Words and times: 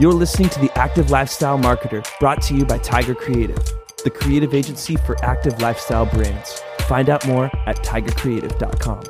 You're 0.00 0.14
listening 0.14 0.48
to 0.48 0.60
the 0.60 0.72
Active 0.78 1.10
Lifestyle 1.10 1.58
Marketer, 1.58 2.02
brought 2.20 2.40
to 2.44 2.54
you 2.54 2.64
by 2.64 2.78
Tiger 2.78 3.14
Creative, 3.14 3.62
the 4.02 4.08
creative 4.08 4.54
agency 4.54 4.96
for 4.96 5.22
active 5.22 5.60
lifestyle 5.60 6.06
brands. 6.06 6.62
Find 6.88 7.10
out 7.10 7.26
more 7.26 7.50
at 7.66 7.76
tigercreative.com. 7.84 9.02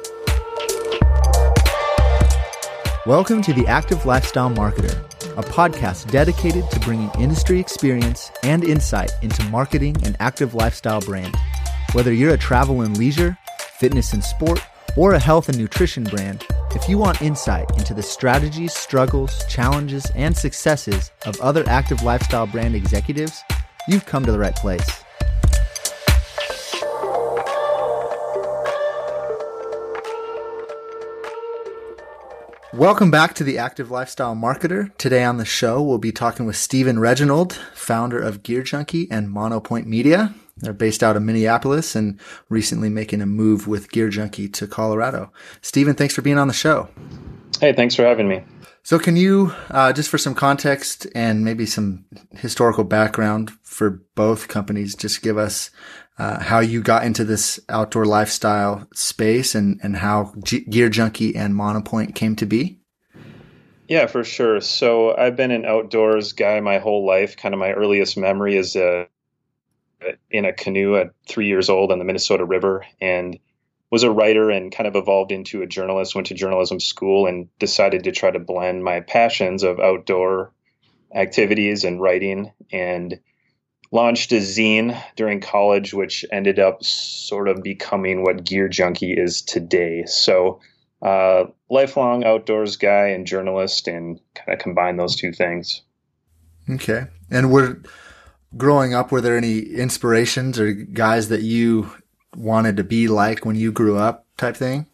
Welcome 3.06 3.40
to 3.42 3.52
the 3.52 3.66
Active 3.68 4.04
Lifestyle 4.04 4.50
Marketer, 4.50 4.98
a 5.38 5.42
podcast 5.42 6.10
dedicated 6.10 6.68
to 6.72 6.80
bringing 6.80 7.12
industry 7.20 7.60
experience 7.60 8.32
and 8.42 8.64
insight 8.64 9.12
into 9.22 9.44
marketing 9.44 9.94
an 10.04 10.16
active 10.18 10.54
lifestyle 10.54 11.00
brand. 11.00 11.36
Whether 11.92 12.12
you're 12.12 12.34
a 12.34 12.36
travel 12.36 12.80
and 12.80 12.98
leisure, 12.98 13.38
fitness 13.78 14.12
and 14.12 14.24
sport, 14.24 14.60
or 14.96 15.12
a 15.12 15.20
health 15.20 15.48
and 15.48 15.56
nutrition 15.56 16.02
brand, 16.02 16.44
if 16.74 16.88
you 16.88 16.98
want 16.98 17.20
insight 17.20 17.68
into 17.78 17.94
the 17.94 18.02
strategies, 18.02 18.72
struggles, 18.74 19.44
challenges, 19.48 20.06
and 20.14 20.36
successes 20.36 21.10
of 21.26 21.40
other 21.40 21.64
active 21.68 22.02
lifestyle 22.02 22.46
brand 22.46 22.76
executives, 22.76 23.42
you've 23.88 24.06
come 24.06 24.24
to 24.24 24.30
the 24.30 24.38
right 24.38 24.54
place. 24.54 25.02
Welcome 32.72 33.10
back 33.10 33.34
to 33.34 33.44
the 33.44 33.58
Active 33.58 33.90
Lifestyle 33.90 34.36
Marketer. 34.36 34.96
Today 34.96 35.24
on 35.24 35.38
the 35.38 35.44
show, 35.44 35.82
we'll 35.82 35.98
be 35.98 36.12
talking 36.12 36.46
with 36.46 36.56
Stephen 36.56 36.96
Regenold, 36.98 37.54
founder 37.74 38.20
of 38.20 38.44
Gear 38.44 38.62
Junkie 38.62 39.10
and 39.10 39.28
Monopoint 39.28 39.86
Media. 39.86 40.34
They're 40.60 40.72
based 40.72 41.02
out 41.02 41.16
of 41.16 41.22
Minneapolis 41.22 41.94
and 41.94 42.20
recently 42.48 42.88
making 42.88 43.20
a 43.20 43.26
move 43.26 43.66
with 43.66 43.90
Gear 43.90 44.08
Junkie 44.08 44.48
to 44.48 44.66
Colorado. 44.66 45.32
Stephen, 45.62 45.94
thanks 45.94 46.14
for 46.14 46.22
being 46.22 46.38
on 46.38 46.48
the 46.48 46.54
show. 46.54 46.88
Hey, 47.60 47.72
thanks 47.72 47.94
for 47.94 48.04
having 48.04 48.28
me. 48.28 48.42
So, 48.82 48.98
can 48.98 49.16
you, 49.16 49.52
uh, 49.70 49.92
just 49.92 50.08
for 50.08 50.16
some 50.16 50.34
context 50.34 51.06
and 51.14 51.44
maybe 51.44 51.66
some 51.66 52.06
historical 52.32 52.84
background 52.84 53.50
for 53.62 54.02
both 54.14 54.48
companies, 54.48 54.94
just 54.94 55.22
give 55.22 55.36
us 55.36 55.70
uh, 56.18 56.40
how 56.40 56.60
you 56.60 56.82
got 56.82 57.04
into 57.04 57.24
this 57.24 57.60
outdoor 57.68 58.06
lifestyle 58.06 58.88
space 58.94 59.54
and, 59.54 59.78
and 59.82 59.96
how 59.96 60.32
G- 60.42 60.64
Gear 60.64 60.88
Junkie 60.88 61.36
and 61.36 61.54
Monopoint 61.54 62.14
came 62.14 62.34
to 62.36 62.46
be? 62.46 62.80
Yeah, 63.86 64.06
for 64.06 64.24
sure. 64.24 64.62
So, 64.62 65.14
I've 65.14 65.36
been 65.36 65.50
an 65.50 65.66
outdoors 65.66 66.32
guy 66.32 66.58
my 66.60 66.78
whole 66.78 67.06
life. 67.06 67.36
Kind 67.36 67.52
of 67.54 67.60
my 67.60 67.72
earliest 67.72 68.16
memory 68.16 68.56
is 68.56 68.76
uh, 68.76 69.04
in 70.30 70.44
a 70.44 70.52
canoe 70.52 70.96
at 70.96 71.10
three 71.28 71.46
years 71.46 71.68
old 71.68 71.92
on 71.92 71.98
the 71.98 72.04
Minnesota 72.04 72.44
River 72.44 72.84
and 73.00 73.38
was 73.90 74.02
a 74.02 74.10
writer 74.10 74.50
and 74.50 74.72
kind 74.72 74.86
of 74.86 74.94
evolved 74.94 75.32
into 75.32 75.62
a 75.62 75.66
journalist, 75.66 76.14
went 76.14 76.28
to 76.28 76.34
journalism 76.34 76.78
school 76.78 77.26
and 77.26 77.48
decided 77.58 78.04
to 78.04 78.12
try 78.12 78.30
to 78.30 78.38
blend 78.38 78.84
my 78.84 79.00
passions 79.00 79.62
of 79.62 79.80
outdoor 79.80 80.52
activities 81.14 81.84
and 81.84 82.00
writing 82.00 82.52
and 82.72 83.18
launched 83.90 84.30
a 84.30 84.36
zine 84.36 85.02
during 85.16 85.40
college, 85.40 85.92
which 85.92 86.24
ended 86.30 86.60
up 86.60 86.84
sort 86.84 87.48
of 87.48 87.62
becoming 87.62 88.22
what 88.22 88.44
Gear 88.44 88.68
Junkie 88.68 89.12
is 89.12 89.42
today. 89.42 90.04
So, 90.06 90.60
uh, 91.02 91.46
lifelong 91.68 92.24
outdoors 92.24 92.76
guy 92.76 93.08
and 93.08 93.26
journalist, 93.26 93.88
and 93.88 94.20
kind 94.34 94.52
of 94.52 94.60
combine 94.60 94.96
those 94.96 95.16
two 95.16 95.32
things. 95.32 95.82
Okay. 96.68 97.06
And 97.30 97.50
were 97.50 97.78
growing 98.56 98.94
up, 98.94 99.12
were 99.12 99.20
there 99.20 99.36
any 99.36 99.60
inspirations 99.60 100.58
or 100.58 100.72
guys 100.72 101.28
that 101.28 101.42
you 101.42 101.90
wanted 102.36 102.76
to 102.76 102.84
be 102.84 103.08
like 103.08 103.44
when 103.44 103.56
you 103.56 103.72
grew 103.72 103.96
up 103.96 104.26
type 104.36 104.56
thing? 104.56 104.86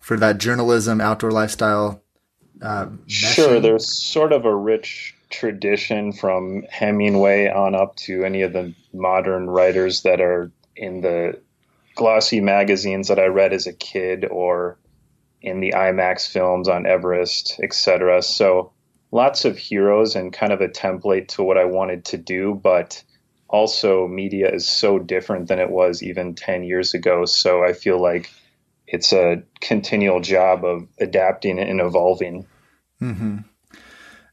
For 0.00 0.16
that 0.16 0.38
journalism 0.38 1.00
outdoor 1.00 1.30
lifestyle 1.30 2.02
uh, 2.62 2.86
sure 3.08 3.58
there's 3.58 3.90
sort 3.90 4.32
of 4.32 4.44
a 4.44 4.54
rich 4.54 5.16
tradition 5.30 6.12
from 6.12 6.62
hemingway 6.70 7.48
on 7.48 7.74
up 7.74 7.96
to 7.96 8.24
any 8.24 8.42
of 8.42 8.52
the 8.52 8.72
modern 8.92 9.50
writers 9.50 10.02
that 10.02 10.20
are 10.20 10.52
in 10.76 11.00
the 11.00 11.40
glossy 11.96 12.40
magazines 12.40 13.08
that 13.08 13.18
i 13.18 13.24
read 13.24 13.52
as 13.52 13.66
a 13.66 13.72
kid 13.72 14.26
or 14.30 14.78
in 15.40 15.60
the 15.60 15.72
imax 15.72 16.30
films 16.30 16.68
on 16.68 16.86
everest 16.86 17.58
etc 17.62 18.22
so 18.22 18.70
lots 19.12 19.44
of 19.44 19.56
heroes 19.56 20.16
and 20.16 20.32
kind 20.32 20.52
of 20.52 20.60
a 20.60 20.68
template 20.68 21.28
to 21.28 21.42
what 21.42 21.56
i 21.56 21.64
wanted 21.64 22.04
to 22.04 22.16
do 22.16 22.58
but 22.62 23.02
also 23.52 24.08
media 24.08 24.50
is 24.50 24.66
so 24.66 24.98
different 24.98 25.46
than 25.46 25.60
it 25.60 25.70
was 25.70 26.02
even 26.02 26.34
10 26.34 26.64
years 26.64 26.94
ago. 26.94 27.26
So 27.26 27.62
I 27.62 27.74
feel 27.74 28.00
like 28.00 28.32
it's 28.88 29.12
a 29.12 29.42
continual 29.60 30.20
job 30.20 30.64
of 30.64 30.88
adapting 30.98 31.58
and 31.60 31.80
evolving. 31.80 32.46
Mm-hmm. 33.00 33.38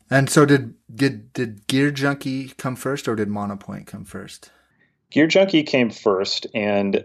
And 0.10 0.30
so 0.30 0.46
did, 0.46 0.74
did, 0.94 1.32
did 1.34 1.68
Gear 1.68 1.92
Junkie 1.92 2.50
come 2.58 2.76
first 2.76 3.08
or 3.08 3.16
did 3.16 3.28
Monopoint 3.28 3.86
come 3.86 4.06
first? 4.06 4.52
Gear 5.12 5.28
Junkie 5.28 5.64
came 5.64 5.90
first. 5.90 6.48
And 6.56 7.04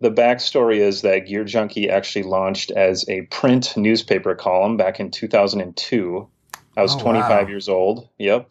the 0.00 0.10
backstory 0.10 0.78
is 0.78 1.02
that 1.02 1.26
Gear 1.26 1.44
Junkie 1.44 1.90
actually 1.90 2.24
launched 2.24 2.70
as 2.70 3.06
a 3.08 3.22
print 3.22 3.76
newspaper 3.76 4.34
column 4.34 4.76
back 4.76 4.98
in 5.00 5.10
2002. 5.10 6.28
I 6.76 6.82
was 6.82 6.94
oh, 6.94 7.00
25 7.00 7.30
wow. 7.30 7.48
years 7.48 7.68
old. 7.68 8.08
Yep. 8.18 8.50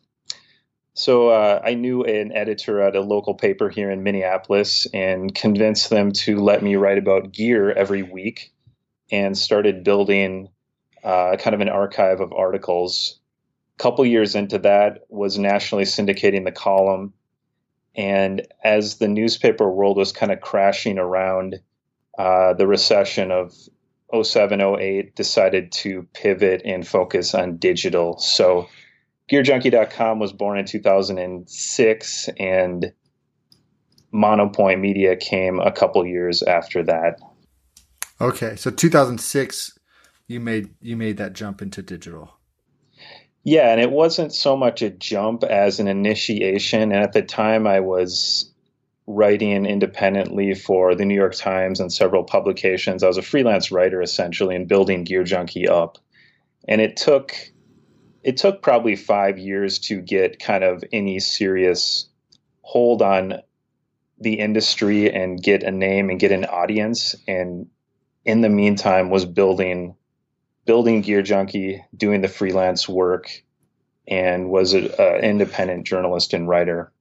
So 0.94 1.28
uh, 1.30 1.62
I 1.64 1.74
knew 1.74 2.04
an 2.04 2.32
editor 2.32 2.82
at 2.82 2.96
a 2.96 3.02
local 3.02 3.34
paper 3.34 3.70
here 3.70 3.92
in 3.92 4.04
Minneapolis 4.04 4.88
and 4.94 5.36
convinced 5.36 5.90
them 5.90 6.14
to 6.14 6.38
let 6.38 6.64
me 6.64 6.78
write 6.78 6.98
about 6.98 7.34
gear 7.34 7.72
every 7.72 8.02
week 8.02 8.54
and 9.12 9.38
started 9.38 9.84
building 9.84 10.50
uh, 11.04 11.36
kind 11.38 11.54
of 11.54 11.60
an 11.60 11.70
archive 11.70 12.22
of 12.22 12.32
articles. 12.32 13.20
A 13.78 13.84
couple 13.84 14.06
years 14.06 14.36
into 14.36 14.58
that 14.60 15.02
was 15.10 15.38
nationally 15.38 15.84
syndicating 15.84 16.46
the 16.46 16.52
column. 16.54 17.14
And 17.94 18.48
as 18.64 18.96
the 18.96 19.10
newspaper 19.10 19.70
world 19.70 19.98
was 19.98 20.14
kind 20.14 20.32
of 20.32 20.40
crashing 20.40 20.98
around 20.98 21.60
uh, 22.18 22.54
the 22.54 22.68
recession 22.68 23.32
of 23.32 23.54
07, 24.14 24.62
08, 24.62 25.16
decided 25.16 25.72
to 25.72 26.08
pivot 26.14 26.62
and 26.66 26.88
focus 26.88 27.34
on 27.34 27.58
digital. 27.58 28.18
So 28.20 28.68
GearJunkie.com 29.32 30.20
was 30.20 30.34
born 30.34 30.60
in 30.60 30.66
2006, 30.66 32.30
and 32.40 32.94
Monopoint 34.14 34.80
Media 34.80 35.16
came 35.16 35.60
a 35.60 35.72
couple 35.72 36.06
years 36.06 36.44
after 36.44 36.84
that. 36.84 37.20
Okay, 38.22 38.56
so 38.56 38.72
2006, 38.72 39.78
you 40.28 40.40
made 40.40 40.70
you 40.80 40.96
made 40.96 41.18
that 41.18 41.34
jump 41.34 41.62
into 41.62 41.82
digital. 41.82 42.32
Yeah, 43.44 43.72
and 43.72 43.82
it 43.82 43.92
wasn't 43.92 44.34
so 44.34 44.58
much 44.58 44.82
a 44.82 44.90
jump 44.90 45.44
as 45.44 45.80
an 45.80 45.88
initiation. 45.88 46.82
And 46.82 46.94
at 46.94 47.14
the 47.14 47.22
time, 47.22 47.68
I 47.68 47.80
was 47.80 48.52
writing 49.08 49.66
independently 49.66 50.56
for 50.56 50.96
the 50.96 51.06
New 51.06 51.16
York 51.16 51.36
Times 51.36 51.80
and 51.80 51.94
several 51.94 52.24
publications. 52.24 53.04
I 53.04 53.08
was 53.08 53.18
a 53.18 53.22
freelance 53.22 53.72
writer 53.72 54.02
essentially 54.02 54.56
and 54.56 54.68
building 54.68 55.04
Gear 55.04 55.24
Junkie 55.24 55.68
up. 55.68 55.98
And 56.68 56.82
it 56.82 56.98
took 56.98 57.36
it 58.24 58.38
took 58.38 58.64
probably 58.64 58.96
five 58.96 59.38
years 59.38 59.78
to 59.78 60.02
get 60.02 60.40
kind 60.40 60.64
of 60.64 60.84
any 60.92 61.20
serious 61.20 62.10
hold 62.62 63.04
on 63.04 63.42
the 64.20 64.40
industry 64.40 65.14
and 65.14 65.42
get 65.42 65.62
a 65.62 65.70
name 65.70 66.10
and 66.10 66.20
get 66.20 66.32
an 66.32 66.46
audience. 66.46 67.16
And 67.28 67.68
in 68.24 68.42
the 68.42 68.50
meantime, 68.50 69.12
was 69.12 69.26
building 69.26 69.96
building 70.66 71.02
Gear 71.02 71.22
Junkie, 71.22 71.86
doing 71.96 72.22
the 72.22 72.28
freelance 72.28 72.90
work, 72.90 73.44
and 74.08 74.50
was 74.50 74.74
an 74.74 74.88
independent 75.22 75.86
journalist 75.86 76.34
and 76.34 76.50
writer. 76.50 76.92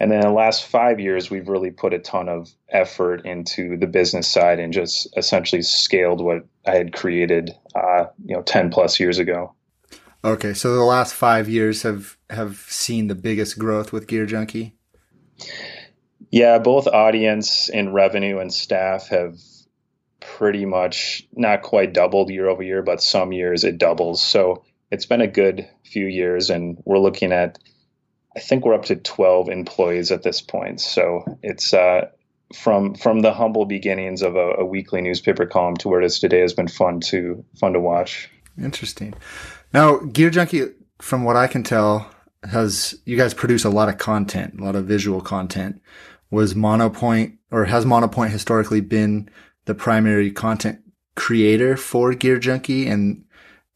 And 0.00 0.12
then 0.12 0.20
the 0.20 0.30
last 0.30 0.64
five 0.64 1.00
years, 1.00 1.30
we've 1.30 1.48
really 1.48 1.70
put 1.70 1.92
a 1.92 1.98
ton 1.98 2.28
of 2.28 2.50
effort 2.68 3.24
into 3.26 3.76
the 3.76 3.86
business 3.86 4.28
side 4.28 4.60
and 4.60 4.72
just 4.72 5.08
essentially 5.16 5.62
scaled 5.62 6.20
what 6.20 6.46
I 6.66 6.76
had 6.76 6.92
created, 6.92 7.50
uh, 7.74 8.06
you 8.24 8.36
know, 8.36 8.42
ten 8.42 8.70
plus 8.70 9.00
years 9.00 9.18
ago. 9.18 9.54
Okay, 10.24 10.52
so 10.54 10.74
the 10.74 10.84
last 10.84 11.14
five 11.14 11.48
years 11.48 11.82
have 11.82 12.16
have 12.30 12.58
seen 12.68 13.08
the 13.08 13.14
biggest 13.14 13.58
growth 13.58 13.92
with 13.92 14.06
Gear 14.06 14.26
Junkie. 14.26 14.74
Yeah, 16.30 16.58
both 16.58 16.86
audience 16.86 17.68
and 17.68 17.94
revenue 17.94 18.38
and 18.38 18.52
staff 18.52 19.08
have 19.08 19.38
pretty 20.20 20.66
much 20.66 21.26
not 21.32 21.62
quite 21.62 21.94
doubled 21.94 22.30
year 22.30 22.48
over 22.48 22.62
year, 22.62 22.82
but 22.82 23.00
some 23.00 23.32
years 23.32 23.64
it 23.64 23.78
doubles. 23.78 24.20
So 24.20 24.64
it's 24.90 25.06
been 25.06 25.20
a 25.20 25.28
good 25.28 25.68
few 25.84 26.06
years, 26.06 26.50
and 26.50 26.80
we're 26.84 26.98
looking 26.98 27.32
at. 27.32 27.58
I 28.38 28.40
think 28.40 28.64
we're 28.64 28.74
up 28.74 28.84
to 28.84 28.94
twelve 28.94 29.48
employees 29.48 30.12
at 30.12 30.22
this 30.22 30.40
point. 30.40 30.80
So 30.80 31.24
it's 31.42 31.74
uh, 31.74 32.08
from 32.54 32.94
from 32.94 33.20
the 33.20 33.32
humble 33.32 33.64
beginnings 33.64 34.22
of 34.22 34.36
a, 34.36 34.54
a 34.58 34.64
weekly 34.64 35.00
newspaper 35.00 35.44
column 35.44 35.76
to 35.78 35.88
where 35.88 36.00
it 36.00 36.06
is 36.06 36.20
today 36.20 36.42
has 36.42 36.54
been 36.54 36.68
fun 36.68 37.00
to 37.10 37.44
fun 37.58 37.72
to 37.72 37.80
watch. 37.80 38.30
Interesting. 38.56 39.14
Now, 39.74 39.96
Gear 39.96 40.30
Junkie, 40.30 40.66
from 41.00 41.24
what 41.24 41.34
I 41.34 41.48
can 41.48 41.64
tell, 41.64 42.08
has 42.48 42.94
you 43.04 43.16
guys 43.16 43.34
produce 43.34 43.64
a 43.64 43.70
lot 43.70 43.88
of 43.88 43.98
content, 43.98 44.60
a 44.60 44.64
lot 44.64 44.76
of 44.76 44.86
visual 44.86 45.20
content. 45.20 45.82
Was 46.30 46.54
Monopoint 46.54 47.38
or 47.50 47.64
has 47.64 47.84
Monopoint 47.84 48.30
historically 48.30 48.80
been 48.80 49.28
the 49.64 49.74
primary 49.74 50.30
content 50.30 50.78
creator 51.16 51.76
for 51.76 52.14
Gear 52.14 52.38
Junkie? 52.38 52.86
And 52.86 53.24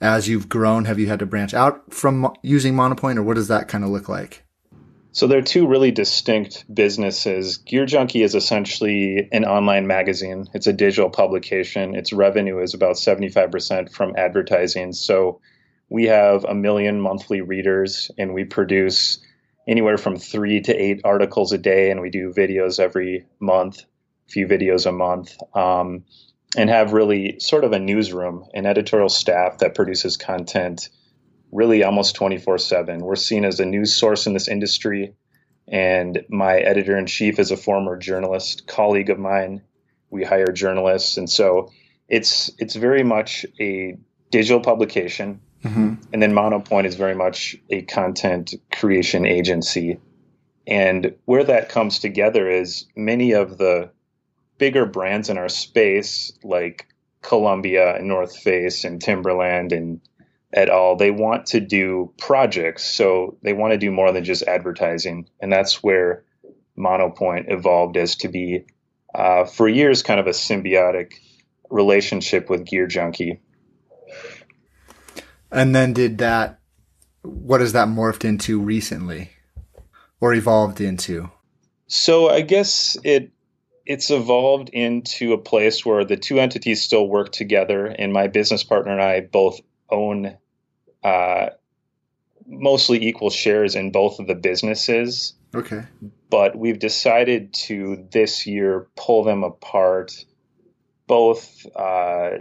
as 0.00 0.28
you've 0.28 0.48
grown, 0.48 0.84
have 0.84 1.00
you 1.00 1.08
had 1.08 1.18
to 1.18 1.26
branch 1.26 1.52
out 1.52 1.92
from 1.92 2.32
using 2.42 2.74
Monopoint, 2.74 3.16
or 3.16 3.24
what 3.24 3.34
does 3.34 3.48
that 3.48 3.66
kind 3.66 3.82
of 3.82 3.90
look 3.90 4.08
like? 4.08 4.41
So 5.14 5.26
there 5.26 5.38
are 5.38 5.42
two 5.42 5.66
really 5.66 5.90
distinct 5.90 6.64
businesses. 6.74 7.58
Gear 7.58 7.84
Junkie 7.84 8.22
is 8.22 8.34
essentially 8.34 9.28
an 9.30 9.44
online 9.44 9.86
magazine. 9.86 10.48
It's 10.54 10.66
a 10.66 10.72
digital 10.72 11.10
publication. 11.10 11.94
Its 11.94 12.14
revenue 12.14 12.60
is 12.60 12.72
about 12.72 12.96
75% 12.96 13.92
from 13.92 14.14
advertising. 14.16 14.94
So 14.94 15.40
we 15.90 16.06
have 16.06 16.44
a 16.44 16.54
million 16.54 16.98
monthly 16.98 17.42
readers 17.42 18.10
and 18.16 18.32
we 18.32 18.44
produce 18.44 19.18
anywhere 19.68 19.98
from 19.98 20.16
three 20.16 20.62
to 20.62 20.74
eight 20.74 21.02
articles 21.04 21.52
a 21.52 21.58
day, 21.58 21.90
and 21.90 22.00
we 22.00 22.10
do 22.10 22.32
videos 22.32 22.80
every 22.80 23.26
month, 23.38 23.80
a 23.80 24.30
few 24.30 24.46
videos 24.46 24.86
a 24.86 24.92
month, 24.92 25.36
um, 25.54 26.04
and 26.56 26.68
have 26.68 26.92
really 26.92 27.38
sort 27.38 27.64
of 27.64 27.72
a 27.72 27.78
newsroom, 27.78 28.44
an 28.54 28.66
editorial 28.66 29.08
staff 29.08 29.58
that 29.58 29.74
produces 29.74 30.16
content 30.16 30.88
really 31.52 31.84
almost 31.84 32.14
24 32.16 32.58
7. 32.58 33.00
We're 33.00 33.16
seen 33.16 33.44
as 33.44 33.60
a 33.60 33.66
news 33.66 33.94
source 33.94 34.26
in 34.26 34.32
this 34.32 34.48
industry, 34.48 35.14
and 35.68 36.24
my 36.28 36.56
editor 36.58 36.96
in 36.98 37.06
chief 37.06 37.38
is 37.38 37.50
a 37.50 37.56
former 37.56 37.96
journalist 37.96 38.66
colleague 38.66 39.10
of 39.10 39.18
mine. 39.18 39.62
We 40.10 40.24
hire 40.24 40.52
journalists, 40.52 41.16
and 41.16 41.30
so 41.30 41.70
it's 42.08 42.50
it's 42.58 42.74
very 42.74 43.04
much 43.04 43.46
a 43.60 43.96
digital 44.30 44.60
publication 44.60 45.40
Mm-hmm. 45.64 45.94
And 46.12 46.22
then 46.22 46.32
Monopoint 46.32 46.86
is 46.86 46.96
very 46.96 47.14
much 47.14 47.56
a 47.70 47.82
content 47.82 48.54
creation 48.72 49.26
agency. 49.26 49.98
And 50.66 51.14
where 51.24 51.44
that 51.44 51.68
comes 51.68 51.98
together 51.98 52.48
is 52.48 52.86
many 52.96 53.32
of 53.32 53.58
the 53.58 53.90
bigger 54.58 54.86
brands 54.86 55.28
in 55.28 55.38
our 55.38 55.48
space, 55.48 56.32
like 56.42 56.86
Columbia 57.20 57.96
and 57.96 58.08
North 58.08 58.36
Face 58.36 58.84
and 58.84 59.00
Timberland 59.00 59.72
and 59.72 60.00
et 60.52 60.68
all. 60.68 60.96
they 60.96 61.10
want 61.10 61.46
to 61.46 61.60
do 61.60 62.12
projects. 62.18 62.84
So 62.84 63.36
they 63.42 63.52
want 63.52 63.72
to 63.72 63.78
do 63.78 63.90
more 63.90 64.12
than 64.12 64.24
just 64.24 64.42
advertising. 64.42 65.28
And 65.40 65.52
that's 65.52 65.82
where 65.82 66.24
Monopoint 66.78 67.50
evolved 67.50 67.96
as 67.96 68.16
to 68.16 68.28
be, 68.28 68.66
uh, 69.14 69.44
for 69.44 69.68
years, 69.68 70.02
kind 70.02 70.20
of 70.20 70.26
a 70.26 70.30
symbiotic 70.30 71.14
relationship 71.70 72.50
with 72.50 72.66
Gear 72.66 72.86
Junkie. 72.86 73.40
And 75.50 75.74
then 75.74 75.92
did 75.92 76.18
that, 76.18 76.60
what 77.22 77.60
has 77.60 77.72
that 77.72 77.88
morphed 77.88 78.24
into 78.24 78.60
recently 78.60 79.30
or 80.20 80.34
evolved 80.34 80.80
into? 80.80 81.30
So 81.86 82.30
I 82.30 82.40
guess 82.40 82.96
it, 83.04 83.32
it's 83.84 84.10
evolved 84.10 84.70
into 84.70 85.32
a 85.32 85.38
place 85.38 85.84
where 85.84 86.04
the 86.04 86.16
two 86.16 86.38
entities 86.38 86.82
still 86.82 87.06
work 87.06 87.32
together, 87.32 87.86
and 87.86 88.12
my 88.12 88.28
business 88.28 88.64
partner 88.64 88.92
and 88.92 89.02
I 89.02 89.20
both 89.20 89.60
own 89.90 90.38
uh, 91.04 91.50
mostly 92.46 93.06
equal 93.06 93.30
shares 93.30 93.74
in 93.74 93.90
both 93.90 94.18
of 94.18 94.26
the 94.26 94.34
businesses. 94.34 95.34
Okay. 95.54 95.84
But 96.30 96.56
we've 96.56 96.78
decided 96.78 97.52
to 97.54 98.06
this 98.10 98.46
year 98.46 98.86
pull 98.96 99.22
them 99.24 99.44
apart, 99.44 100.24
both 101.06 101.66
uh, 101.76 102.38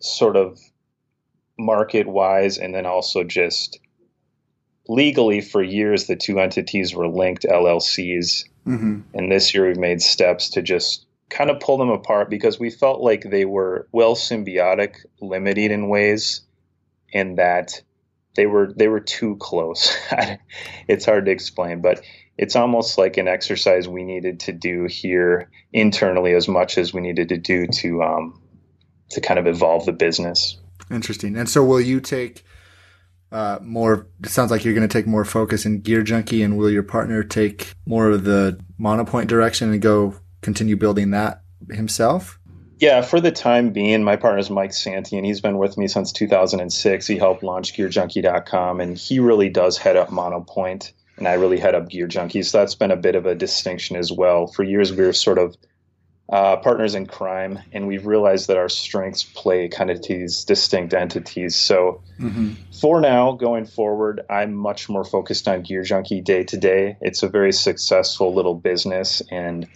sort 0.00 0.36
of 0.36 0.58
market 1.58 2.06
wise 2.06 2.58
and 2.58 2.74
then 2.74 2.86
also 2.86 3.24
just 3.24 3.78
legally 4.88 5.40
for 5.40 5.62
years 5.62 6.06
the 6.06 6.16
two 6.16 6.38
entities 6.38 6.94
were 6.94 7.08
linked 7.08 7.44
llcs 7.44 8.44
mm-hmm. 8.66 9.00
and 9.14 9.32
this 9.32 9.54
year 9.54 9.66
we've 9.66 9.78
made 9.78 10.00
steps 10.02 10.50
to 10.50 10.62
just 10.62 11.06
kind 11.28 11.50
of 11.50 11.58
pull 11.58 11.76
them 11.78 11.88
apart 11.88 12.30
because 12.30 12.60
we 12.60 12.70
felt 12.70 13.00
like 13.00 13.22
they 13.22 13.44
were 13.44 13.88
well 13.90 14.14
symbiotic 14.14 14.96
limited 15.20 15.70
in 15.70 15.88
ways 15.88 16.42
and 17.12 17.38
that 17.38 17.82
they 18.36 18.46
were 18.46 18.72
they 18.76 18.88
were 18.88 19.00
too 19.00 19.36
close 19.36 19.96
it's 20.88 21.04
hard 21.04 21.24
to 21.26 21.30
explain 21.30 21.80
but 21.80 22.02
it's 22.38 22.54
almost 22.54 22.98
like 22.98 23.16
an 23.16 23.26
exercise 23.26 23.88
we 23.88 24.04
needed 24.04 24.38
to 24.40 24.52
do 24.52 24.84
here 24.84 25.50
internally 25.72 26.34
as 26.34 26.46
much 26.46 26.78
as 26.78 26.94
we 26.94 27.00
needed 27.00 27.28
to 27.28 27.36
do 27.36 27.66
to 27.66 28.02
um, 28.02 28.40
to 29.10 29.20
kind 29.20 29.38
of 29.38 29.46
evolve 29.46 29.86
the 29.86 29.92
business 29.92 30.58
Interesting. 30.90 31.36
And 31.36 31.48
so, 31.48 31.64
will 31.64 31.80
you 31.80 32.00
take 32.00 32.44
uh, 33.32 33.58
more? 33.62 34.06
It 34.22 34.30
sounds 34.30 34.50
like 34.50 34.64
you're 34.64 34.74
going 34.74 34.88
to 34.88 34.92
take 34.92 35.06
more 35.06 35.24
focus 35.24 35.66
in 35.66 35.80
Gear 35.80 36.02
Junkie, 36.02 36.42
and 36.42 36.56
will 36.56 36.70
your 36.70 36.84
partner 36.84 37.22
take 37.24 37.72
more 37.86 38.10
of 38.10 38.24
the 38.24 38.60
Monopoint 38.78 39.26
direction 39.26 39.72
and 39.72 39.82
go 39.82 40.14
continue 40.42 40.76
building 40.76 41.10
that 41.10 41.42
himself? 41.70 42.38
Yeah, 42.78 43.00
for 43.00 43.20
the 43.20 43.32
time 43.32 43.70
being, 43.70 44.04
my 44.04 44.16
partner 44.16 44.38
is 44.38 44.50
Mike 44.50 44.74
Santi, 44.74 45.16
and 45.16 45.24
he's 45.24 45.40
been 45.40 45.56
with 45.56 45.78
me 45.78 45.88
since 45.88 46.12
2006. 46.12 47.06
He 47.06 47.16
helped 47.16 47.42
launch 47.42 47.74
GearJunkie.com, 47.74 48.80
and 48.80 48.98
he 48.98 49.18
really 49.18 49.48
does 49.48 49.78
head 49.78 49.96
up 49.96 50.10
Monopoint, 50.10 50.92
and 51.16 51.26
I 51.26 51.34
really 51.34 51.58
head 51.58 51.74
up 51.74 51.88
Gear 51.88 52.06
Junkie. 52.06 52.42
So 52.42 52.58
that's 52.58 52.74
been 52.74 52.90
a 52.90 52.96
bit 52.96 53.14
of 53.14 53.24
a 53.24 53.34
distinction 53.34 53.96
as 53.96 54.12
well. 54.12 54.46
For 54.48 54.62
years, 54.62 54.92
we 54.92 55.04
were 55.04 55.14
sort 55.14 55.38
of 55.38 55.56
uh, 56.28 56.56
partners 56.56 56.94
in 56.94 57.06
crime, 57.06 57.60
and 57.72 57.86
we've 57.86 58.04
realized 58.04 58.48
that 58.48 58.58
our 58.58 58.68
strengths 58.68 59.24
play 59.24 59.68
kind 59.68 59.90
of 59.90 60.02
these 60.02 60.44
distinct 60.44 60.92
entities. 60.92 61.56
So, 61.56 62.02
mm-hmm. 62.20 62.54
for 62.78 63.00
now, 63.00 63.32
going 63.32 63.64
forward, 63.64 64.20
I'm 64.28 64.52
much 64.52 64.90
more 64.90 65.04
focused 65.04 65.48
on 65.48 65.62
Gear 65.62 65.82
Junkie 65.82 66.20
day 66.20 66.44
to 66.44 66.58
day. 66.58 66.98
It's 67.00 67.22
a 67.22 67.28
very 67.28 67.52
successful 67.52 68.34
little 68.34 68.54
business, 68.54 69.22
and 69.30 69.66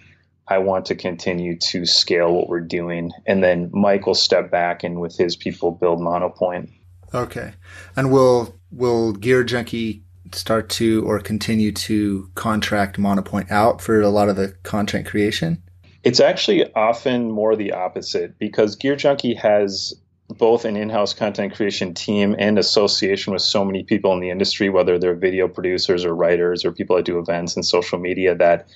I 0.51 0.59
want 0.59 0.85
to 0.87 0.97
continue 0.97 1.57
to 1.57 1.87
scale 1.87 2.35
what 2.35 2.49
we're 2.49 2.61
doing. 2.61 3.13
And 3.27 3.43
then 3.43 3.71
Mike 3.73 4.07
will 4.07 4.15
step 4.15 4.51
back 4.51 4.83
and 4.83 5.01
with 5.01 5.17
his 5.17 5.37
people 5.37 5.71
build 5.71 6.01
Monopoint. 6.01 6.71
Okay, 7.15 7.55
and 7.97 8.13
will 8.13 8.55
will 8.71 9.13
Gear 9.13 9.43
Junkie 9.43 10.05
start 10.33 10.69
to 10.69 11.05
or 11.07 11.19
continue 11.19 11.73
to 11.73 12.31
contract 12.35 12.99
Monopoint 12.99 13.51
out 13.51 13.81
for 13.81 14.01
a 14.01 14.09
lot 14.09 14.29
of 14.29 14.37
the 14.37 14.55
content 14.63 15.07
creation? 15.07 15.63
It's 16.03 16.21
actually 16.21 16.73
often 16.75 17.31
more 17.31 17.57
the 17.57 17.73
opposite 17.73 18.39
because 18.39 18.77
Gear 18.77 18.97
Junkie 18.97 19.35
has 19.35 19.95
both 20.39 20.65
an 20.65 20.77
in-house 20.77 21.13
content 21.13 21.55
creation 21.55 21.93
team 21.95 22.37
and 22.39 22.59
association 22.59 23.33
with 23.33 23.43
so 23.43 23.65
many 23.65 23.83
people 23.83 24.13
in 24.13 24.21
the 24.21 24.31
industry, 24.31 24.69
whether 24.69 24.99
they're 24.99 25.17
video 25.17 25.49
producers 25.49 26.05
or 26.05 26.15
writers 26.15 26.65
or 26.65 26.73
people 26.73 26.97
that 26.97 27.05
do 27.05 27.19
events 27.19 27.57
and 27.57 27.67
social 27.67 27.99
media, 27.99 28.35
that 28.37 28.69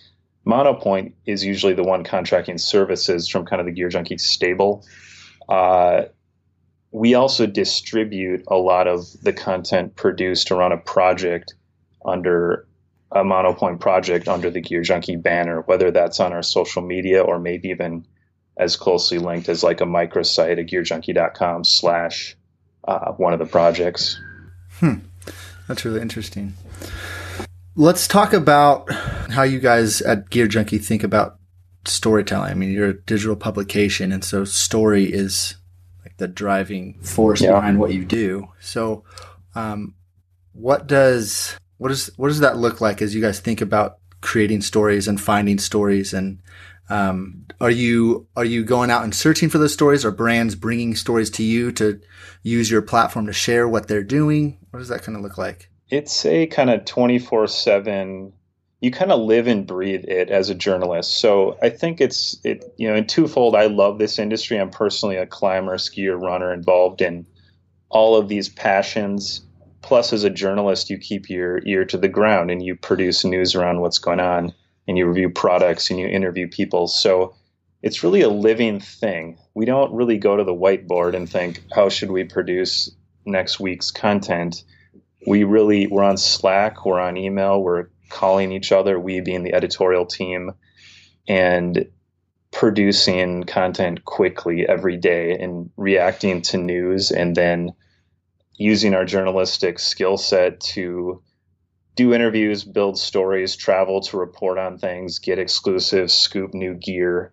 Monopoint 0.46 1.12
is 1.26 1.44
usually 1.44 1.72
the 1.72 1.82
one 1.82 2.04
contracting 2.04 2.58
services 2.58 3.28
from 3.28 3.46
kind 3.46 3.60
of 3.60 3.66
the 3.66 3.72
Gear 3.72 3.88
Junkie 3.88 4.18
stable. 4.18 4.84
Uh, 5.48 6.02
we 6.90 7.14
also 7.14 7.46
distribute 7.46 8.44
a 8.48 8.56
lot 8.56 8.86
of 8.86 9.06
the 9.22 9.32
content 9.32 9.96
produced 9.96 10.50
around 10.50 10.72
a 10.72 10.76
project 10.76 11.54
under 12.04 12.66
a 13.10 13.22
monopoint 13.22 13.80
project 13.80 14.28
under 14.28 14.50
the 14.50 14.60
Gear 14.60 14.82
Junkie 14.82 15.16
banner, 15.16 15.62
whether 15.62 15.90
that's 15.90 16.20
on 16.20 16.32
our 16.32 16.42
social 16.42 16.82
media 16.82 17.22
or 17.22 17.38
maybe 17.38 17.68
even 17.68 18.06
as 18.56 18.76
closely 18.76 19.18
linked 19.18 19.48
as 19.48 19.62
like 19.62 19.80
a 19.80 19.84
microsite 19.84 20.58
at 20.58 20.66
gearjunkie.com 20.66 21.64
slash 21.64 22.36
uh, 22.86 23.12
one 23.12 23.32
of 23.32 23.38
the 23.38 23.46
projects. 23.46 24.20
Hmm. 24.74 24.96
That's 25.66 25.84
really 25.84 26.00
interesting. 26.00 26.54
Let's 27.76 28.06
talk 28.06 28.32
about 28.32 28.90
how 28.92 29.42
you 29.42 29.58
guys 29.58 30.00
at 30.02 30.30
Gear 30.30 30.46
Junkie 30.46 30.78
think 30.78 31.02
about 31.02 31.38
storytelling. 31.84 32.50
I 32.50 32.54
mean, 32.54 32.70
you're 32.70 32.90
a 32.90 33.02
digital 33.02 33.36
publication, 33.36 34.12
and 34.12 34.24
so 34.24 34.44
story 34.44 35.12
is 35.12 35.56
like 36.04 36.16
the 36.18 36.28
driving 36.28 37.00
force 37.00 37.40
yeah. 37.40 37.52
behind 37.52 37.80
what 37.80 37.92
you 37.92 38.04
do. 38.04 38.48
So, 38.60 39.02
um, 39.56 39.94
what 40.52 40.86
does 40.86 41.56
what 41.78 41.88
does 41.88 42.10
what 42.16 42.28
does 42.28 42.40
that 42.40 42.56
look 42.56 42.80
like 42.80 43.02
as 43.02 43.14
you 43.14 43.20
guys 43.20 43.40
think 43.40 43.60
about 43.60 43.98
creating 44.20 44.62
stories 44.62 45.06
and 45.06 45.20
finding 45.20 45.58
stories 45.58 46.14
and 46.14 46.38
um, 46.90 47.44
are 47.60 47.70
you 47.70 48.26
are 48.36 48.44
you 48.44 48.64
going 48.64 48.90
out 48.90 49.04
and 49.04 49.14
searching 49.14 49.48
for 49.48 49.58
those 49.58 49.72
stories 49.72 50.04
or 50.04 50.10
brands 50.10 50.54
bringing 50.54 50.94
stories 50.94 51.28
to 51.30 51.42
you 51.42 51.72
to 51.72 52.00
use 52.42 52.70
your 52.70 52.82
platform 52.82 53.26
to 53.26 53.32
share 53.32 53.68
what 53.68 53.88
they're 53.88 54.02
doing 54.02 54.58
what 54.70 54.78
does 54.78 54.88
that 54.88 55.02
kind 55.02 55.16
of 55.16 55.22
look 55.22 55.36
like 55.36 55.70
it's 55.90 56.24
a 56.24 56.46
kind 56.46 56.70
of 56.70 56.84
24 56.84 57.46
7 57.48 58.32
you 58.80 58.90
kind 58.90 59.12
of 59.12 59.20
live 59.20 59.46
and 59.46 59.66
breathe 59.66 60.04
it 60.04 60.28
as 60.28 60.50
a 60.50 60.54
journalist. 60.54 61.18
So 61.18 61.58
i 61.62 61.70
think 61.70 62.00
it's 62.00 62.38
it 62.44 62.74
you 62.76 62.88
know 62.88 62.94
in 62.94 63.06
twofold 63.06 63.54
i 63.54 63.66
love 63.66 63.98
this 63.98 64.18
industry. 64.18 64.58
I'm 64.58 64.70
personally 64.70 65.16
a 65.16 65.26
climber 65.26 65.76
skier 65.76 66.20
runner 66.20 66.52
involved 66.52 67.00
in 67.00 67.26
all 67.88 68.16
of 68.16 68.28
these 68.28 68.48
passions. 68.48 69.42
Plus 69.82 70.12
as 70.12 70.24
a 70.24 70.30
journalist 70.30 70.90
you 70.90 70.98
keep 70.98 71.28
your 71.28 71.60
ear 71.66 71.84
to 71.86 71.98
the 71.98 72.08
ground 72.08 72.50
and 72.50 72.62
you 72.62 72.74
produce 72.74 73.24
news 73.24 73.54
around 73.54 73.80
what's 73.80 73.98
going 73.98 74.20
on 74.20 74.52
and 74.86 74.98
you 74.98 75.06
review 75.06 75.30
products 75.30 75.90
and 75.90 75.98
you 75.98 76.06
interview 76.06 76.48
people. 76.48 76.88
So 76.88 77.34
it's 77.82 78.02
really 78.02 78.22
a 78.22 78.28
living 78.28 78.80
thing. 78.80 79.38
We 79.54 79.66
don't 79.66 79.92
really 79.92 80.18
go 80.18 80.36
to 80.36 80.44
the 80.44 80.54
whiteboard 80.54 81.14
and 81.14 81.28
think 81.28 81.62
how 81.74 81.90
should 81.90 82.10
we 82.10 82.24
produce 82.24 82.90
next 83.26 83.60
week's 83.60 83.90
content 83.90 84.64
we 85.26 85.44
really 85.44 85.86
we're 85.86 86.02
on 86.02 86.16
slack 86.16 86.84
we're 86.84 87.00
on 87.00 87.16
email 87.16 87.62
we're 87.62 87.88
calling 88.10 88.52
each 88.52 88.72
other 88.72 88.98
we 88.98 89.20
being 89.20 89.42
the 89.42 89.54
editorial 89.54 90.06
team 90.06 90.52
and 91.26 91.86
producing 92.52 93.42
content 93.44 94.04
quickly 94.04 94.66
every 94.68 94.96
day 94.96 95.32
and 95.32 95.70
reacting 95.76 96.40
to 96.40 96.56
news 96.56 97.10
and 97.10 97.34
then 97.34 97.70
using 98.56 98.94
our 98.94 99.04
journalistic 99.04 99.78
skill 99.80 100.16
set 100.16 100.60
to 100.60 101.20
do 101.96 102.12
interviews, 102.12 102.64
build 102.64 102.98
stories, 102.98 103.56
travel 103.56 104.00
to 104.00 104.16
report 104.16 104.58
on 104.58 104.78
things, 104.78 105.18
get 105.18 105.38
exclusives, 105.38 106.12
scoop 106.12 106.52
new 106.54 106.74
gear. 106.74 107.32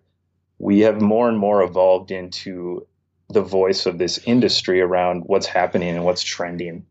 We 0.58 0.80
have 0.80 1.00
more 1.00 1.28
and 1.28 1.38
more 1.38 1.62
evolved 1.62 2.10
into 2.10 2.86
the 3.28 3.42
voice 3.42 3.86
of 3.86 3.98
this 3.98 4.18
industry 4.24 4.80
around 4.80 5.22
what's 5.26 5.46
happening 5.46 5.96
and 5.96 6.04
what's 6.04 6.22
trending. 6.22 6.86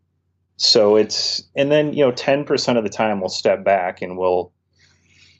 So 0.61 0.95
it's, 0.95 1.41
and 1.55 1.71
then, 1.71 1.91
you 1.91 2.05
know, 2.05 2.11
10% 2.11 2.77
of 2.77 2.83
the 2.83 2.89
time 2.89 3.19
we'll 3.19 3.29
step 3.29 3.63
back 3.63 4.03
and 4.03 4.15
we'll 4.15 4.53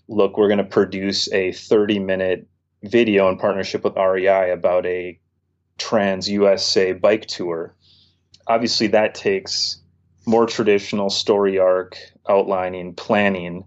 look, 0.08 0.36
we're 0.36 0.48
going 0.48 0.58
to 0.58 0.64
produce 0.64 1.32
a 1.32 1.52
30 1.52 2.00
minute 2.00 2.48
video 2.82 3.30
in 3.30 3.38
partnership 3.38 3.84
with 3.84 3.96
REI 3.96 4.50
about 4.50 4.84
a 4.88 5.20
trans 5.78 6.28
USA 6.28 6.94
bike 6.94 7.28
tour. 7.28 7.76
Obviously, 8.48 8.88
that 8.88 9.14
takes 9.14 9.80
more 10.26 10.48
traditional 10.48 11.12
story 11.12 11.60
arc 11.60 12.00
outlining, 12.28 12.96
planning, 12.96 13.64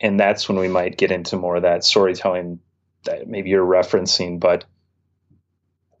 and 0.00 0.18
that's 0.18 0.48
when 0.48 0.58
we 0.58 0.68
might 0.68 0.96
get 0.96 1.12
into 1.12 1.36
more 1.36 1.56
of 1.56 1.62
that 1.62 1.84
storytelling 1.84 2.58
that 3.04 3.28
maybe 3.28 3.50
you're 3.50 3.66
referencing. 3.66 4.40
But 4.40 4.64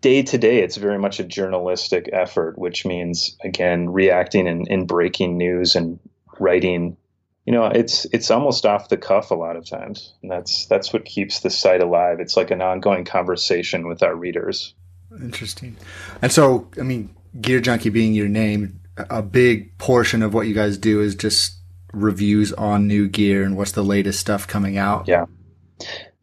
day 0.02 0.22
to 0.22 0.36
day, 0.36 0.62
it's 0.62 0.76
very 0.76 0.98
much 0.98 1.18
a 1.18 1.24
journalistic 1.24 2.10
effort, 2.12 2.58
which 2.58 2.84
means 2.84 3.36
again 3.42 3.88
reacting 3.88 4.46
and, 4.46 4.66
and 4.68 4.86
breaking 4.86 5.38
news 5.38 5.74
and 5.74 5.98
writing. 6.38 6.98
You 7.46 7.52
know, 7.54 7.66
it's 7.66 8.04
it's 8.12 8.30
almost 8.30 8.66
off 8.66 8.90
the 8.90 8.98
cuff 8.98 9.30
a 9.30 9.34
lot 9.34 9.56
of 9.56 9.66
times, 9.66 10.12
and 10.20 10.30
that's 10.30 10.66
that's 10.66 10.92
what 10.92 11.06
keeps 11.06 11.40
the 11.40 11.50
site 11.50 11.80
alive. 11.80 12.20
It's 12.20 12.36
like 12.36 12.50
an 12.50 12.60
ongoing 12.60 13.04
conversation 13.04 13.88
with 13.88 14.02
our 14.02 14.14
readers. 14.14 14.74
Interesting. 15.20 15.76
And 16.20 16.30
so, 16.30 16.68
I 16.78 16.82
mean, 16.82 17.14
Gear 17.40 17.60
Junkie 17.60 17.90
being 17.90 18.14
your 18.14 18.28
name, 18.28 18.80
a 18.96 19.22
big 19.22 19.76
portion 19.78 20.22
of 20.22 20.34
what 20.34 20.46
you 20.46 20.54
guys 20.54 20.78
do 20.78 21.00
is 21.00 21.14
just 21.14 21.58
reviews 21.92 22.52
on 22.54 22.86
new 22.86 23.08
gear 23.08 23.42
and 23.42 23.56
what's 23.56 23.72
the 23.72 23.84
latest 23.84 24.20
stuff 24.20 24.46
coming 24.46 24.78
out. 24.78 25.06
Yeah. 25.06 25.26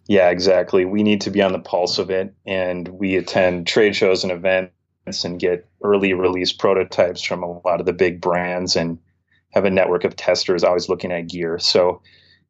Yeah, 0.10 0.30
exactly. 0.32 0.86
We 0.86 1.04
need 1.04 1.22
to 1.22 1.30
be 1.30 1.44
on 1.44 1.54
the 1.54 1.60
pulse 1.60 2.00
of 2.00 2.10
it 2.10 2.34
and 2.48 2.88
we 2.88 3.16
attend 3.16 3.68
trade 3.68 3.96
shows 3.96 4.24
and 4.24 4.32
events 4.32 5.24
and 5.24 5.40
get 5.40 5.68
early 5.84 6.14
release 6.14 6.52
prototypes 6.52 7.22
from 7.22 7.44
a 7.44 7.60
lot 7.62 7.80
of 7.80 7.86
the 7.86 7.94
big 7.94 8.20
brands 8.20 8.76
and 8.76 8.98
have 9.54 9.66
a 9.66 9.70
network 9.70 10.04
of 10.06 10.16
testers 10.16 10.64
always 10.64 10.90
looking 10.90 11.12
at 11.12 11.28
gear. 11.28 11.60
So 11.60 12.02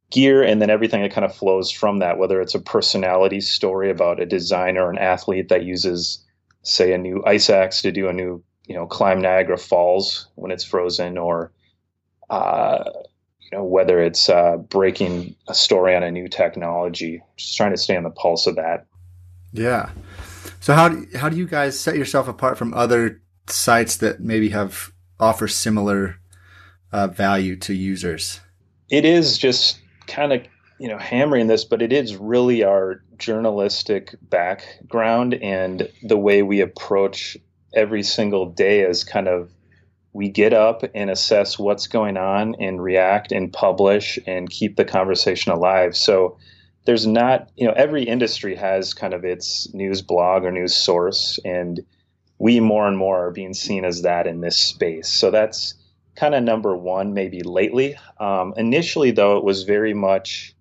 gear 0.10 0.42
and 0.42 0.62
then 0.62 0.70
everything 0.70 1.02
that 1.02 1.12
kind 1.12 1.26
of 1.26 1.36
flows 1.36 1.70
from 1.70 2.00
that, 2.00 2.18
whether 2.18 2.40
it's 2.40 2.56
a 2.56 2.62
personality 2.62 3.42
story 3.42 3.92
about 3.92 4.22
a 4.22 4.26
designer 4.26 4.86
or 4.86 4.92
an 4.92 4.98
athlete 4.98 5.50
that 5.50 5.66
uses, 5.66 6.26
say, 6.64 6.94
a 6.94 6.98
new 6.98 7.22
ice 7.26 7.50
axe 7.50 7.82
to 7.82 7.92
do 7.92 8.08
a 8.08 8.14
new 8.14 8.42
you 8.68 8.76
know 8.76 8.88
climb 8.88 9.22
Niagara 9.22 9.58
Falls 9.58 10.28
when 10.36 10.52
it's 10.52 10.64
frozen, 10.64 11.18
or 11.18 11.52
uh, 12.30 12.84
you 13.52 13.58
know 13.58 13.64
whether 13.64 14.02
it's 14.02 14.30
uh, 14.30 14.58
breaking 14.58 15.36
a 15.48 15.54
story 15.54 15.96
on 15.96 16.04
a 16.04 16.12
new 16.12 16.28
technology. 16.28 17.22
Just 17.38 17.58
trying 17.58 17.72
to 17.72 17.78
stay 17.78 17.96
on 17.96 18.04
the 18.04 18.10
pulse 18.10 18.48
of 18.48 18.56
that. 18.56 18.86
Yeah. 19.52 19.90
So 20.60 20.74
how 20.74 20.90
do, 20.90 21.08
how 21.16 21.30
do 21.30 21.38
you 21.38 21.48
guys 21.48 21.80
set 21.80 21.96
yourself 21.96 22.28
apart 22.28 22.58
from 22.58 22.74
other 22.74 23.22
sites 23.48 23.98
that 23.98 24.20
maybe 24.20 24.50
have 24.50 24.92
offer 25.20 25.48
similar 25.48 26.20
uh, 26.92 27.08
value 27.08 27.56
to 27.58 27.74
users? 27.74 28.42
It 28.90 29.06
is 29.06 29.38
just 29.38 29.80
kind 30.08 30.34
of 30.34 30.42
you 30.80 30.88
know 30.88 30.98
hammering 30.98 31.48
this, 31.48 31.66
but 31.66 31.82
it 31.82 31.92
is 31.92 32.16
really 32.16 32.64
our 32.64 33.02
journalistic 33.18 34.16
background 34.22 35.34
and 35.36 35.90
the 36.04 36.18
way 36.18 36.42
we 36.42 36.62
approach 36.62 37.38
every 37.74 38.02
single 38.02 38.46
day 38.46 38.82
is 38.82 39.04
kind 39.04 39.28
of 39.28 39.52
we 40.14 40.30
get 40.30 40.54
up 40.54 40.84
and 40.96 41.10
assess 41.10 41.60
what's 41.60 41.88
going 41.88 42.18
on 42.18 42.56
and 42.60 42.82
react 42.82 43.32
and 43.32 43.54
publish 43.54 44.18
and 44.26 44.50
keep 44.50 44.76
the 44.76 44.86
conversation 44.86 45.52
alive. 45.52 45.96
So 45.96 46.38
there's 46.86 47.06
not, 47.06 47.50
you 47.56 47.68
know, 47.68 47.74
every 47.74 48.04
industry 48.04 48.56
has 48.56 48.94
kind 48.94 49.14
of 49.14 49.24
its 49.24 49.72
news 49.74 50.02
blog 50.02 50.44
or 50.44 50.52
news 50.52 50.76
source, 50.76 51.40
and 51.46 51.80
we 52.40 52.60
more 52.60 52.88
and 52.88 52.98
more 52.98 53.28
are 53.28 53.32
being 53.32 53.54
seen 53.54 53.86
as 53.86 54.02
that 54.02 54.26
in 54.26 54.42
this 54.42 54.58
space. 54.58 55.10
So 55.10 55.30
that's 55.30 55.76
kind 56.16 56.34
of 56.34 56.44
number 56.44 56.76
one, 56.76 57.14
maybe 57.14 57.44
lately. 57.44 57.96
Um, 58.20 58.54
initially, 58.58 59.12
though, 59.12 59.38
it 59.38 59.44
was 59.44 59.64
very 59.64 59.94
much 59.94 60.56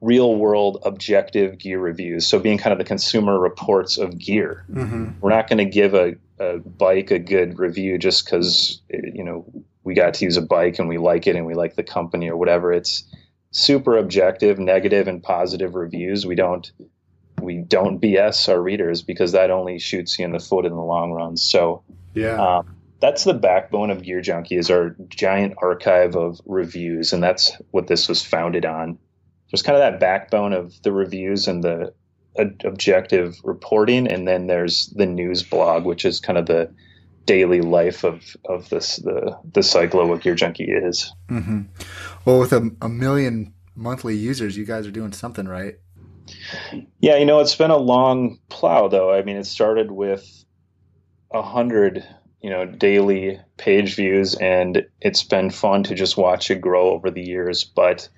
real 0.00 0.36
world 0.36 0.78
objective 0.84 1.58
gear 1.58 1.78
reviews. 1.78 2.26
So 2.26 2.38
being 2.38 2.58
kind 2.58 2.72
of 2.72 2.78
the 2.78 2.84
consumer 2.84 3.38
reports 3.38 3.98
of 3.98 4.18
gear. 4.18 4.64
Mm-hmm. 4.70 5.20
We're 5.20 5.30
not 5.30 5.48
going 5.48 5.58
to 5.58 5.64
give 5.66 5.94
a 5.94 6.14
a 6.40 6.58
bike 6.58 7.10
a 7.10 7.18
good 7.18 7.58
review 7.58 7.98
just 7.98 8.24
because 8.24 8.80
you 8.88 9.22
know 9.22 9.44
we 9.84 9.94
got 9.94 10.14
to 10.14 10.24
use 10.24 10.36
a 10.36 10.42
bike 10.42 10.78
and 10.78 10.88
we 10.88 10.98
like 10.98 11.26
it 11.26 11.36
and 11.36 11.46
we 11.46 11.54
like 11.54 11.76
the 11.76 11.82
company 11.82 12.28
or 12.28 12.36
whatever. 12.36 12.72
It's 12.72 13.04
super 13.52 13.96
objective, 13.96 14.58
negative 14.58 15.06
and 15.06 15.22
positive 15.22 15.74
reviews. 15.74 16.26
We 16.26 16.34
don't 16.34 16.70
we 17.40 17.58
don't 17.58 18.00
BS 18.00 18.48
our 18.48 18.60
readers 18.60 19.02
because 19.02 19.32
that 19.32 19.50
only 19.50 19.78
shoots 19.78 20.18
you 20.18 20.24
in 20.24 20.32
the 20.32 20.40
foot 20.40 20.66
in 20.66 20.72
the 20.72 20.82
long 20.82 21.12
run. 21.12 21.36
So 21.36 21.82
yeah. 22.14 22.58
Um, 22.58 22.76
that's 23.00 23.24
the 23.24 23.34
backbone 23.34 23.90
of 23.90 24.02
Gear 24.02 24.20
Junkie 24.20 24.56
is 24.56 24.70
our 24.70 24.94
giant 25.08 25.54
archive 25.62 26.16
of 26.16 26.38
reviews, 26.44 27.14
and 27.14 27.22
that's 27.22 27.52
what 27.70 27.86
this 27.86 28.08
was 28.08 28.22
founded 28.22 28.66
on. 28.66 28.98
There's 29.50 29.62
kind 29.62 29.74
of 29.74 29.80
that 29.80 29.98
backbone 29.98 30.52
of 30.52 30.80
the 30.82 30.92
reviews 30.92 31.48
and 31.48 31.64
the 31.64 31.94
objective 32.36 33.40
reporting, 33.44 34.06
and 34.06 34.26
then 34.26 34.46
there's 34.46 34.88
the 34.96 35.06
news 35.06 35.42
blog, 35.42 35.84
which 35.84 36.04
is 36.04 36.20
kind 36.20 36.38
of 36.38 36.46
the 36.46 36.72
daily 37.26 37.60
life 37.60 38.02
of 38.04 38.36
of 38.46 38.68
this 38.70 38.96
the 38.96 39.36
the 39.52 39.62
cycle 39.62 40.00
of 40.00 40.08
what 40.08 40.22
Gear 40.22 40.34
Junkie 40.34 40.64
is. 40.64 41.12
Mm-hmm. 41.28 41.62
Well, 42.24 42.40
with 42.40 42.52
a, 42.52 42.70
a 42.80 42.88
million 42.88 43.52
monthly 43.74 44.16
users, 44.16 44.56
you 44.56 44.64
guys 44.64 44.86
are 44.86 44.90
doing 44.90 45.12
something 45.12 45.46
right. 45.46 45.76
Yeah, 47.00 47.16
you 47.16 47.24
know, 47.24 47.40
it's 47.40 47.56
been 47.56 47.70
a 47.70 47.76
long 47.76 48.38
plow, 48.48 48.88
though. 48.88 49.12
I 49.12 49.22
mean, 49.22 49.36
it 49.36 49.46
started 49.46 49.90
with 49.90 50.44
a 51.32 51.42
hundred, 51.42 52.04
you 52.40 52.50
know, 52.50 52.66
daily 52.66 53.40
page 53.56 53.96
views, 53.96 54.34
and 54.34 54.86
it's 55.00 55.22
been 55.22 55.50
fun 55.50 55.82
to 55.84 55.94
just 55.94 56.16
watch 56.16 56.50
it 56.50 56.60
grow 56.60 56.90
over 56.90 57.10
the 57.10 57.22
years. 57.22 57.64
But 57.64 58.08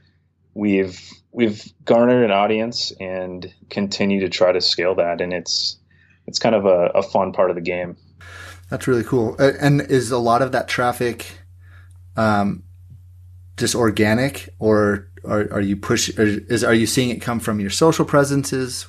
we've 0.54 1.00
we've 1.32 1.64
garnered 1.84 2.24
an 2.24 2.30
audience 2.30 2.92
and 3.00 3.52
continue 3.70 4.20
to 4.20 4.28
try 4.28 4.52
to 4.52 4.60
scale 4.60 4.94
that 4.94 5.20
and 5.20 5.32
it's 5.32 5.78
it's 6.26 6.38
kind 6.38 6.54
of 6.54 6.66
a, 6.66 6.90
a 6.94 7.02
fun 7.02 7.32
part 7.32 7.50
of 7.50 7.56
the 7.56 7.62
game. 7.62 7.96
That's 8.70 8.86
really 8.86 9.02
cool. 9.02 9.36
And 9.38 9.80
is 9.80 10.10
a 10.10 10.18
lot 10.18 10.40
of 10.40 10.52
that 10.52 10.68
traffic 10.68 11.38
um, 12.16 12.62
just 13.56 13.74
organic 13.74 14.48
or 14.58 15.08
are, 15.24 15.52
are 15.52 15.60
you 15.60 15.76
push 15.76 16.08
is 16.10 16.64
are 16.64 16.74
you 16.74 16.86
seeing 16.86 17.10
it 17.10 17.20
come 17.20 17.40
from 17.40 17.60
your 17.60 17.70
social 17.70 18.04
presences? 18.04 18.86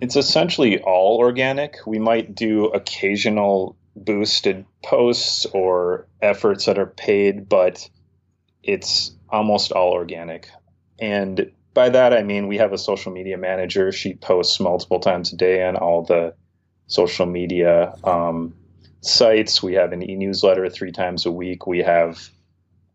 It's 0.00 0.16
essentially 0.16 0.80
all 0.80 1.18
organic. 1.18 1.78
We 1.86 1.98
might 1.98 2.34
do 2.34 2.66
occasional 2.66 3.76
boosted 3.94 4.66
posts 4.84 5.46
or 5.54 6.06
efforts 6.20 6.66
that 6.66 6.78
are 6.78 6.86
paid 6.86 7.48
but 7.48 7.88
it's 8.62 9.12
almost 9.30 9.72
all 9.72 9.92
organic. 9.92 10.48
And 10.98 11.52
by 11.76 11.90
that, 11.90 12.14
I 12.14 12.22
mean 12.22 12.48
we 12.48 12.56
have 12.56 12.72
a 12.72 12.78
social 12.78 13.12
media 13.12 13.36
manager. 13.36 13.92
She 13.92 14.14
posts 14.14 14.58
multiple 14.58 14.98
times 14.98 15.32
a 15.32 15.36
day 15.36 15.62
on 15.62 15.76
all 15.76 16.02
the 16.02 16.34
social 16.86 17.26
media 17.26 17.94
um, 18.02 18.54
sites. 19.02 19.62
We 19.62 19.74
have 19.74 19.92
an 19.92 20.02
e 20.02 20.16
newsletter 20.16 20.70
three 20.70 20.90
times 20.90 21.26
a 21.26 21.30
week. 21.30 21.66
We 21.66 21.80
have 21.80 22.30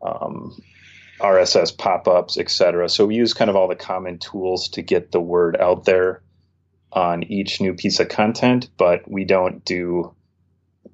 um, 0.01 0.59
RSS 1.19 1.77
pop 1.77 2.07
ups, 2.07 2.39
etc. 2.39 2.89
So 2.89 3.05
we 3.05 3.15
use 3.15 3.35
kind 3.35 3.51
of 3.51 3.55
all 3.55 3.67
the 3.67 3.75
common 3.75 4.17
tools 4.17 4.67
to 4.69 4.81
get 4.81 5.11
the 5.11 5.21
word 5.21 5.55
out 5.57 5.85
there 5.85 6.23
on 6.91 7.23
each 7.25 7.61
new 7.61 7.75
piece 7.75 7.99
of 7.99 8.09
content, 8.09 8.67
but 8.77 9.09
we 9.09 9.25
don't 9.25 9.63
do 9.63 10.13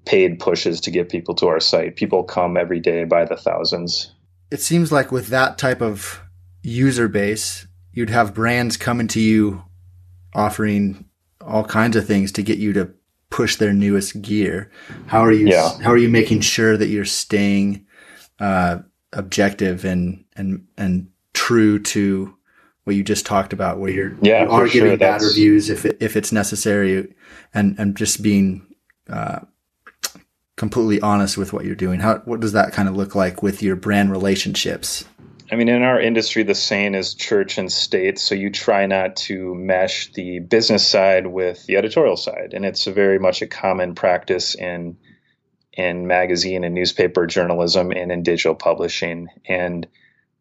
paid 0.04 0.40
pushes 0.40 0.82
to 0.82 0.92
get 0.92 1.08
people 1.08 1.36
to 1.36 1.48
our 1.48 1.62
site. 1.62 1.96
People 1.96 2.26
come 2.26 2.58
every 2.58 2.82
day 2.82 3.06
by 3.06 3.24
the 3.24 3.38
thousands. 3.38 4.14
It 4.52 4.62
seems 4.62 4.92
like 4.92 5.10
with 5.10 5.28
that 5.28 5.58
type 5.58 5.82
of 5.82 6.22
user 6.64 7.08
base, 7.08 7.67
you'd 7.98 8.12
have 8.12 8.32
brands 8.32 8.78
coming 8.78 9.08
to 9.08 9.20
you 9.20 9.64
offering 10.36 11.04
all 11.42 11.64
kinds 11.64 11.96
of 11.96 12.06
things 12.06 12.32
to 12.32 12.44
get 12.44 12.60
you 12.60 12.72
to 12.72 12.88
push 13.32 13.56
their 13.56 13.74
newest 13.74 14.22
gear. 14.22 14.70
How 15.08 15.26
are 15.26 15.32
you? 15.32 15.48
Yeah. 15.48 15.76
How 15.82 15.94
are 15.94 15.98
you 15.98 16.08
making 16.08 16.42
sure 16.42 16.78
that 16.78 16.90
you're 16.90 17.06
staying 17.06 17.88
uh, 18.40 18.80
objective 19.14 19.84
and 19.84 20.24
and 20.36 20.68
and 20.78 21.10
true 21.34 21.80
to 21.80 22.38
what 22.84 22.96
you 22.96 23.04
just 23.04 23.26
talked 23.26 23.52
about, 23.52 23.80
where 23.80 23.90
you're 23.90 24.16
yeah, 24.22 24.44
you 24.44 24.52
are 24.52 24.68
giving 24.68 24.92
sure. 24.92 24.98
bad 24.98 25.24
reviews 25.24 25.72
if 25.72 25.84
it, 25.84 25.98
if 26.00 26.16
it's 26.16 26.32
necessary, 26.32 27.16
and 27.52 27.80
and 27.80 27.98
just 27.98 28.22
being 28.22 28.76
uh, 29.10 29.40
completely 30.56 31.02
honest 31.02 31.36
with 31.36 31.52
what 31.52 31.66
you're 31.66 31.74
doing. 31.74 32.00
How 32.02 32.20
what 32.20 32.42
does 32.42 32.52
that 32.52 32.74
kind 32.74 32.88
of 32.88 32.96
look 32.96 33.16
like 33.16 33.42
with 33.42 33.64
your 33.64 33.76
brand 33.76 34.12
relationships? 34.12 35.04
I 35.50 35.56
mean, 35.56 35.70
in 35.70 35.82
our 35.82 36.00
industry, 36.00 36.44
the 36.44 36.56
saying 36.56 36.94
is 36.94 37.14
church 37.14 37.58
and 37.58 37.72
state. 37.72 38.20
So 38.20 38.36
you 38.36 38.50
try 38.50 38.86
not 38.86 39.16
to 39.28 39.56
mesh 39.56 40.12
the 40.12 40.40
business 40.40 40.86
side 40.86 41.28
with 41.28 41.66
the 41.66 41.78
editorial 41.78 42.18
side, 42.18 42.54
and 42.54 42.66
it's 42.66 42.86
very 42.86 43.18
much 43.18 43.42
a 43.42 43.48
common 43.48 43.96
practice 43.96 44.56
in 44.56 44.98
in 45.74 46.08
magazine 46.08 46.64
and 46.64 46.74
newspaper 46.74 47.28
journalism 47.28 47.92
and 47.92 48.12
in 48.12 48.24
digital 48.24 48.56
publishing. 48.56 49.28
And 49.48 49.88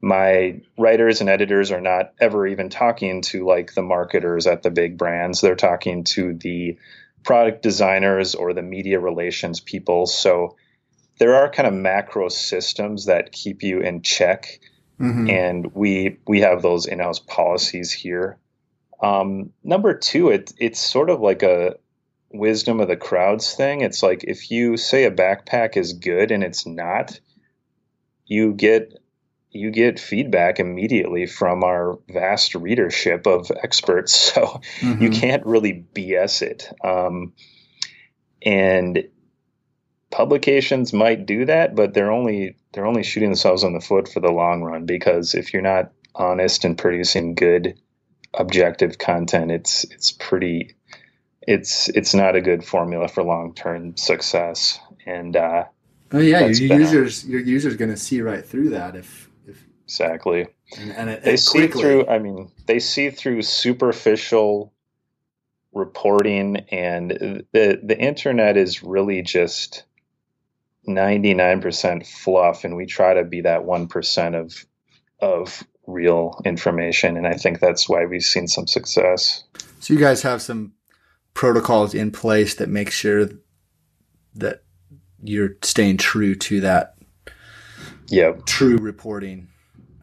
my 0.01 0.61
writers 0.79 1.21
and 1.21 1.29
editors 1.29 1.71
are 1.71 1.81
not 1.81 2.13
ever 2.19 2.47
even 2.47 2.71
talking 2.71 3.21
to 3.23 3.47
like 3.47 3.75
the 3.75 3.83
marketers 3.83 4.47
at 4.47 4.63
the 4.63 4.71
big 4.71 4.97
brands. 4.97 5.41
They're 5.41 5.55
talking 5.55 6.05
to 6.05 6.33
the 6.35 6.79
product 7.23 7.63
designers 7.63 8.35
or 8.35 8.55
the 8.55 8.63
media 8.63 8.99
relations 8.99 9.61
people. 9.61 10.07
So 10.07 10.57
there 11.19 11.35
are 11.35 11.51
kind 11.51 11.67
of 11.67 11.75
macro 11.75 12.29
systems 12.29 13.07
that 13.07 13.33
keep 13.33 13.63
you 13.63 13.81
in 13.81 14.03
check. 14.03 14.61
Mm-hmm. 15.01 15.31
And 15.31 15.75
we 15.75 16.19
we 16.27 16.41
have 16.41 16.63
those 16.63 16.87
in-house 16.87 17.19
policies 17.19 17.93
here. 17.93 18.39
Um, 19.03 19.53
number 19.63 19.95
two, 19.95 20.31
it, 20.31 20.53
it's 20.59 20.81
sort 20.81 21.11
of 21.11 21.21
like 21.21 21.43
a 21.43 21.77
wisdom 22.33 22.81
of 22.81 22.89
the 22.89 22.97
crowds 22.97 23.55
thing. 23.55 23.83
It's 23.83 24.03
like 24.03 24.25
if 24.25 24.51
you 24.51 24.77
say 24.77 25.05
a 25.05 25.11
backpack 25.11 25.77
is 25.77 25.93
good 25.93 26.31
and 26.31 26.43
it's 26.43 26.67
not, 26.67 27.21
you 28.25 28.55
get 28.55 28.99
you 29.51 29.71
get 29.71 29.99
feedback 29.99 30.61
immediately 30.61 31.27
from 31.27 31.65
our 31.65 31.99
vast 32.09 32.55
readership 32.55 33.27
of 33.27 33.51
experts. 33.63 34.33
So 34.37 34.61
mm-hmm. 34.81 35.03
you 35.03 35.11
can't 35.11 35.47
really 35.47 35.87
BS 35.95 36.43
it. 36.43 36.71
Um, 36.85 37.33
and 38.43 39.09
publications 40.17 40.95
might 40.95 41.27
do 41.27 41.45
that, 41.45 41.75
but 41.75 41.93
they're 41.93 42.11
only 42.11 42.57
they're 42.73 42.87
only 42.87 43.03
shooting 43.03 43.29
themselves 43.29 43.63
in 43.63 43.75
the 43.75 43.81
foot 43.81 44.09
for 44.09 44.21
the 44.21 44.33
long 44.33 44.63
run 44.63 44.87
because 44.87 45.35
if 45.35 45.53
you're 45.53 45.61
not 45.61 45.93
honest 46.15 46.65
and 46.65 46.79
producing 46.79 47.35
good 47.35 47.79
objective 48.33 48.97
content, 48.97 49.51
it's 49.51 49.85
it's 49.85 50.13
pretty 50.13 50.75
it's 51.43 51.91
it's 51.91 52.15
not 52.15 52.35
a 52.35 52.41
good 52.41 52.65
formula 52.65 53.09
for 53.09 53.23
long 53.23 53.55
term 53.55 53.95
success. 53.99 54.81
And 55.05 55.37
uh, 55.37 55.65
oh 56.13 56.19
yeah, 56.19 56.47
your 56.47 56.79
users 56.79 57.25
a, 57.25 57.29
your 57.29 57.41
users 57.43 57.77
going 57.77 57.91
to 57.91 57.97
see 57.99 58.23
right 58.23 58.45
through 58.45 58.71
that 58.71 58.97
if 58.97 59.31
if 59.47 59.63
exactly. 59.85 60.47
And, 60.79 60.93
and 60.93 61.11
it, 61.11 61.25
they 61.25 61.37
see 61.37 61.67
through. 61.67 62.07
I 62.07 62.21
mean, 62.21 62.51
they 62.65 62.79
see 62.79 63.11
through 63.11 63.43
superficial 63.43 64.73
reporting, 65.75 66.57
and 66.71 67.45
the 67.53 67.81
the 67.83 67.99
internet 67.99 68.57
is 68.57 68.83
really 68.83 69.21
just 69.21 69.85
99% 70.87 72.07
fluff 72.07 72.65
and 72.65 72.77
we 72.77 72.87
try 72.87 73.15
to 73.15 73.25
be 73.25 73.43
that 73.43 73.63
1% 73.63 74.35
of 74.35 74.65
of 75.21 75.65
real 75.87 76.41
information 76.45 77.17
and 77.17 77.27
I 77.27 77.35
think 77.35 77.61
that's 77.61 77.89
why 77.89 78.05
we've 78.07 78.23
seen 78.23 78.49
some 78.49 78.67
success. 78.67 79.45
So 79.81 79.95
you 79.95 80.01
guys 80.01 80.23
have 80.23 80.43
some 80.43 80.73
protocols 81.33 81.95
in 81.95 82.11
place 82.11 82.55
that 82.57 82.69
make 82.69 82.91
sure 82.91 83.29
that 84.35 84.63
you're 85.23 85.57
staying 85.63 85.97
true 85.97 86.35
to 86.35 86.61
that 86.61 86.97
yeah 88.09 88.33
true 88.47 88.77
reporting, 88.77 89.49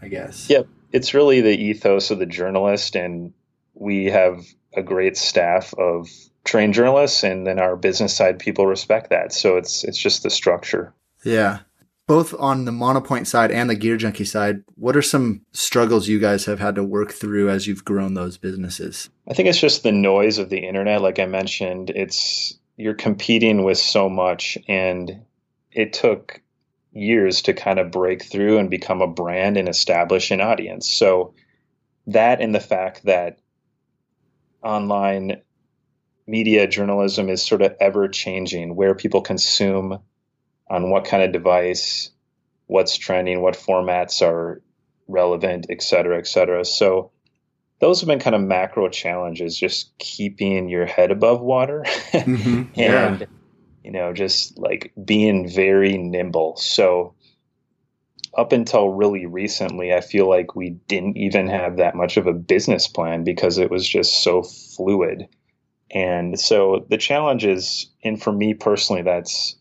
I 0.02 0.08
guess. 0.08 0.50
Yep. 0.50 0.68
It's 0.92 1.14
really 1.14 1.42
the 1.42 1.58
ethos 1.58 2.12
of 2.12 2.20
the 2.20 2.26
journalist 2.26 2.96
and 2.96 3.34
we 3.74 4.06
have 4.06 4.46
a 4.76 4.84
great 4.84 5.18
staff 5.18 5.74
of 5.76 6.10
trained 6.46 6.74
journalists 6.74 7.24
and 7.24 7.48
then 7.48 7.60
our 7.60 7.76
business 7.76 8.16
side 8.16 8.40
people 8.40 8.68
respect 8.68 9.10
that. 9.10 9.34
So 9.34 9.58
it's 9.58 9.84
it's 9.84 9.98
just 9.98 10.24
the 10.24 10.30
structure. 10.30 10.94
Yeah. 11.24 11.60
Both 12.06 12.34
on 12.38 12.66
the 12.66 12.72
monopoint 12.72 13.28
side 13.28 13.50
and 13.50 13.70
the 13.70 13.76
gear 13.76 13.96
junkie 13.96 14.26
side 14.26 14.64
what 14.76 14.98
are 14.98 15.02
some 15.02 15.46
struggles 15.54 16.10
you 16.10 16.20
guys 16.20 16.46
have 16.46 16.60
had 16.60 16.76
to 16.76 16.84
work 16.84 17.14
through 17.14 17.50
as 17.50 17.66
you've 17.66 17.86
grown 17.86 18.14
those 18.14 18.38
businesses? 18.38 19.10
I 19.28 19.34
think 19.34 19.48
it's 19.48 19.60
just 19.60 19.84
the 19.84 19.92
noise 19.92 20.38
of 20.38 20.50
the 20.50 20.60
internet. 20.60 21.02
Like 21.02 21.20
i 21.20 21.26
mentioned 21.26 21.92
it's 21.92 22.58
you're 22.76 22.94
competing 22.94 23.64
with 23.64 23.78
so 23.78 24.10
much 24.10 24.58
and 24.68 25.24
it 25.72 25.94
took 25.94 26.42
years 26.92 27.42
to 27.44 27.54
kind 27.54 27.80
of 27.80 27.92
break 27.92 28.24
through 28.24 28.58
and 28.58 28.70
become 28.70 29.02
a 29.02 29.08
brand 29.08 29.58
and 29.58 29.68
establish 29.68 30.32
an 30.32 30.42
audience. 30.42 30.90
So 30.90 31.34
that 32.08 32.42
and 32.42 32.54
the 32.54 32.60
fact 32.60 33.06
that 33.06 33.40
online 34.64 35.42
media 36.28 36.68
journalism 36.68 37.30
is 37.30 37.46
sort 37.46 37.62
of 37.62 37.76
ever 37.80 38.08
changing, 38.08 38.76
where 38.76 38.96
people 38.96 39.22
consume, 39.22 40.00
on 40.70 40.90
what 40.90 41.06
kind 41.06 41.24
of 41.24 41.32
device, 41.32 42.10
what's 42.68 42.98
trending, 42.98 43.42
what 43.42 43.56
formats 43.56 44.22
are 44.22 44.62
relevant, 45.08 45.68
et 45.70 45.82
cetera, 45.82 46.18
et 46.18 46.28
cetera. 46.28 46.66
So 46.66 47.12
those 47.80 48.00
have 48.00 48.08
been 48.08 48.20
kind 48.20 48.36
of 48.36 48.42
macro 48.42 48.90
challenges, 48.90 49.58
just 49.58 49.98
keeping 49.98 50.70
your 50.70 50.86
head 50.86 51.12
above 51.12 51.42
water 51.42 51.84
mm-hmm. 51.86 52.80
and, 52.80 53.20
yeah. 53.20 53.26
you 53.84 53.92
know, 53.92 54.14
just 54.14 54.58
like 54.58 54.94
being 55.04 55.50
very 55.50 55.98
nimble. 55.98 56.56
So 56.56 57.14
up 58.36 58.52
until 58.52 58.90
really 58.90 59.26
recently, 59.26 59.94
I 59.94 60.02
feel 60.02 60.28
like 60.28 60.56
we 60.56 60.72
didn't 60.88 61.18
even 61.18 61.48
have 61.48 61.78
that 61.78 61.96
much 61.96 62.18
of 62.18 62.26
a 62.26 62.34
business 62.34 62.88
plan 62.88 63.24
because 63.24 63.58
it 63.58 63.70
was 63.70 63.88
just 63.88 64.24
so 64.24 64.44
fluid. 64.44 65.28
And 65.94 66.40
so 66.40 66.86
the 66.90 66.98
challenge 66.98 67.46
is, 67.46 67.90
and 68.04 68.22
for 68.22 68.32
me 68.32 68.54
personally, 68.54 69.04
that's 69.04 69.56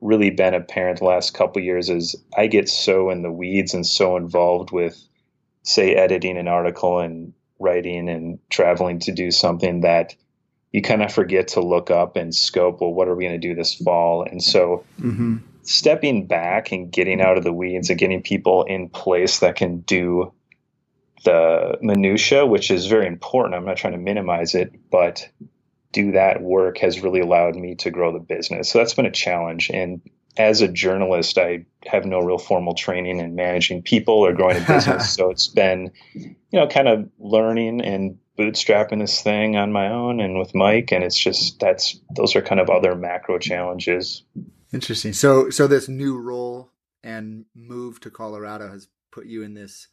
really 0.00 0.30
been 0.30 0.54
apparent 0.54 0.98
the 0.98 1.04
last 1.04 1.34
couple 1.34 1.62
years 1.62 1.88
is 1.88 2.16
I 2.36 2.46
get 2.46 2.68
so 2.68 3.10
in 3.10 3.22
the 3.22 3.32
weeds 3.32 3.74
and 3.74 3.86
so 3.86 4.16
involved 4.16 4.70
with, 4.70 5.00
say, 5.62 5.94
editing 5.94 6.36
an 6.36 6.48
article 6.48 6.98
and 7.00 7.32
writing 7.58 8.08
and 8.08 8.38
traveling 8.50 8.98
to 9.00 9.12
do 9.12 9.30
something 9.30 9.80
that 9.80 10.14
you 10.72 10.82
kind 10.82 11.02
of 11.02 11.12
forget 11.12 11.48
to 11.48 11.60
look 11.60 11.90
up 11.90 12.16
and 12.16 12.34
scope, 12.34 12.80
well, 12.80 12.92
what 12.92 13.08
are 13.08 13.14
we 13.14 13.24
going 13.24 13.40
to 13.40 13.48
do 13.48 13.54
this 13.54 13.74
fall? 13.74 14.22
And 14.22 14.42
so 14.42 14.84
mm-hmm. 15.00 15.38
stepping 15.62 16.26
back 16.26 16.72
and 16.72 16.90
getting 16.90 17.20
out 17.20 17.38
of 17.38 17.44
the 17.44 17.52
weeds 17.52 17.88
and 17.88 17.98
getting 17.98 18.22
people 18.22 18.64
in 18.64 18.88
place 18.88 19.40
that 19.40 19.56
can 19.56 19.80
do 19.80 20.32
the 21.24 21.78
minutia, 21.80 22.46
which 22.46 22.70
is 22.70 22.86
very 22.86 23.06
important. 23.06 23.54
I'm 23.54 23.64
not 23.64 23.76
trying 23.76 23.94
to 23.94 23.98
minimize 23.98 24.54
it, 24.54 24.72
but 24.90 25.28
do 25.92 26.12
that 26.12 26.42
work 26.42 26.78
has 26.78 27.00
really 27.00 27.20
allowed 27.20 27.56
me 27.56 27.74
to 27.76 27.90
grow 27.90 28.12
the 28.12 28.18
business. 28.18 28.70
So 28.70 28.78
that's 28.78 28.94
been 28.94 29.06
a 29.06 29.10
challenge. 29.10 29.70
And 29.70 30.00
as 30.36 30.60
a 30.60 30.68
journalist, 30.68 31.38
I 31.38 31.66
have 31.86 32.04
no 32.04 32.20
real 32.20 32.38
formal 32.38 32.74
training 32.74 33.18
in 33.20 33.34
managing 33.34 33.82
people 33.82 34.14
or 34.14 34.32
growing 34.32 34.62
a 34.62 34.66
business. 34.66 35.12
so 35.14 35.30
it's 35.30 35.48
been, 35.48 35.92
you 36.14 36.36
know, 36.52 36.68
kind 36.68 36.88
of 36.88 37.08
learning 37.18 37.80
and 37.80 38.18
bootstrapping 38.38 39.00
this 39.00 39.20
thing 39.20 39.56
on 39.56 39.72
my 39.72 39.88
own 39.88 40.20
and 40.20 40.38
with 40.38 40.54
Mike. 40.54 40.92
And 40.92 41.02
it's 41.02 41.18
just 41.18 41.58
that's 41.58 41.98
those 42.14 42.36
are 42.36 42.42
kind 42.42 42.60
of 42.60 42.70
other 42.70 42.94
macro 42.94 43.38
challenges. 43.38 44.22
Interesting. 44.72 45.12
So 45.12 45.50
so 45.50 45.66
this 45.66 45.88
new 45.88 46.16
role 46.18 46.70
and 47.02 47.46
move 47.54 48.00
to 48.00 48.10
Colorado 48.10 48.70
has 48.70 48.88
put 49.10 49.26
you 49.26 49.42
in 49.42 49.54
this 49.54 49.88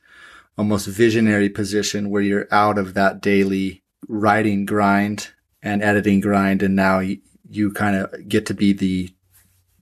almost 0.58 0.88
visionary 0.88 1.49
position 1.49 2.10
where 2.10 2.21
you're 2.21 2.47
out 2.51 2.77
of 2.77 2.93
that 2.93 3.21
daily 3.21 3.84
writing 4.08 4.65
grind 4.65 5.29
and 5.65 5.82
editing 5.84 6.21
grind, 6.21 6.63
and 6.63 6.75
now 6.75 6.99
you, 6.99 7.17
you 7.49 7.71
kind 7.73 7.97
of 7.97 8.30
get 8.30 8.45
to 8.45 8.54
be 8.54 8.71
the 8.71 9.13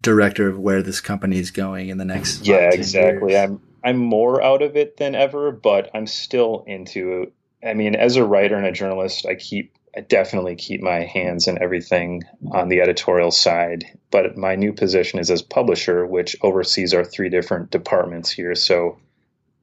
director 0.01 0.47
of 0.47 0.57
where 0.57 0.81
this 0.81 1.01
company 1.01 1.37
is 1.37 1.51
going 1.51 1.89
in 1.89 1.97
the 1.97 2.05
next. 2.05 2.47
Yeah, 2.47 2.71
exactly. 2.71 3.33
Years. 3.33 3.49
I'm 3.49 3.61
I'm 3.83 3.97
more 3.97 4.41
out 4.41 4.61
of 4.61 4.77
it 4.77 4.97
than 4.97 5.13
ever, 5.13 5.51
but 5.51 5.91
I'm 5.93 6.07
still 6.07 6.63
into. 6.65 7.31
I 7.63 7.73
mean, 7.73 7.95
as 7.95 8.15
a 8.15 8.25
writer 8.25 8.55
and 8.55 8.65
a 8.65 8.71
journalist, 8.71 9.25
I 9.25 9.35
keep 9.35 9.75
I 9.95 10.01
definitely 10.01 10.55
keep 10.55 10.81
my 10.81 11.01
hands 11.01 11.47
in 11.47 11.61
everything 11.61 12.23
on 12.51 12.69
the 12.69 12.81
editorial 12.81 13.31
side. 13.31 13.85
But 14.09 14.37
my 14.37 14.55
new 14.55 14.73
position 14.73 15.19
is 15.19 15.29
as 15.29 15.41
publisher, 15.41 16.05
which 16.05 16.35
oversees 16.41 16.93
our 16.93 17.03
three 17.03 17.29
different 17.29 17.69
departments 17.69 18.31
here. 18.31 18.55
So 18.55 18.97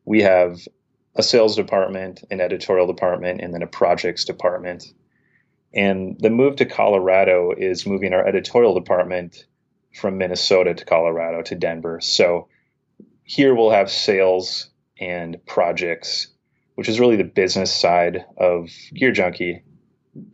we 0.04 0.22
have 0.22 0.60
a 1.16 1.22
sales 1.22 1.56
department, 1.56 2.22
an 2.30 2.40
editorial 2.40 2.86
department, 2.86 3.40
and 3.40 3.52
then 3.52 3.62
a 3.62 3.66
projects 3.66 4.24
department. 4.24 4.84
And 5.72 6.16
the 6.18 6.30
move 6.30 6.56
to 6.56 6.66
Colorado 6.66 7.52
is 7.56 7.86
moving 7.86 8.12
our 8.12 8.26
editorial 8.26 8.74
department 8.74 9.44
from 9.94 10.18
Minnesota 10.18 10.74
to 10.74 10.84
Colorado 10.84 11.42
to 11.42 11.54
Denver. 11.54 12.00
So 12.00 12.48
here 13.22 13.54
we'll 13.54 13.70
have 13.70 13.90
sales 13.90 14.70
and 14.98 15.44
projects, 15.46 16.28
which 16.74 16.88
is 16.88 16.98
really 16.98 17.16
the 17.16 17.24
business 17.24 17.74
side 17.74 18.24
of 18.36 18.68
Gear 18.94 19.12
Junkie. 19.12 19.62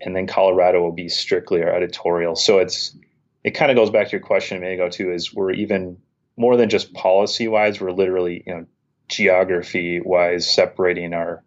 And 0.01 0.17
then 0.17 0.27
Colorado 0.27 0.81
will 0.81 0.93
be 0.93 1.09
strictly 1.09 1.63
our 1.63 1.75
editorial. 1.75 2.35
So 2.35 2.59
it's 2.59 2.97
it 3.45 3.51
kind 3.53 3.71
of 3.71 3.77
goes 3.77 3.91
back 3.91 4.09
to 4.09 4.13
your 4.13 4.21
question 4.21 4.57
a 4.57 4.61
minute 4.61 4.75
ago 4.75 4.89
too, 4.89 5.13
is 5.13 5.33
we're 5.33 5.53
even 5.53 5.99
more 6.37 6.57
than 6.57 6.69
just 6.69 6.93
policy 6.95 7.47
wise, 7.47 7.81
we're 7.81 7.93
literally, 7.93 8.43
you 8.47 8.55
know, 8.55 8.67
geography 9.09 10.01
wise 10.01 10.53
separating 10.53 11.15
our 11.15 11.45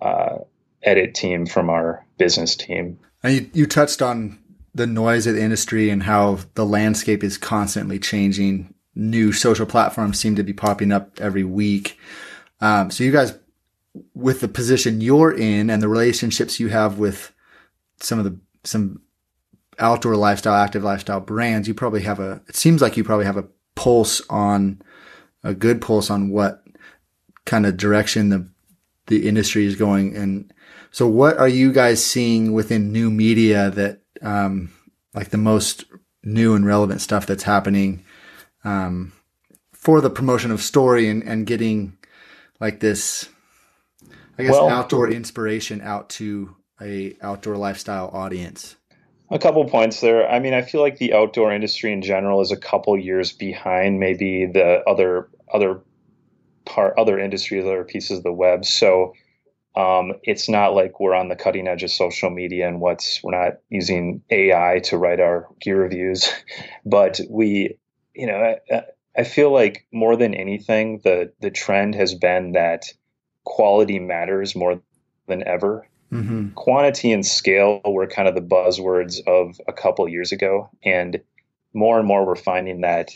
uh, 0.00 0.38
edit 0.82 1.14
team 1.14 1.46
from 1.46 1.68
our 1.68 2.06
business 2.16 2.54
team. 2.54 2.98
And 3.22 3.34
you, 3.34 3.50
you 3.52 3.66
touched 3.66 4.02
on 4.02 4.38
the 4.74 4.86
noise 4.86 5.26
of 5.26 5.34
the 5.34 5.42
industry 5.42 5.90
and 5.90 6.02
how 6.02 6.38
the 6.54 6.64
landscape 6.64 7.22
is 7.22 7.38
constantly 7.38 7.98
changing. 7.98 8.74
New 8.94 9.32
social 9.32 9.66
platforms 9.66 10.18
seem 10.18 10.36
to 10.36 10.42
be 10.42 10.52
popping 10.52 10.92
up 10.92 11.20
every 11.20 11.44
week. 11.44 11.98
Um, 12.60 12.90
so 12.90 13.04
you 13.04 13.12
guys, 13.12 13.38
with 14.14 14.40
the 14.40 14.48
position 14.48 15.00
you're 15.00 15.32
in 15.32 15.68
and 15.70 15.82
the 15.82 15.88
relationships 15.88 16.58
you 16.58 16.68
have 16.68 16.98
with 16.98 17.32
some 18.00 18.18
of 18.18 18.24
the 18.24 18.38
some 18.64 19.02
outdoor 19.78 20.16
lifestyle, 20.16 20.54
active 20.54 20.84
lifestyle 20.84 21.20
brands, 21.20 21.68
you 21.68 21.74
probably 21.74 22.02
have 22.02 22.20
a, 22.20 22.42
it 22.48 22.56
seems 22.56 22.80
like 22.80 22.96
you 22.96 23.04
probably 23.04 23.26
have 23.26 23.36
a 23.36 23.48
pulse 23.74 24.22
on, 24.30 24.80
a 25.42 25.54
good 25.54 25.80
pulse 25.80 26.10
on 26.10 26.30
what 26.30 26.62
kind 27.44 27.66
of 27.66 27.76
direction 27.76 28.28
the, 28.28 28.48
the 29.06 29.28
industry 29.28 29.66
is 29.66 29.76
going. 29.76 30.16
And 30.16 30.52
so 30.92 31.08
what 31.08 31.38
are 31.38 31.48
you 31.48 31.72
guys 31.72 32.04
seeing 32.04 32.52
within 32.52 32.92
new 32.92 33.10
media 33.10 33.70
that, 33.70 34.02
um, 34.20 34.70
like 35.14 35.30
the 35.30 35.38
most 35.38 35.84
new 36.22 36.54
and 36.54 36.64
relevant 36.64 37.00
stuff 37.00 37.26
that's 37.26 37.42
happening, 37.42 38.04
um, 38.62 39.12
for 39.72 40.00
the 40.00 40.10
promotion 40.10 40.52
of 40.52 40.62
story 40.62 41.08
and, 41.08 41.24
and 41.24 41.46
getting 41.46 41.96
like 42.60 42.78
this, 42.78 43.28
I 44.38 44.44
guess, 44.44 44.52
well, 44.52 44.68
outdoor 44.68 45.10
inspiration 45.10 45.80
out 45.80 46.08
to 46.10 46.54
a 46.80 47.16
outdoor 47.20 47.56
lifestyle 47.56 48.08
audience? 48.12 48.76
A 49.30 49.38
couple 49.38 49.64
points 49.64 50.00
there. 50.00 50.30
I 50.30 50.38
mean, 50.38 50.54
I 50.54 50.62
feel 50.62 50.82
like 50.82 50.98
the 50.98 51.14
outdoor 51.14 51.52
industry 51.52 51.92
in 51.92 52.02
general 52.02 52.40
is 52.42 52.52
a 52.52 52.56
couple 52.56 52.98
years 52.98 53.32
behind 53.32 53.98
maybe 53.98 54.46
the 54.46 54.82
other 54.86 55.28
other 55.52 55.80
part 56.64 56.94
other 56.98 57.18
industries, 57.18 57.64
other 57.64 57.84
pieces 57.84 58.18
of 58.18 58.24
the 58.24 58.32
web. 58.32 58.64
So 58.64 59.14
um, 59.74 60.12
it's 60.22 60.48
not 60.48 60.74
like 60.74 61.00
we're 61.00 61.14
on 61.14 61.28
the 61.28 61.36
cutting 61.36 61.66
edge 61.66 61.82
of 61.82 61.90
social 61.90 62.30
media 62.30 62.68
and 62.68 62.80
what's 62.80 63.22
we're 63.22 63.38
not 63.38 63.58
using 63.70 64.22
AI 64.30 64.80
to 64.84 64.98
write 64.98 65.20
our 65.20 65.48
gear 65.60 65.80
reviews, 65.80 66.30
but 66.86 67.20
we, 67.28 67.78
you 68.14 68.26
know, 68.26 68.56
I, 68.70 68.82
I 69.16 69.24
feel 69.24 69.52
like 69.52 69.86
more 69.92 70.16
than 70.16 70.34
anything, 70.34 71.00
the 71.04 71.32
the 71.40 71.50
trend 71.50 71.94
has 71.94 72.14
been 72.14 72.52
that 72.52 72.92
quality 73.44 73.98
matters 73.98 74.54
more 74.54 74.80
than 75.26 75.42
ever. 75.46 75.86
Mm-hmm. 76.12 76.50
Quantity 76.50 77.12
and 77.12 77.24
scale 77.24 77.80
were 77.86 78.06
kind 78.06 78.28
of 78.28 78.34
the 78.34 78.42
buzzwords 78.42 79.26
of 79.26 79.58
a 79.66 79.72
couple 79.72 80.06
years 80.08 80.32
ago. 80.32 80.68
And 80.84 81.20
more 81.72 81.98
and 81.98 82.06
more, 82.06 82.26
we're 82.26 82.36
finding 82.36 82.82
that 82.82 83.12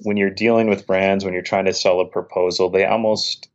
when 0.00 0.16
you're 0.16 0.30
dealing 0.30 0.68
with 0.68 0.86
brands, 0.86 1.24
when 1.24 1.34
you're 1.34 1.42
trying 1.42 1.66
to 1.66 1.74
sell 1.74 2.00
a 2.00 2.06
proposal, 2.06 2.70
they 2.70 2.86
almost 2.86 3.48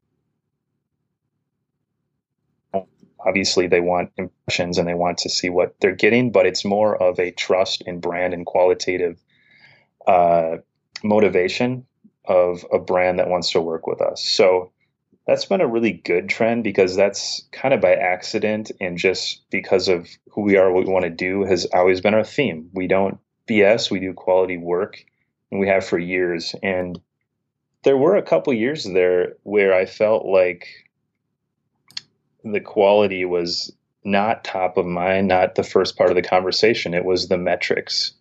obviously 3.25 3.67
they 3.67 3.81
want 3.81 4.11
impressions 4.17 4.77
and 4.77 4.87
they 4.87 4.93
want 4.93 5.19
to 5.19 5.29
see 5.29 5.49
what 5.49 5.75
they're 5.79 5.95
getting, 5.95 6.31
but 6.31 6.45
it's 6.45 6.65
more 6.65 6.95
of 6.95 7.19
a 7.19 7.31
trust 7.31 7.81
in 7.85 7.99
brand 7.99 8.33
and 8.33 8.45
qualitative 8.45 9.19
uh, 10.07 10.57
motivation 11.03 11.85
of 12.25 12.65
a 12.71 12.79
brand 12.79 13.19
that 13.19 13.29
wants 13.29 13.51
to 13.51 13.61
work 13.61 13.87
with 13.87 14.01
us. 14.01 14.23
So 14.23 14.71
that's 15.27 15.45
been 15.45 15.61
a 15.61 15.67
really 15.67 15.93
good 15.93 16.29
trend 16.29 16.63
because 16.63 16.95
that's 16.95 17.47
kind 17.51 17.73
of 17.73 17.81
by 17.81 17.93
accident 17.93 18.71
and 18.79 18.97
just 18.97 19.49
because 19.49 19.87
of 19.87 20.07
who 20.31 20.41
we 20.41 20.57
are, 20.57 20.71
what 20.71 20.85
we 20.85 20.91
want 20.91 21.05
to 21.05 21.09
do 21.09 21.43
has 21.43 21.65
always 21.73 22.01
been 22.01 22.13
our 22.13 22.23
theme. 22.23 22.69
We 22.73 22.87
don't 22.87 23.19
BS, 23.47 23.91
we 23.91 23.99
do 23.99 24.13
quality 24.13 24.57
work, 24.57 25.03
and 25.51 25.59
we 25.59 25.67
have 25.67 25.85
for 25.85 25.99
years. 25.99 26.55
And 26.63 26.99
there 27.83 27.97
were 27.97 28.15
a 28.15 28.23
couple 28.23 28.53
years 28.53 28.83
there 28.83 29.33
where 29.43 29.73
I 29.73 29.85
felt 29.85 30.25
like 30.25 30.67
the 32.43 32.59
quality 32.59 33.25
was 33.25 33.71
not 34.03 34.43
top 34.43 34.77
of 34.77 34.85
mind, 34.85 35.27
not 35.27 35.55
the 35.55 35.63
first 35.63 35.97
part 35.97 36.09
of 36.09 36.15
the 36.15 36.21
conversation. 36.21 36.93
It 36.93 37.05
was 37.05 37.27
the 37.27 37.37
metrics. 37.37 38.13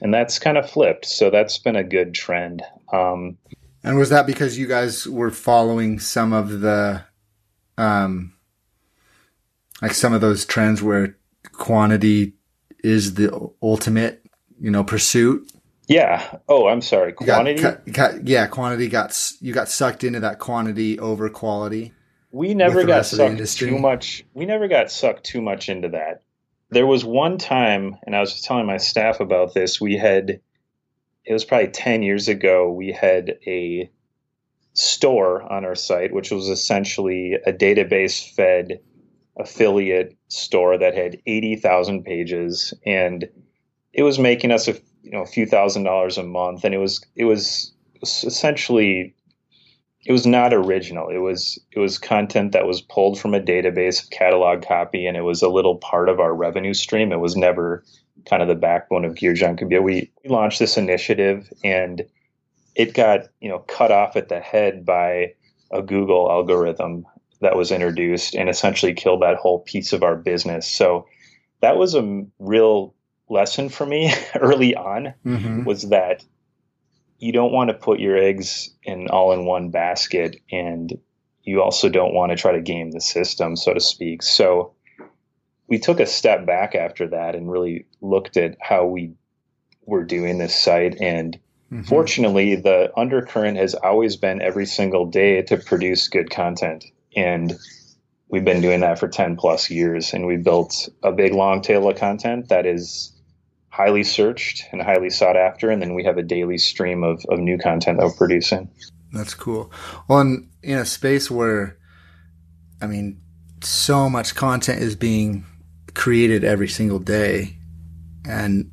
And 0.00 0.12
that's 0.12 0.38
kind 0.38 0.58
of 0.58 0.70
flipped. 0.70 1.06
So 1.06 1.30
that's 1.30 1.58
been 1.58 1.76
a 1.76 1.84
good 1.84 2.14
trend. 2.14 2.62
Um, 2.92 3.38
and 3.82 3.96
was 3.96 4.10
that 4.10 4.26
because 4.26 4.58
you 4.58 4.66
guys 4.66 5.06
were 5.06 5.30
following 5.30 5.98
some 5.98 6.32
of 6.32 6.60
the, 6.60 7.04
um, 7.78 8.34
like 9.80 9.94
some 9.94 10.12
of 10.12 10.20
those 10.20 10.44
trends 10.44 10.82
where 10.82 11.16
quantity 11.52 12.34
is 12.84 13.14
the 13.14 13.50
ultimate, 13.62 14.24
you 14.60 14.70
know, 14.70 14.84
pursuit? 14.84 15.50
Yeah. 15.88 16.38
Oh, 16.48 16.66
I'm 16.68 16.82
sorry. 16.82 17.12
Quantity. 17.12 17.62
Got, 17.62 17.92
got, 17.92 18.26
yeah, 18.26 18.46
quantity 18.46 18.88
got 18.88 19.32
you 19.40 19.52
got 19.52 19.68
sucked 19.68 20.02
into 20.02 20.20
that 20.20 20.38
quantity 20.38 20.98
over 20.98 21.28
quality. 21.30 21.92
We 22.36 22.52
never 22.52 22.84
got 22.84 23.06
sucked 23.06 23.56
too 23.56 23.78
much. 23.78 24.22
We 24.34 24.44
never 24.44 24.68
got 24.68 24.90
sucked 24.90 25.24
too 25.24 25.40
much 25.40 25.70
into 25.70 25.88
that. 25.88 26.22
There 26.68 26.86
was 26.86 27.02
one 27.02 27.38
time, 27.38 27.96
and 28.04 28.14
I 28.14 28.20
was 28.20 28.42
telling 28.42 28.66
my 28.66 28.76
staff 28.76 29.20
about 29.20 29.54
this. 29.54 29.80
We 29.80 29.96
had 29.96 30.38
it 31.24 31.32
was 31.32 31.46
probably 31.46 31.68
10 31.68 32.02
years 32.02 32.28
ago, 32.28 32.70
we 32.70 32.92
had 32.92 33.38
a 33.46 33.90
store 34.74 35.50
on 35.50 35.64
our 35.64 35.74
site, 35.74 36.12
which 36.12 36.30
was 36.30 36.50
essentially 36.50 37.38
a 37.46 37.54
database 37.54 38.30
fed 38.34 38.80
affiliate 39.38 40.14
store 40.28 40.76
that 40.76 40.94
had 40.94 41.18
80,000 41.26 42.04
pages 42.04 42.74
and 42.84 43.28
it 43.94 44.02
was 44.02 44.18
making 44.18 44.50
us 44.50 44.68
a 44.68 44.74
you 45.02 45.12
know 45.12 45.22
a 45.22 45.26
few 45.26 45.46
thousand 45.46 45.84
dollars 45.84 46.16
a 46.18 46.22
month 46.22 46.64
and 46.64 46.74
it 46.74 46.78
was 46.78 47.04
it 47.16 47.24
was 47.24 47.72
essentially 48.02 49.14
it 50.06 50.12
was 50.12 50.26
not 50.26 50.54
original 50.54 51.08
it 51.08 51.18
was 51.18 51.58
it 51.72 51.78
was 51.78 51.98
content 51.98 52.52
that 52.52 52.66
was 52.66 52.80
pulled 52.80 53.18
from 53.18 53.34
a 53.34 53.40
database 53.40 54.02
of 54.02 54.10
catalog 54.10 54.62
copy 54.66 55.06
and 55.06 55.16
it 55.16 55.22
was 55.22 55.42
a 55.42 55.48
little 55.48 55.76
part 55.76 56.08
of 56.08 56.20
our 56.20 56.34
revenue 56.34 56.74
stream 56.74 57.12
it 57.12 57.20
was 57.20 57.36
never 57.36 57.82
kind 58.26 58.42
of 58.42 58.48
the 58.48 58.54
backbone 58.54 59.04
of 59.04 59.14
Gear 59.14 59.32
Junkie. 59.32 59.64
We, 59.64 59.78
we 59.80 60.10
launched 60.26 60.58
this 60.58 60.76
initiative 60.76 61.52
and 61.64 62.04
it 62.74 62.92
got, 62.92 63.28
you 63.40 63.48
know, 63.48 63.60
cut 63.60 63.90
off 63.90 64.16
at 64.16 64.28
the 64.28 64.40
head 64.40 64.84
by 64.84 65.34
a 65.70 65.82
Google 65.82 66.30
algorithm 66.30 67.06
that 67.40 67.56
was 67.56 67.70
introduced 67.70 68.34
and 68.34 68.48
essentially 68.48 68.94
killed 68.94 69.22
that 69.22 69.36
whole 69.36 69.60
piece 69.60 69.92
of 69.92 70.02
our 70.02 70.16
business. 70.16 70.68
So 70.68 71.06
that 71.60 71.76
was 71.76 71.94
a 71.94 72.24
real 72.38 72.94
lesson 73.28 73.68
for 73.68 73.86
me 73.86 74.12
early 74.40 74.74
on 74.74 75.14
mm-hmm. 75.24 75.64
was 75.64 75.88
that 75.88 76.24
you 77.18 77.32
don't 77.32 77.52
want 77.52 77.70
to 77.70 77.74
put 77.74 78.00
your 78.00 78.16
eggs 78.16 78.70
in 78.82 79.08
all 79.08 79.32
in 79.32 79.46
one 79.46 79.70
basket 79.70 80.36
and 80.50 80.98
you 81.42 81.62
also 81.62 81.88
don't 81.88 82.14
want 82.14 82.30
to 82.30 82.36
try 82.36 82.52
to 82.52 82.60
game 82.60 82.90
the 82.90 83.00
system 83.00 83.56
so 83.56 83.72
to 83.72 83.80
speak 83.80 84.22
so 84.22 84.74
we 85.68 85.78
took 85.78 86.00
a 86.00 86.06
step 86.06 86.46
back 86.46 86.74
after 86.74 87.08
that 87.08 87.34
and 87.34 87.50
really 87.50 87.86
looked 88.00 88.36
at 88.36 88.56
how 88.60 88.86
we 88.86 89.14
were 89.84 90.04
doing 90.04 90.38
this 90.38 90.54
site. 90.54 91.00
And 91.00 91.38
mm-hmm. 91.72 91.82
fortunately, 91.82 92.56
the 92.56 92.92
undercurrent 92.96 93.56
has 93.56 93.74
always 93.74 94.16
been 94.16 94.42
every 94.42 94.66
single 94.66 95.06
day 95.06 95.42
to 95.42 95.56
produce 95.56 96.08
good 96.08 96.30
content. 96.30 96.84
And 97.16 97.54
we've 98.28 98.44
been 98.44 98.60
doing 98.60 98.80
that 98.80 98.98
for 98.98 99.08
10 99.08 99.36
plus 99.36 99.70
years. 99.70 100.12
And 100.12 100.26
we 100.26 100.36
built 100.36 100.88
a 101.02 101.12
big 101.12 101.32
long 101.32 101.62
tail 101.62 101.88
of 101.88 101.96
content 101.96 102.48
that 102.48 102.66
is 102.66 103.12
highly 103.76 104.02
searched 104.02 104.64
and 104.72 104.80
highly 104.80 105.10
sought 105.10 105.36
after. 105.36 105.70
And 105.70 105.82
then 105.82 105.94
we 105.94 106.04
have 106.04 106.16
a 106.16 106.22
daily 106.22 106.56
stream 106.56 107.04
of, 107.04 107.22
of 107.28 107.38
new 107.38 107.58
content 107.58 107.98
that 107.98 108.06
we're 108.06 108.14
producing. 108.14 108.70
That's 109.12 109.34
cool. 109.34 109.70
Well, 110.08 110.20
in, 110.20 110.48
in 110.62 110.78
a 110.78 110.86
space 110.86 111.30
where, 111.30 111.76
I 112.80 112.86
mean, 112.86 113.20
so 113.62 114.08
much 114.08 114.34
content 114.34 114.80
is 114.80 114.96
being 114.96 115.44
created 115.92 116.42
every 116.42 116.68
single 116.68 116.98
day. 116.98 117.58
And 118.26 118.72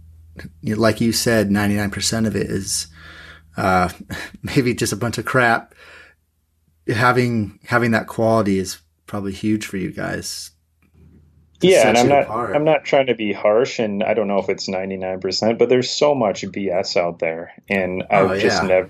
like 0.64 1.02
you 1.02 1.12
said, 1.12 1.50
99% 1.50 2.26
of 2.26 2.38
it 2.38 2.50
is, 2.50 2.88
uh, 3.58 3.90
maybe 4.42 4.74
just 4.74 4.94
a 4.94 4.98
bunch 4.98 5.18
of 5.18 5.26
crap. 5.26 5.76
Having, 6.88 7.60
having 7.66 7.92
that 7.92 8.08
quality 8.08 8.58
is 8.58 8.80
probably 9.06 9.34
huge 9.34 9.66
for 9.66 9.76
you 9.76 9.92
guys. 9.92 10.52
Yeah. 11.64 11.90
And 11.90 11.98
I'm 11.98 12.08
not, 12.08 12.24
apart. 12.24 12.56
I'm 12.56 12.64
not 12.64 12.86
trying 12.86 13.08
to 13.08 13.16
be 13.16 13.34
harsh 13.34 13.80
and 13.80 14.04
I 14.04 14.14
don't 14.14 14.28
know 14.28 14.40
if 14.40 14.50
it's 14.50 14.68
99%, 14.68 15.58
but 15.58 15.70
there's 15.70 15.90
so 15.90 16.14
much 16.14 16.44
BS 16.44 16.98
out 16.98 17.20
there 17.20 17.54
and 17.70 18.04
I've 18.10 18.32
oh, 18.32 18.34
yeah. 18.34 18.42
just 18.42 18.64
never 18.64 18.90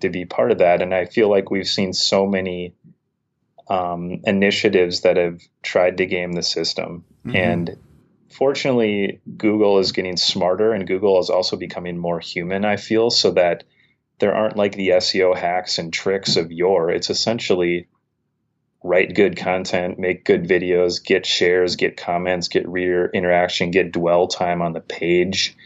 to 0.00 0.08
be 0.08 0.24
part 0.24 0.50
of 0.50 0.58
that. 0.58 0.82
And 0.82 0.94
I 0.94 1.06
feel 1.06 1.28
like 1.28 1.50
we've 1.50 1.68
seen 1.68 1.92
so 1.92 2.26
many, 2.26 2.74
um, 3.68 4.20
initiatives 4.24 5.02
that 5.02 5.16
have 5.16 5.40
tried 5.62 5.98
to 5.98 6.06
game 6.06 6.32
the 6.32 6.42
system. 6.42 7.04
Mm-hmm. 7.24 7.36
And 7.36 7.76
fortunately, 8.30 9.20
Google 9.36 9.78
is 9.78 9.92
getting 9.92 10.16
smarter 10.16 10.72
and 10.72 10.86
Google 10.86 11.20
is 11.20 11.30
also 11.30 11.56
becoming 11.56 11.98
more 11.98 12.20
human, 12.20 12.64
I 12.64 12.76
feel, 12.76 13.10
so 13.10 13.30
that 13.32 13.64
there 14.18 14.34
aren't 14.34 14.56
like 14.56 14.76
the 14.76 14.90
SEO 14.90 15.36
hacks 15.36 15.78
and 15.78 15.92
tricks 15.92 16.36
of 16.36 16.52
yore. 16.52 16.90
It's 16.90 17.10
essentially 17.10 17.88
write 18.84 19.14
good 19.14 19.36
content, 19.36 19.98
make 19.98 20.24
good 20.24 20.44
videos, 20.44 21.02
get 21.04 21.24
shares, 21.24 21.76
get 21.76 21.96
comments, 21.96 22.48
get 22.48 22.68
reader 22.68 23.10
interaction, 23.12 23.70
get 23.70 23.92
dwell 23.92 24.26
time 24.26 24.60
on 24.62 24.72
the 24.72 24.80
page 24.80 25.56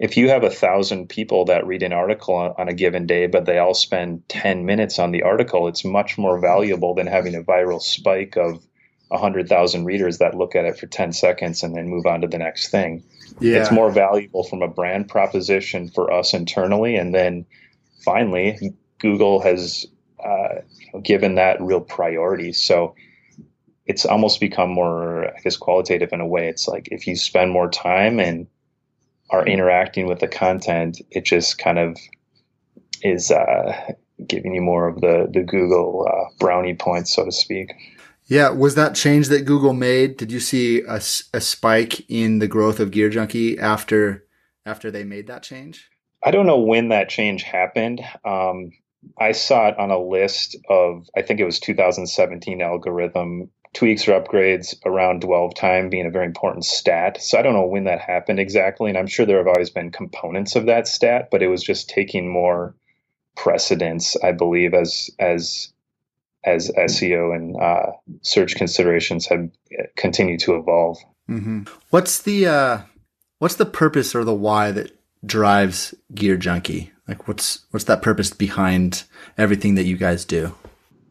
if 0.00 0.16
you 0.16 0.30
have 0.30 0.44
a 0.44 0.50
thousand 0.50 1.10
people 1.10 1.44
that 1.44 1.66
read 1.66 1.82
an 1.82 1.92
article 1.92 2.34
on, 2.34 2.68
a 2.68 2.72
given 2.72 3.06
day, 3.06 3.26
but 3.26 3.44
they 3.44 3.58
all 3.58 3.74
spend 3.74 4.26
10 4.30 4.64
minutes 4.64 4.98
on 4.98 5.12
the 5.12 5.22
article, 5.22 5.68
it's 5.68 5.84
much 5.84 6.16
more 6.16 6.40
valuable 6.40 6.94
than 6.94 7.06
having 7.06 7.34
a 7.34 7.42
viral 7.42 7.82
spike 7.82 8.36
of 8.38 8.64
100,000 9.08 9.84
readers 9.84 10.16
that 10.16 10.34
look 10.34 10.56
at 10.56 10.64
it 10.64 10.78
for 10.78 10.86
10 10.86 11.12
seconds 11.12 11.62
and 11.62 11.76
then 11.76 11.86
move 11.86 12.06
on 12.06 12.22
to 12.22 12.28
the 12.28 12.38
next 12.38 12.70
thing. 12.70 13.04
Yeah. 13.40 13.58
It's 13.58 13.70
more 13.70 13.90
valuable 13.90 14.42
from 14.42 14.62
a 14.62 14.68
brand 14.68 15.06
proposition 15.06 15.90
for 15.90 16.10
us 16.10 16.32
internally. 16.32 16.96
And 16.96 17.14
then 17.14 17.44
finally, 18.02 18.74
Google 19.00 19.42
has 19.42 19.84
uh, 20.24 20.98
given 21.02 21.34
that 21.36 21.60
real 21.60 21.80
priority. 21.80 22.52
So 22.52 22.94
it's 23.86 24.06
almost 24.06 24.40
become 24.40 24.70
more, 24.70 25.26
I 25.26 25.40
guess, 25.42 25.56
qualitative 25.56 26.12
in 26.12 26.20
a 26.20 26.26
way. 26.26 26.48
It's 26.48 26.68
like 26.68 26.88
if 26.90 27.06
you 27.06 27.16
spend 27.16 27.50
more 27.50 27.68
time 27.68 28.20
and 28.20 28.46
are 29.30 29.46
interacting 29.46 30.06
with 30.06 30.20
the 30.20 30.28
content, 30.28 31.00
it 31.10 31.24
just 31.24 31.58
kind 31.58 31.78
of 31.78 31.98
is 33.02 33.30
uh, 33.30 33.92
giving 34.26 34.54
you 34.54 34.60
more 34.60 34.88
of 34.88 35.00
the 35.00 35.28
the 35.32 35.42
Google 35.42 36.06
uh, 36.08 36.34
brownie 36.38 36.74
points, 36.74 37.14
so 37.14 37.24
to 37.24 37.32
speak. 37.32 37.72
Yeah, 38.26 38.50
was 38.50 38.76
that 38.76 38.94
change 38.94 39.28
that 39.28 39.44
Google 39.44 39.72
made? 39.72 40.16
Did 40.16 40.30
you 40.30 40.38
see 40.38 40.82
a, 40.82 41.00
a 41.34 41.40
spike 41.40 42.08
in 42.08 42.38
the 42.38 42.46
growth 42.46 42.78
of 42.78 42.92
Gear 42.92 43.08
Junkie 43.08 43.58
after 43.58 44.24
after 44.64 44.90
they 44.90 45.02
made 45.02 45.26
that 45.26 45.42
change? 45.42 45.88
I 46.22 46.30
don't 46.30 46.46
know 46.46 46.60
when 46.60 46.90
that 46.90 47.08
change 47.08 47.42
happened. 47.42 48.00
Um, 48.24 48.70
I 49.18 49.32
saw 49.32 49.68
it 49.68 49.78
on 49.78 49.90
a 49.90 49.98
list 49.98 50.56
of 50.68 51.08
I 51.16 51.22
think 51.22 51.40
it 51.40 51.44
was 51.44 51.60
2017 51.60 52.60
algorithm 52.60 53.50
tweaks 53.72 54.08
or 54.08 54.20
upgrades 54.20 54.74
around 54.84 55.20
dwell 55.20 55.50
time 55.50 55.90
being 55.90 56.06
a 56.06 56.10
very 56.10 56.26
important 56.26 56.64
stat. 56.64 57.22
So 57.22 57.38
I 57.38 57.42
don't 57.42 57.54
know 57.54 57.66
when 57.66 57.84
that 57.84 58.00
happened 58.00 58.40
exactly, 58.40 58.88
and 58.88 58.98
I'm 58.98 59.06
sure 59.06 59.24
there 59.24 59.38
have 59.38 59.46
always 59.46 59.70
been 59.70 59.90
components 59.90 60.56
of 60.56 60.66
that 60.66 60.88
stat, 60.88 61.28
but 61.30 61.42
it 61.42 61.48
was 61.48 61.62
just 61.62 61.88
taking 61.88 62.28
more 62.28 62.74
precedence, 63.36 64.16
I 64.22 64.32
believe, 64.32 64.74
as 64.74 65.10
as 65.18 65.72
as 66.44 66.70
SEO 66.70 67.34
and 67.34 67.56
uh, 67.60 67.92
search 68.22 68.56
considerations 68.56 69.26
have 69.26 69.50
continued 69.96 70.40
to 70.40 70.56
evolve. 70.56 70.98
Mm-hmm. 71.28 71.64
What's 71.90 72.22
the 72.22 72.46
uh, 72.46 72.78
what's 73.38 73.56
the 73.56 73.66
purpose 73.66 74.14
or 74.14 74.24
the 74.24 74.34
why 74.34 74.72
that 74.72 74.96
drives 75.24 75.94
Gear 76.14 76.36
Junkie? 76.36 76.92
Like, 77.10 77.26
what's 77.26 77.66
what's 77.72 77.86
that 77.86 78.02
purpose 78.02 78.30
behind 78.30 79.02
everything 79.36 79.74
that 79.74 79.82
you 79.82 79.96
guys 79.96 80.24
do? 80.24 80.54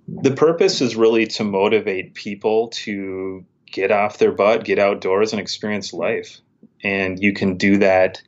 The 0.08 0.32
purpose 0.32 0.80
is 0.80 0.96
really 0.96 1.28
to 1.28 1.44
motivate 1.44 2.16
people 2.16 2.70
to 2.70 3.46
get 3.70 3.92
off 3.92 4.18
their 4.18 4.32
butt, 4.32 4.64
get 4.64 4.80
outdoors, 4.80 5.34
and 5.34 5.42
experience 5.42 5.92
life. 5.92 6.40
And 6.86 7.22
you 7.22 7.34
can 7.34 7.58
do 7.58 7.78
that 7.80 8.22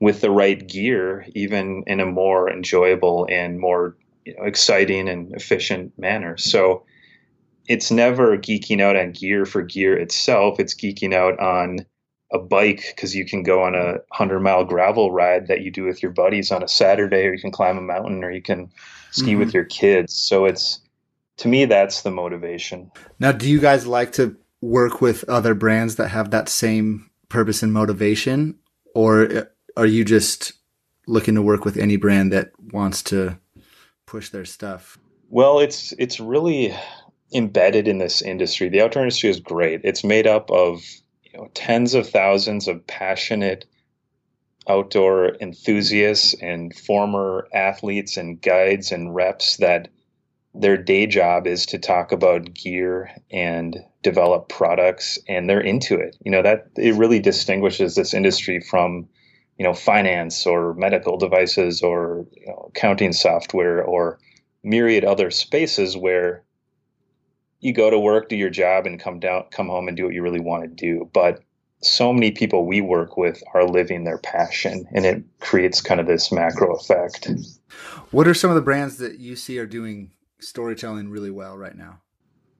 with 0.00 0.22
the 0.22 0.30
right 0.30 0.68
gear, 0.68 1.24
even 1.36 1.84
in 1.86 2.00
a 2.00 2.04
more 2.04 2.50
enjoyable 2.50 3.28
and 3.30 3.60
more 3.60 3.96
you 4.24 4.34
know, 4.34 4.42
exciting 4.42 5.08
and 5.08 5.32
efficient 5.36 5.96
manner. 5.96 6.36
So 6.36 6.84
it's 7.68 7.92
never 7.92 8.36
geeking 8.36 8.80
out 8.80 8.96
on 8.96 9.12
gear 9.12 9.46
for 9.46 9.62
gear 9.62 9.96
itself. 9.96 10.58
It's 10.58 10.74
geeking 10.74 11.14
out 11.14 11.38
on 11.38 11.86
a 12.34 12.38
bike 12.38 12.92
because 12.94 13.14
you 13.14 13.24
can 13.24 13.42
go 13.42 13.62
on 13.62 13.74
a 13.74 13.92
100 13.92 14.40
mile 14.40 14.64
gravel 14.64 15.12
ride 15.12 15.46
that 15.46 15.62
you 15.62 15.70
do 15.70 15.84
with 15.84 16.02
your 16.02 16.12
buddies 16.12 16.50
on 16.50 16.62
a 16.62 16.68
Saturday, 16.68 17.26
or 17.26 17.32
you 17.32 17.40
can 17.40 17.52
climb 17.52 17.78
a 17.78 17.82
mountain, 17.82 18.22
or 18.24 18.30
you 18.30 18.42
can 18.42 18.70
ski 19.12 19.30
mm-hmm. 19.30 19.38
with 19.38 19.54
your 19.54 19.64
kids. 19.64 20.12
So 20.14 20.44
it's 20.44 20.80
to 21.38 21.48
me, 21.48 21.64
that's 21.64 22.02
the 22.02 22.10
motivation. 22.10 22.90
Now, 23.18 23.32
do 23.32 23.48
you 23.48 23.60
guys 23.60 23.86
like 23.86 24.12
to 24.12 24.36
work 24.60 25.00
with 25.00 25.24
other 25.28 25.54
brands 25.54 25.96
that 25.96 26.08
have 26.08 26.30
that 26.30 26.48
same 26.48 27.10
purpose 27.28 27.62
and 27.62 27.72
motivation, 27.72 28.58
or 28.94 29.50
are 29.76 29.86
you 29.86 30.04
just 30.04 30.52
looking 31.06 31.34
to 31.34 31.42
work 31.42 31.64
with 31.64 31.76
any 31.76 31.96
brand 31.96 32.32
that 32.32 32.50
wants 32.72 33.02
to 33.04 33.38
push 34.06 34.30
their 34.30 34.44
stuff? 34.44 34.98
Well, 35.28 35.60
it's 35.60 35.92
it's 35.98 36.20
really 36.20 36.74
embedded 37.32 37.88
in 37.88 37.98
this 37.98 38.22
industry. 38.22 38.68
The 38.68 38.80
outdoor 38.80 39.02
industry 39.02 39.30
is 39.30 39.40
great. 39.40 39.80
It's 39.84 40.04
made 40.04 40.26
up 40.26 40.50
of 40.50 40.82
you 41.34 41.40
know, 41.40 41.50
tens 41.52 41.94
of 41.94 42.08
thousands 42.08 42.68
of 42.68 42.86
passionate 42.86 43.64
outdoor 44.68 45.34
enthusiasts 45.40 46.34
and 46.40 46.74
former 46.74 47.48
athletes 47.52 48.16
and 48.16 48.40
guides 48.40 48.92
and 48.92 49.14
reps 49.14 49.56
that 49.56 49.88
their 50.54 50.76
day 50.76 51.06
job 51.06 51.48
is 51.48 51.66
to 51.66 51.78
talk 51.78 52.12
about 52.12 52.54
gear 52.54 53.10
and 53.32 53.76
develop 54.02 54.48
products 54.48 55.18
and 55.28 55.50
they're 55.50 55.60
into 55.60 55.96
it. 55.96 56.16
You 56.24 56.30
know, 56.30 56.42
that 56.42 56.68
it 56.76 56.94
really 56.94 57.18
distinguishes 57.18 57.96
this 57.96 58.14
industry 58.14 58.60
from 58.60 59.08
you 59.58 59.64
know 59.64 59.74
finance 59.74 60.46
or 60.46 60.74
medical 60.74 61.16
devices 61.16 61.82
or 61.82 62.26
you 62.32 62.46
know, 62.46 62.70
accounting 62.70 63.12
software 63.12 63.82
or 63.82 64.20
myriad 64.62 65.04
other 65.04 65.32
spaces 65.32 65.96
where 65.96 66.44
you 67.64 67.72
go 67.72 67.90
to 67.90 67.98
work 67.98 68.28
do 68.28 68.36
your 68.36 68.50
job 68.50 68.86
and 68.86 69.00
come 69.00 69.18
down 69.18 69.44
come 69.50 69.68
home 69.68 69.88
and 69.88 69.96
do 69.96 70.04
what 70.04 70.14
you 70.14 70.22
really 70.22 70.40
want 70.40 70.62
to 70.62 70.68
do 70.68 71.08
but 71.12 71.40
so 71.82 72.12
many 72.12 72.30
people 72.30 72.66
we 72.66 72.80
work 72.80 73.16
with 73.16 73.42
are 73.52 73.66
living 73.66 74.04
their 74.04 74.18
passion 74.18 74.86
and 74.92 75.04
it 75.04 75.22
creates 75.40 75.80
kind 75.80 76.00
of 76.00 76.06
this 76.06 76.32
macro 76.32 76.74
effect 76.74 77.28
what 78.10 78.28
are 78.28 78.34
some 78.34 78.50
of 78.50 78.56
the 78.56 78.62
brands 78.62 78.98
that 78.98 79.18
you 79.18 79.36
see 79.36 79.58
are 79.58 79.66
doing 79.66 80.10
storytelling 80.40 81.08
really 81.10 81.30
well 81.30 81.56
right 81.56 81.76
now 81.76 82.00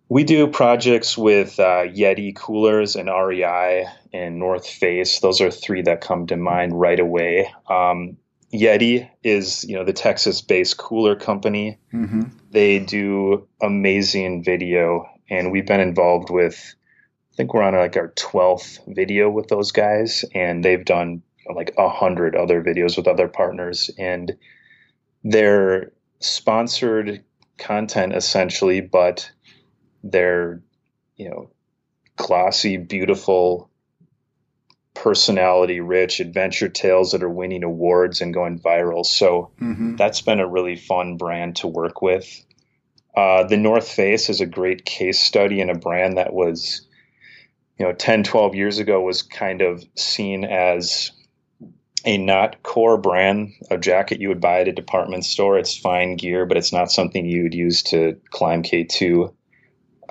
we 0.08 0.22
do 0.22 0.46
projects 0.46 1.16
with 1.16 1.58
uh, 1.58 1.84
Yeti 1.84 2.36
coolers 2.36 2.94
and 2.94 3.08
REI 3.08 3.86
and 4.12 4.38
North 4.38 4.68
Face. 4.68 5.20
Those 5.20 5.40
are 5.40 5.50
three 5.50 5.82
that 5.82 6.02
come 6.02 6.26
to 6.26 6.36
mind 6.36 6.78
right 6.78 7.00
away. 7.00 7.50
Um, 7.68 8.18
Yeti 8.54 9.10
is, 9.24 9.64
you 9.64 9.74
know, 9.74 9.84
the 9.84 9.92
Texas-based 9.92 10.76
cooler 10.76 11.16
company. 11.16 11.76
Mm-hmm. 11.92 12.22
They 12.52 12.78
do 12.78 13.48
amazing 13.60 14.44
video, 14.44 15.06
and 15.28 15.50
we've 15.50 15.66
been 15.66 15.80
involved 15.80 16.30
with. 16.30 16.74
I 17.32 17.36
think 17.36 17.52
we're 17.52 17.62
on 17.62 17.74
like 17.74 17.96
our 17.96 18.12
twelfth 18.14 18.78
video 18.86 19.28
with 19.28 19.48
those 19.48 19.72
guys, 19.72 20.24
and 20.34 20.64
they've 20.64 20.84
done 20.84 21.20
like 21.52 21.74
a 21.76 21.88
hundred 21.88 22.36
other 22.36 22.62
videos 22.62 22.96
with 22.96 23.08
other 23.08 23.26
partners, 23.26 23.90
and 23.98 24.36
they're 25.24 25.90
sponsored 26.20 27.24
content 27.58 28.14
essentially, 28.14 28.80
but 28.80 29.30
they're, 30.04 30.62
you 31.16 31.28
know, 31.28 31.50
glossy, 32.16 32.76
beautiful, 32.76 33.68
personality 35.04 35.80
rich 35.80 36.18
adventure 36.18 36.70
tales 36.70 37.12
that 37.12 37.22
are 37.22 37.28
winning 37.28 37.62
awards 37.62 38.22
and 38.22 38.32
going 38.32 38.58
viral. 38.58 39.04
So 39.04 39.50
mm-hmm. 39.60 39.96
that's 39.96 40.22
been 40.22 40.40
a 40.40 40.48
really 40.48 40.76
fun 40.76 41.18
brand 41.18 41.56
to 41.56 41.68
work 41.68 42.00
with. 42.00 42.42
Uh, 43.14 43.44
the 43.44 43.58
North 43.58 43.86
Face 43.86 44.30
is 44.30 44.40
a 44.40 44.46
great 44.46 44.86
case 44.86 45.20
study 45.20 45.60
in 45.60 45.68
a 45.68 45.74
brand 45.74 46.16
that 46.16 46.32
was, 46.32 46.86
you 47.78 47.84
know, 47.84 47.92
10, 47.92 48.24
12 48.24 48.54
years 48.54 48.78
ago 48.78 49.02
was 49.02 49.22
kind 49.22 49.60
of 49.60 49.84
seen 49.94 50.42
as 50.42 51.12
a 52.06 52.16
not 52.16 52.62
core 52.62 52.96
brand, 52.96 53.52
a 53.70 53.76
jacket 53.76 54.22
you 54.22 54.28
would 54.30 54.40
buy 54.40 54.62
at 54.62 54.68
a 54.68 54.72
department 54.72 55.26
store. 55.26 55.58
It's 55.58 55.76
fine 55.76 56.16
gear, 56.16 56.46
but 56.46 56.56
it's 56.56 56.72
not 56.72 56.90
something 56.90 57.26
you 57.26 57.42
would 57.42 57.54
use 57.54 57.82
to 57.84 58.18
climb 58.30 58.62
K2 58.62 59.30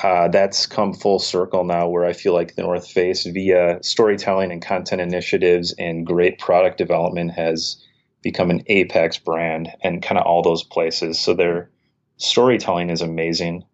uh, 0.02 0.28
that's 0.28 0.66
come 0.66 0.94
full 0.94 1.20
circle 1.20 1.64
now 1.64 1.88
where 1.88 2.06
I 2.06 2.14
feel 2.14 2.34
like 2.34 2.56
the 2.56 2.64
North 2.64 2.90
Face, 2.90 3.26
via 3.26 3.80
storytelling 3.82 4.52
and 4.52 4.62
content 4.62 5.02
initiatives 5.02 5.74
and 5.78 6.06
great 6.06 6.40
product 6.40 6.78
development, 6.78 7.32
has 7.32 7.84
become 8.22 8.50
an 8.50 8.64
apex 8.68 9.18
brand 9.18 9.70
and 9.84 10.02
kind 10.02 10.18
of 10.18 10.26
all 10.26 10.42
those 10.42 10.64
places. 10.64 11.20
So 11.20 11.34
their 11.34 11.70
storytelling 12.18 12.90
is 12.90 13.02
amazing. 13.02 13.66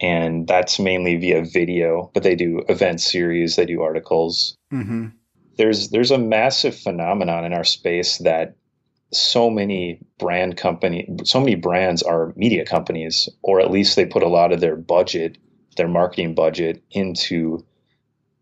And 0.00 0.46
that's 0.46 0.78
mainly 0.78 1.16
via 1.16 1.42
video, 1.44 2.10
but 2.12 2.22
they 2.22 2.34
do 2.34 2.62
event 2.68 3.00
series, 3.00 3.56
they 3.56 3.66
do 3.66 3.82
articles. 3.82 4.56
Mm-hmm. 4.72 5.08
There's 5.56 5.88
there's 5.88 6.10
a 6.10 6.18
massive 6.18 6.76
phenomenon 6.76 7.44
in 7.44 7.54
our 7.54 7.64
space 7.64 8.18
that 8.18 8.56
so 9.12 9.48
many 9.48 10.00
brand 10.18 10.56
company 10.56 11.08
so 11.24 11.38
many 11.38 11.54
brands 11.54 12.02
are 12.02 12.32
media 12.36 12.64
companies 12.64 13.28
or 13.42 13.60
at 13.60 13.70
least 13.70 13.94
they 13.94 14.04
put 14.04 14.22
a 14.22 14.28
lot 14.28 14.52
of 14.52 14.60
their 14.60 14.76
budget 14.76 15.38
their 15.76 15.88
marketing 15.88 16.34
budget 16.34 16.82
into 16.90 17.64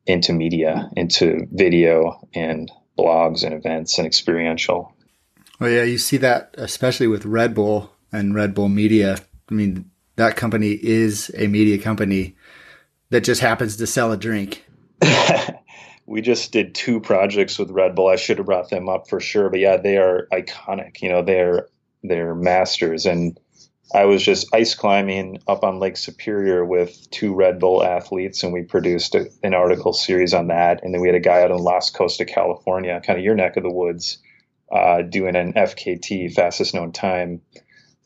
into 0.07 0.33
media 0.33 0.91
into 0.97 1.47
video 1.53 2.21
and 2.35 2.71
blogs 2.99 3.43
and 3.43 3.55
events 3.55 3.99
and 3.99 4.07
experiential. 4.07 4.95
Well 5.61 5.71
yeah 5.71 5.83
you 5.83 5.99
see 5.99 6.17
that 6.19 6.55
especially 6.57 7.07
with 7.07 7.25
red 7.25 7.55
bull 7.55 7.93
and 8.13 8.35
red 8.35 8.55
bull 8.55 8.69
media. 8.69 9.19
I 9.51 9.55
mean 9.55 9.91
that 10.17 10.37
company 10.37 10.79
is 10.83 11.31
a 11.37 11.49
media 11.49 11.79
company 11.79 12.37
that 13.11 13.23
just 13.23 13.41
happens 13.41 13.77
to 13.77 13.87
sell 13.87 14.13
a 14.13 14.17
drink 14.17 14.65
we 16.07 16.21
just 16.21 16.53
did 16.53 16.75
two 16.75 17.01
projects 17.01 17.59
with 17.59 17.71
Red 17.71 17.95
Bull. 17.95 18.09
I 18.09 18.17
should 18.17 18.39
have 18.39 18.47
brought 18.47 18.71
them 18.71 18.89
up 18.89 19.09
for 19.09 19.21
sure, 19.21 19.49
but 19.49 19.61
yeah, 19.61 19.77
they 19.77 19.97
are 19.97 20.29
iconic. 20.33 21.01
You 21.01 21.09
know, 21.11 21.23
they're 21.23 21.69
they're 22.03 22.35
masters. 22.35 23.07
And 23.07 23.39
I 23.95 24.05
was 24.05 24.23
just 24.23 24.55
ice 24.55 24.75
climbing 24.75 25.39
up 25.47 25.65
on 25.65 25.79
Lake 25.79 25.97
Superior 25.97 26.65
with 26.65 27.11
two 27.11 27.35
Red 27.35 27.59
Bull 27.59 27.83
athletes, 27.83 28.43
and 28.43 28.53
we 28.53 28.63
produced 28.63 29.15
a, 29.15 29.31
an 29.43 29.55
article 29.55 29.93
series 29.93 30.35
on 30.35 30.49
that. 30.49 30.83
And 30.83 30.93
then 30.93 31.01
we 31.01 31.09
had 31.09 31.15
a 31.15 31.21
guy 31.21 31.43
out 31.43 31.51
in 31.51 31.59
Las 31.59 31.91
Costa, 31.91 32.25
California, 32.25 33.01
kind 33.05 33.19
of 33.19 33.25
your 33.25 33.35
neck 33.35 33.57
of 33.57 33.63
the 33.63 33.71
woods, 33.71 34.19
uh, 34.71 35.03
doing 35.03 35.37
an 35.37 35.55
FKT, 35.55 36.35
fastest 36.35 36.75
known 36.75 36.93
time, 36.93 37.41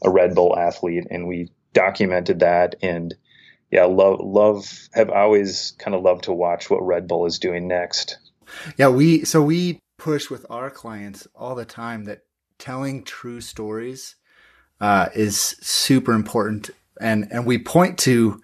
a 0.02 0.10
Red 0.10 0.34
Bull 0.34 0.56
athlete, 0.56 1.06
and 1.10 1.26
we 1.26 1.50
documented 1.72 2.40
that 2.40 2.76
and 2.82 3.14
yeah, 3.70 3.84
love 3.84 4.20
love 4.20 4.88
have 4.92 5.10
always 5.10 5.74
kind 5.78 5.94
of 5.94 6.02
loved 6.02 6.24
to 6.24 6.32
watch 6.32 6.70
what 6.70 6.86
Red 6.86 7.06
Bull 7.06 7.26
is 7.26 7.38
doing 7.38 7.68
next. 7.68 8.18
Yeah, 8.76 8.88
we 8.88 9.24
so 9.24 9.42
we 9.42 9.80
push 9.98 10.30
with 10.30 10.46
our 10.48 10.70
clients 10.70 11.26
all 11.34 11.54
the 11.54 11.64
time 11.64 12.04
that 12.04 12.20
telling 12.58 13.04
true 13.04 13.40
stories 13.40 14.16
uh, 14.80 15.08
is 15.14 15.36
super 15.60 16.12
important, 16.12 16.70
and 17.00 17.28
and 17.30 17.44
we 17.44 17.58
point 17.58 17.98
to 17.98 18.40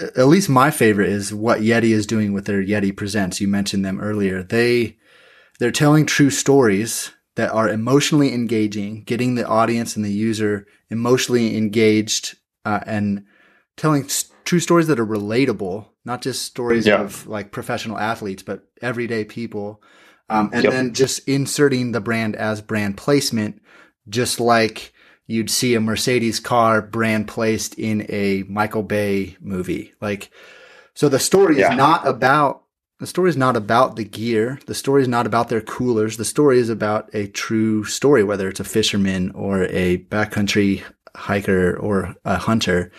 at 0.00 0.26
least 0.26 0.48
my 0.48 0.70
favorite 0.70 1.08
is 1.08 1.32
what 1.32 1.60
Yeti 1.60 1.90
is 1.90 2.06
doing 2.06 2.32
with 2.32 2.46
their 2.46 2.62
Yeti 2.62 2.96
Presents. 2.96 3.40
You 3.40 3.48
mentioned 3.48 3.84
them 3.84 4.00
earlier. 4.00 4.42
They 4.42 4.96
they're 5.58 5.70
telling 5.70 6.06
true 6.06 6.30
stories 6.30 7.12
that 7.36 7.50
are 7.50 7.68
emotionally 7.68 8.34
engaging, 8.34 9.04
getting 9.04 9.36
the 9.36 9.46
audience 9.46 9.96
and 9.96 10.04
the 10.04 10.12
user 10.12 10.66
emotionally 10.90 11.56
engaged, 11.56 12.36
uh, 12.64 12.80
and 12.86 13.24
telling 13.76 14.08
true 14.44 14.60
stories 14.60 14.86
that 14.88 15.00
are 15.00 15.06
relatable, 15.06 15.86
not 16.04 16.22
just 16.22 16.42
stories 16.42 16.86
yeah. 16.86 17.00
of 17.00 17.26
like 17.26 17.52
professional 17.52 17.98
athletes, 17.98 18.42
but 18.42 18.66
everyday 18.80 19.24
people. 19.24 19.82
Um, 20.28 20.50
and 20.52 20.64
yep. 20.64 20.72
then 20.72 20.94
just 20.94 21.28
inserting 21.28 21.92
the 21.92 22.00
brand 22.00 22.36
as 22.36 22.62
brand 22.62 22.96
placement, 22.96 23.60
just 24.08 24.40
like 24.40 24.92
you'd 25.26 25.50
see 25.50 25.74
a 25.74 25.80
Mercedes 25.80 26.40
car 26.40 26.80
brand 26.80 27.28
placed 27.28 27.74
in 27.74 28.06
a 28.08 28.44
Michael 28.48 28.82
Bay 28.82 29.36
movie. 29.40 29.92
Like, 30.00 30.30
so 30.94 31.08
the 31.08 31.18
story 31.18 31.58
yeah. 31.58 31.72
is 31.72 31.76
not 31.76 32.06
about 32.06 32.62
the 33.02 33.08
story 33.08 33.30
is 33.30 33.36
not 33.36 33.56
about 33.56 33.96
the 33.96 34.04
gear. 34.04 34.60
The 34.66 34.76
story 34.76 35.02
is 35.02 35.08
not 35.08 35.26
about 35.26 35.48
their 35.48 35.60
coolers. 35.60 36.18
The 36.18 36.24
story 36.24 36.60
is 36.60 36.68
about 36.68 37.12
a 37.12 37.26
true 37.26 37.82
story, 37.82 38.22
whether 38.22 38.48
it's 38.48 38.60
a 38.60 38.64
fisherman 38.64 39.32
or 39.32 39.64
a 39.64 39.98
backcountry 40.04 40.84
hiker 41.16 41.76
or 41.76 42.14
a 42.24 42.36
hunter. 42.36 42.92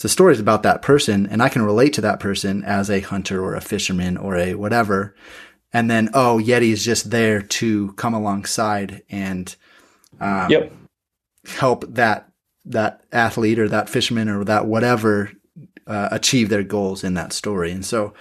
The 0.00 0.08
story 0.08 0.32
is 0.32 0.40
about 0.40 0.62
that 0.62 0.80
person, 0.80 1.26
and 1.26 1.42
I 1.42 1.48
can 1.48 1.62
relate 1.62 1.92
to 1.94 2.00
that 2.02 2.20
person 2.20 2.62
as 2.64 2.88
a 2.88 3.00
hunter 3.00 3.42
or 3.42 3.54
a 3.54 3.60
fisherman 3.60 4.16
or 4.16 4.36
a 4.36 4.54
whatever. 4.54 5.14
And 5.72 5.90
then, 5.90 6.10
oh, 6.14 6.40
Yeti 6.42 6.72
is 6.72 6.84
just 6.84 7.10
there 7.10 7.42
to 7.42 7.92
come 7.92 8.14
alongside 8.14 9.02
and 9.10 9.54
um, 10.20 10.50
yep. 10.50 10.72
help 11.46 11.84
that 11.94 12.30
that 12.64 13.02
athlete 13.12 13.58
or 13.58 13.68
that 13.68 13.88
fisherman 13.88 14.28
or 14.28 14.44
that 14.44 14.66
whatever 14.66 15.32
uh, 15.86 16.08
achieve 16.12 16.48
their 16.48 16.62
goals 16.62 17.02
in 17.02 17.14
that 17.14 17.32
story. 17.32 17.72
And 17.72 17.84
so, 17.84 18.14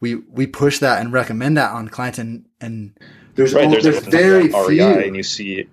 we 0.00 0.16
we 0.16 0.46
push 0.46 0.78
that 0.78 1.00
and 1.00 1.12
recommend 1.12 1.56
that 1.58 1.72
on 1.72 1.88
clients 1.88 2.18
and 2.18 2.46
and 2.60 2.98
there's 3.34 3.52
right, 3.52 3.70
there's, 3.70 3.84
there's 3.84 4.06
very 4.06 4.48
few 4.48 4.82
and 4.82 5.16
you 5.16 5.22
see 5.22 5.60
it. 5.60 5.68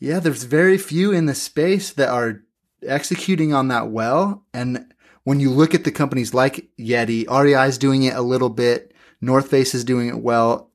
Yeah, 0.00 0.18
there's 0.18 0.44
very 0.44 0.78
few 0.78 1.12
in 1.12 1.26
the 1.26 1.34
space 1.34 1.92
that 1.92 2.08
are 2.08 2.42
executing 2.86 3.52
on 3.52 3.68
that 3.68 3.90
well. 3.90 4.44
And 4.52 4.92
when 5.24 5.40
you 5.40 5.50
look 5.50 5.74
at 5.74 5.84
the 5.84 5.92
companies 5.92 6.34
like 6.34 6.68
Yeti, 6.78 7.28
REI 7.28 7.68
is 7.68 7.78
doing 7.78 8.02
it 8.04 8.14
a 8.14 8.22
little 8.22 8.48
bit. 8.48 8.94
North 9.20 9.48
Face 9.48 9.74
is 9.74 9.84
doing 9.84 10.08
it 10.08 10.18
well. 10.18 10.70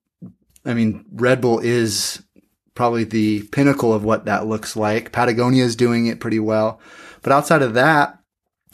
I 0.66 0.74
mean, 0.74 1.06
Red 1.12 1.42
Bull 1.42 1.60
is 1.60 2.24
probably 2.74 3.04
the 3.04 3.44
pinnacle 3.48 3.94
of 3.94 4.04
what 4.04 4.26
that 4.26 4.48
looks 4.48 4.76
like. 4.76 5.12
Patagonia 5.12 5.64
is 5.64 5.76
doing 5.76 6.08
it 6.08 6.20
pretty 6.20 6.40
well. 6.40 6.80
But 7.22 7.32
outside 7.32 7.62
of 7.62 7.74
that, 7.74 8.20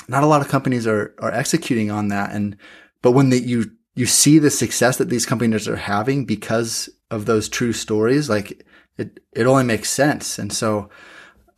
not 0.08 0.24
a 0.24 0.28
lot 0.28 0.42
of 0.42 0.50
companies 0.50 0.88
are, 0.88 1.16
are 1.20 1.32
executing 1.32 1.92
on 1.92 2.10
that. 2.10 2.32
And, 2.32 2.58
but 3.02 3.12
when 3.12 3.32
you 3.32 3.72
you 3.94 4.06
see 4.06 4.40
the 4.40 4.50
success 4.50 4.98
that 4.98 5.10
these 5.10 5.26
companies 5.26 5.68
are 5.68 5.76
having 5.76 6.26
because 6.26 6.90
of 7.10 7.26
those 7.26 7.50
true 7.50 7.74
stories, 7.74 8.30
like 8.30 8.66
it, 8.98 9.20
it 9.34 9.46
only 9.46 9.64
makes 9.64 9.90
sense. 9.90 10.40
And 10.40 10.52
so 10.52 10.90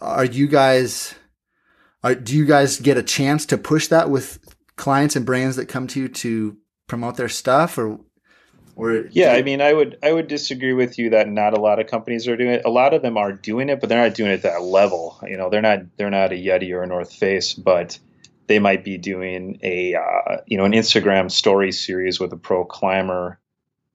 are 0.01 0.25
you 0.25 0.47
guys, 0.47 1.15
are, 2.03 2.15
do 2.15 2.35
you 2.35 2.45
guys 2.45 2.79
get 2.79 2.97
a 2.97 3.03
chance 3.03 3.45
to 3.47 3.57
push 3.57 3.87
that 3.87 4.09
with 4.09 4.39
clients 4.75 5.15
and 5.15 5.25
brands 5.25 5.55
that 5.55 5.67
come 5.67 5.87
to 5.87 5.99
you 6.01 6.07
to 6.07 6.57
promote 6.87 7.15
their 7.15 7.29
stuff 7.29 7.77
or, 7.77 7.99
or 8.75 9.05
yeah, 9.11 9.33
I 9.33 9.43
mean, 9.43 9.61
I 9.61 9.71
would 9.71 9.99
I 10.01 10.11
would 10.11 10.27
disagree 10.27 10.73
with 10.73 10.97
you 10.97 11.11
that 11.11 11.29
not 11.29 11.55
a 11.55 11.61
lot 11.61 11.79
of 11.79 11.87
companies 11.87 12.27
are 12.27 12.35
doing 12.35 12.55
it. 12.55 12.65
A 12.65 12.71
lot 12.71 12.95
of 12.95 13.03
them 13.03 13.17
are 13.17 13.31
doing 13.31 13.69
it, 13.69 13.79
but 13.79 13.87
they're 13.87 14.01
not 14.01 14.15
doing 14.15 14.31
it 14.31 14.35
at 14.35 14.41
that 14.43 14.63
level. 14.63 15.19
You 15.23 15.37
know, 15.37 15.51
they're 15.51 15.61
not 15.61 15.81
they're 15.95 16.09
not 16.09 16.31
a 16.31 16.35
Yeti 16.35 16.73
or 16.73 16.81
a 16.81 16.87
North 16.87 17.13
Face, 17.13 17.53
but 17.53 17.99
they 18.47 18.57
might 18.59 18.83
be 18.83 18.97
doing 18.97 19.59
a 19.61 19.93
uh, 19.93 20.37
you 20.47 20.57
know 20.57 20.65
an 20.65 20.71
Instagram 20.71 21.29
story 21.29 21.71
series 21.71 22.19
with 22.19 22.33
a 22.33 22.37
pro 22.37 22.65
climber 22.65 23.39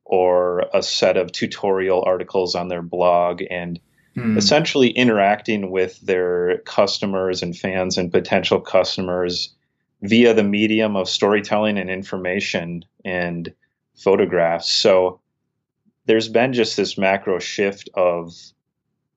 or 0.05 0.65
a 0.73 0.83
set 0.83 1.17
of 1.17 1.33
tutorial 1.33 2.05
articles 2.07 2.55
on 2.55 2.69
their 2.69 2.83
blog 2.83 3.43
and 3.51 3.81
hmm. 4.19 4.39
essentially 4.39 4.89
interacting 4.91 5.71
with 5.71 6.01
their 6.01 6.59
customers 6.59 7.43
and 7.43 7.57
fans 7.57 7.99
and 7.99 8.13
potential 8.13 8.61
customers 8.61 9.55
via 10.03 10.35
the 10.35 10.45
medium 10.45 10.97
of 10.97 11.09
storytelling 11.09 11.79
and 11.79 11.91
information 11.91 12.85
and 13.05 13.53
photographs. 13.97 14.73
So 14.73 15.21
there's 16.07 16.29
been 16.29 16.53
just 16.53 16.77
this 16.77 16.97
macro 16.97 17.39
shift 17.39 17.89
of 17.95 18.35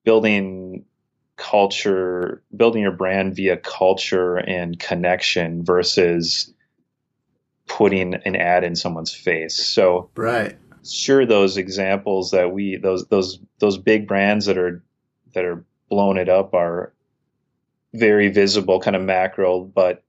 building 0.04 0.86
culture, 1.38 2.44
building 2.56 2.82
your 2.82 2.92
brand 2.92 3.36
via 3.36 3.58
culture 3.58 4.38
and 4.38 4.80
connection 4.80 5.64
versus 5.64 6.54
putting 7.68 8.16
an 8.26 8.36
ad 8.36 8.64
in 8.64 8.76
someone's 8.76 9.14
face. 9.14 9.56
So 9.56 10.10
right. 10.16 10.58
Sure, 10.84 11.26
those 11.26 11.58
examples 11.58 12.32
that 12.32 12.52
we 12.52 12.76
those 12.76 13.06
those 13.08 13.40
those 13.60 13.78
big 13.78 14.08
brands 14.08 14.48
that 14.48 14.58
are 14.58 14.84
that 15.34 15.46
are 15.46 15.64
blowing 15.90 16.18
it 16.18 16.30
up 16.30 16.54
are 16.54 16.94
very 17.94 18.30
visible, 18.30 18.80
kind 18.80 18.96
of 18.96 19.02
macro. 19.02 19.64
But 19.64 20.04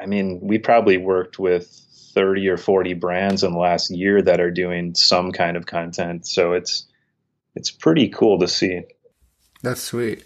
I 0.00 0.06
mean, 0.06 0.40
we 0.42 0.58
probably 0.58 0.96
worked 0.96 1.38
with 1.38 1.66
30 2.14 2.48
or 2.48 2.56
40 2.56 2.94
brands 2.94 3.44
in 3.44 3.52
the 3.52 3.58
last 3.58 3.90
year 3.90 4.22
that 4.22 4.40
are 4.40 4.50
doing 4.50 4.94
some 4.94 5.32
kind 5.32 5.56
of 5.56 5.66
content. 5.66 6.26
So 6.26 6.52
it's 6.52 6.86
it's 7.54 7.70
pretty 7.70 8.08
cool 8.08 8.38
to 8.38 8.48
see. 8.48 8.82
That's 9.62 9.82
sweet. 9.82 10.24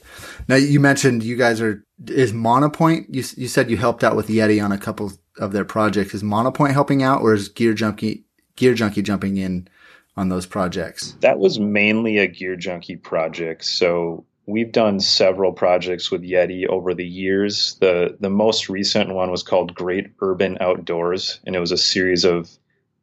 Now 0.48 0.56
you 0.56 0.80
mentioned 0.80 1.22
you 1.22 1.36
guys 1.36 1.60
are 1.60 1.84
is 2.06 2.32
Monopoint. 2.32 3.06
You 3.08 3.24
you 3.36 3.48
said 3.48 3.70
you 3.70 3.76
helped 3.76 4.04
out 4.04 4.16
with 4.16 4.28
Yeti 4.28 4.62
on 4.62 4.72
a 4.72 4.78
couple 4.78 5.12
of 5.38 5.52
their 5.52 5.64
projects. 5.64 6.14
Is 6.14 6.22
Monopoint 6.22 6.72
helping 6.72 7.02
out, 7.02 7.22
or 7.22 7.34
is 7.34 7.48
Gear 7.48 7.74
Junkie 7.74 8.24
Gear 8.56 8.74
Junkie 8.74 9.02
jumping 9.02 9.36
in 9.36 9.68
on 10.16 10.28
those 10.28 10.46
projects? 10.46 11.16
That 11.20 11.38
was 11.38 11.58
mainly 11.58 12.18
a 12.18 12.26
Gear 12.26 12.56
Junkie 12.56 12.96
project. 12.96 13.64
So 13.64 14.26
we've 14.50 14.72
done 14.72 15.00
several 15.00 15.52
projects 15.52 16.10
with 16.10 16.22
Yeti 16.22 16.66
over 16.66 16.94
the 16.94 17.06
years. 17.06 17.76
the 17.80 18.16
The 18.20 18.30
most 18.30 18.68
recent 18.68 19.14
one 19.14 19.30
was 19.30 19.42
called 19.42 19.74
Great 19.74 20.10
Urban 20.20 20.58
Outdoors, 20.60 21.40
and 21.46 21.56
it 21.56 21.60
was 21.60 21.72
a 21.72 21.78
series 21.78 22.24
of 22.24 22.50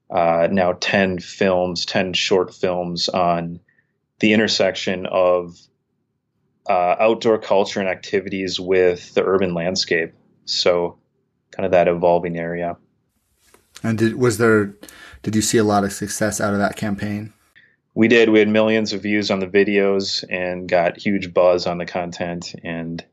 uh, 0.09 0.47
now 0.51 0.73
ten 0.73 1.19
films, 1.19 1.85
ten 1.85 2.13
short 2.13 2.53
films 2.53 3.09
on 3.09 3.59
the 4.19 4.33
intersection 4.33 5.05
of 5.07 5.57
uh, 6.69 6.95
outdoor 6.99 7.37
culture 7.37 7.79
and 7.79 7.89
activities 7.89 8.59
with 8.59 9.13
the 9.13 9.23
urban 9.23 9.53
landscape. 9.53 10.13
So, 10.45 10.97
kind 11.51 11.65
of 11.65 11.71
that 11.71 11.87
evolving 11.87 12.37
area. 12.37 12.77
And 13.83 13.97
did 13.97 14.15
was 14.15 14.37
there? 14.37 14.75
Did 15.23 15.35
you 15.35 15.41
see 15.41 15.57
a 15.57 15.63
lot 15.63 15.83
of 15.83 15.93
success 15.93 16.39
out 16.39 16.53
of 16.53 16.59
that 16.59 16.75
campaign? 16.75 17.33
We 17.97 18.07
did. 18.07 18.29
We 18.29 18.37
had 18.37 18.47
millions 18.47 18.93
of 18.93 19.01
views 19.01 19.31
on 19.31 19.39
the 19.39 19.47
videos 19.47 20.23
and 20.29 20.69
got 20.69 20.99
huge 20.99 21.33
buzz 21.33 21.65
on 21.65 21.79
the 21.79 21.85
content, 21.87 22.53
and 22.63 23.03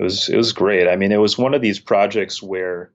it 0.00 0.02
was 0.02 0.28
it 0.28 0.36
was 0.36 0.52
great. 0.52 0.88
I 0.88 0.96
mean, 0.96 1.12
it 1.12 1.20
was 1.20 1.38
one 1.38 1.54
of 1.54 1.62
these 1.62 1.78
projects 1.78 2.42
where 2.42 2.90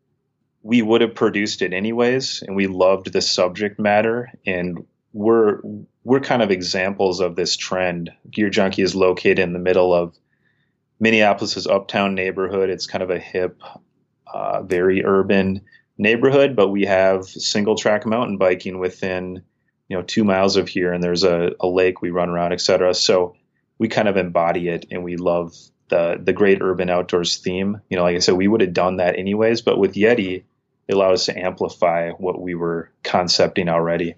we 0.62 0.82
would 0.82 1.00
have 1.00 1.16
produced 1.16 1.62
it 1.62 1.72
anyways, 1.72 2.44
and 2.46 2.58
we 2.58 2.68
loved 2.68 3.14
the 3.14 3.22
subject 3.22 3.80
matter, 3.80 4.30
and 4.46 4.86
we're 5.14 5.62
we're 6.04 6.20
kind 6.20 6.42
of 6.42 6.52
examples 6.52 7.22
of 7.22 7.38
this 7.38 7.56
trend. 7.56 8.12
Gear 8.30 8.50
Junkie 8.50 8.82
is 8.82 8.94
located 8.94 9.40
in 9.40 9.54
the 9.54 9.60
middle 9.60 9.94
of 9.94 10.18
Minneapolis's 11.00 11.66
uptown 11.66 12.14
neighborhood. 12.14 12.70
It's 12.70 12.88
kind 12.88 13.04
of 13.04 13.10
a 13.10 13.20
hip, 13.20 13.64
uh, 14.34 14.64
very 14.64 15.06
urban 15.06 15.62
neighborhood, 15.98 16.58
but 16.58 16.68
we 16.68 16.84
have 16.84 17.24
single 17.26 17.76
track 17.78 18.06
mountain 18.06 18.38
biking 18.38 18.80
within 18.80 19.44
you 19.88 19.98
know 19.98 20.04
two 20.04 20.24
miles 20.24 20.58
of 20.58 20.68
here, 20.68 20.94
and 20.94 21.04
there's 21.04 21.24
a, 21.24 21.52
a 21.60 21.68
lake 21.68 22.02
we 22.02 22.12
run 22.12 22.30
around, 22.30 22.54
etc. 22.54 22.94
So 22.94 23.36
we 23.78 23.88
kind 23.88 24.08
of 24.08 24.18
embody 24.18 24.70
it, 24.70 24.86
and 24.92 25.04
we 25.04 25.18
love 25.18 25.54
the 25.90 26.20
the 26.22 26.34
great 26.34 26.62
urban 26.62 26.90
outdoors 26.90 27.38
theme. 27.38 27.82
You 27.90 27.98
know, 27.98 28.04
like 28.04 28.16
I 28.16 28.20
said, 28.20 28.36
we 28.36 28.48
would 28.48 28.62
have 28.62 28.74
done 28.74 28.98
that 28.98 29.18
anyways, 29.18 29.62
but 29.62 29.78
with 29.78 29.94
Yeti, 29.94 30.44
it 30.88 30.94
allowed 30.94 31.14
us 31.14 31.26
to 31.26 31.38
amplify 31.38 32.12
what 32.12 32.42
we 32.42 32.56
were 32.56 32.92
concepting 33.04 33.70
already. 33.70 34.16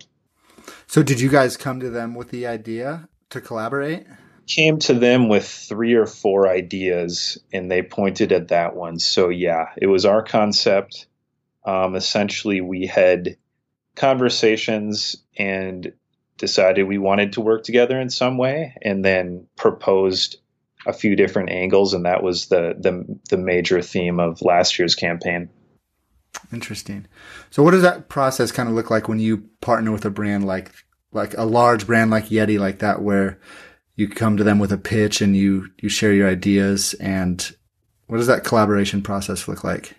So, 0.87 1.03
did 1.03 1.19
you 1.19 1.29
guys 1.29 1.57
come 1.57 1.79
to 1.79 1.89
them 1.89 2.15
with 2.15 2.29
the 2.29 2.47
idea 2.47 3.07
to 3.29 3.41
collaborate? 3.41 4.05
Came 4.47 4.79
to 4.79 4.95
them 4.95 5.29
with 5.29 5.47
three 5.47 5.93
or 5.93 6.07
four 6.07 6.47
ideas, 6.47 7.37
and 7.53 7.69
they 7.69 7.83
pointed 7.83 8.31
at 8.31 8.47
that 8.47 8.75
one. 8.75 8.97
So, 8.97 9.29
yeah, 9.29 9.67
it 9.77 9.85
was 9.85 10.05
our 10.05 10.23
concept. 10.23 11.07
Um, 11.65 11.95
essentially, 11.95 12.61
we 12.61 12.87
had 12.87 13.37
conversations 13.99 15.17
and 15.37 15.91
decided 16.37 16.83
we 16.83 16.97
wanted 16.97 17.33
to 17.33 17.41
work 17.41 17.63
together 17.63 17.99
in 17.99 18.09
some 18.09 18.37
way, 18.37 18.73
and 18.81 19.03
then 19.03 19.45
proposed 19.57 20.37
a 20.87 20.93
few 20.93 21.15
different 21.15 21.49
angles, 21.49 21.93
and 21.93 22.05
that 22.05 22.23
was 22.23 22.47
the 22.47 22.75
the, 22.79 23.19
the 23.29 23.37
major 23.37 23.81
theme 23.81 24.19
of 24.19 24.41
last 24.41 24.79
year's 24.79 24.95
campaign. 24.95 25.49
Interesting. 26.53 27.05
So, 27.49 27.61
what 27.61 27.71
does 27.71 27.81
that 27.81 28.07
process 28.07 28.51
kind 28.51 28.69
of 28.69 28.75
look 28.75 28.89
like 28.89 29.07
when 29.07 29.19
you 29.19 29.49
partner 29.61 29.91
with 29.91 30.05
a 30.05 30.09
brand 30.09 30.45
like 30.47 30.71
like 31.11 31.37
a 31.37 31.43
large 31.43 31.85
brand 31.85 32.09
like 32.09 32.29
Yeti, 32.29 32.57
like 32.57 32.79
that, 32.79 33.01
where 33.01 33.39
you 33.95 34.07
come 34.07 34.37
to 34.37 34.43
them 34.43 34.59
with 34.59 34.71
a 34.71 34.77
pitch 34.77 35.21
and 35.21 35.35
you 35.35 35.67
you 35.81 35.89
share 35.89 36.13
your 36.13 36.29
ideas? 36.29 36.93
And 36.95 37.51
what 38.07 38.17
does 38.17 38.27
that 38.27 38.45
collaboration 38.45 39.01
process 39.01 39.47
look 39.47 39.63
like? 39.63 39.98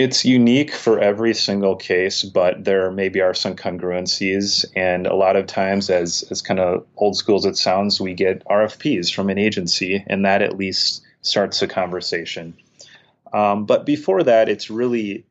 It's 0.00 0.24
unique 0.24 0.72
for 0.72 0.98
every 0.98 1.34
single 1.34 1.76
case, 1.76 2.22
but 2.22 2.64
there 2.64 2.90
maybe 2.90 3.20
are 3.20 3.34
some 3.34 3.54
congruencies. 3.54 4.64
And 4.74 5.06
a 5.06 5.14
lot 5.14 5.36
of 5.36 5.46
times, 5.46 5.90
as, 5.90 6.24
as 6.30 6.40
kind 6.40 6.58
of 6.58 6.86
old 6.96 7.16
school 7.16 7.36
as 7.36 7.44
it 7.44 7.58
sounds, 7.58 8.00
we 8.00 8.14
get 8.14 8.42
RFPs 8.46 9.12
from 9.12 9.28
an 9.28 9.36
agency, 9.36 10.02
and 10.06 10.24
that 10.24 10.40
at 10.40 10.56
least 10.56 11.02
starts 11.20 11.60
a 11.60 11.68
conversation. 11.68 12.54
Um, 13.34 13.66
but 13.66 13.84
before 13.84 14.22
that, 14.22 14.48
it's 14.48 14.70
really 14.70 15.26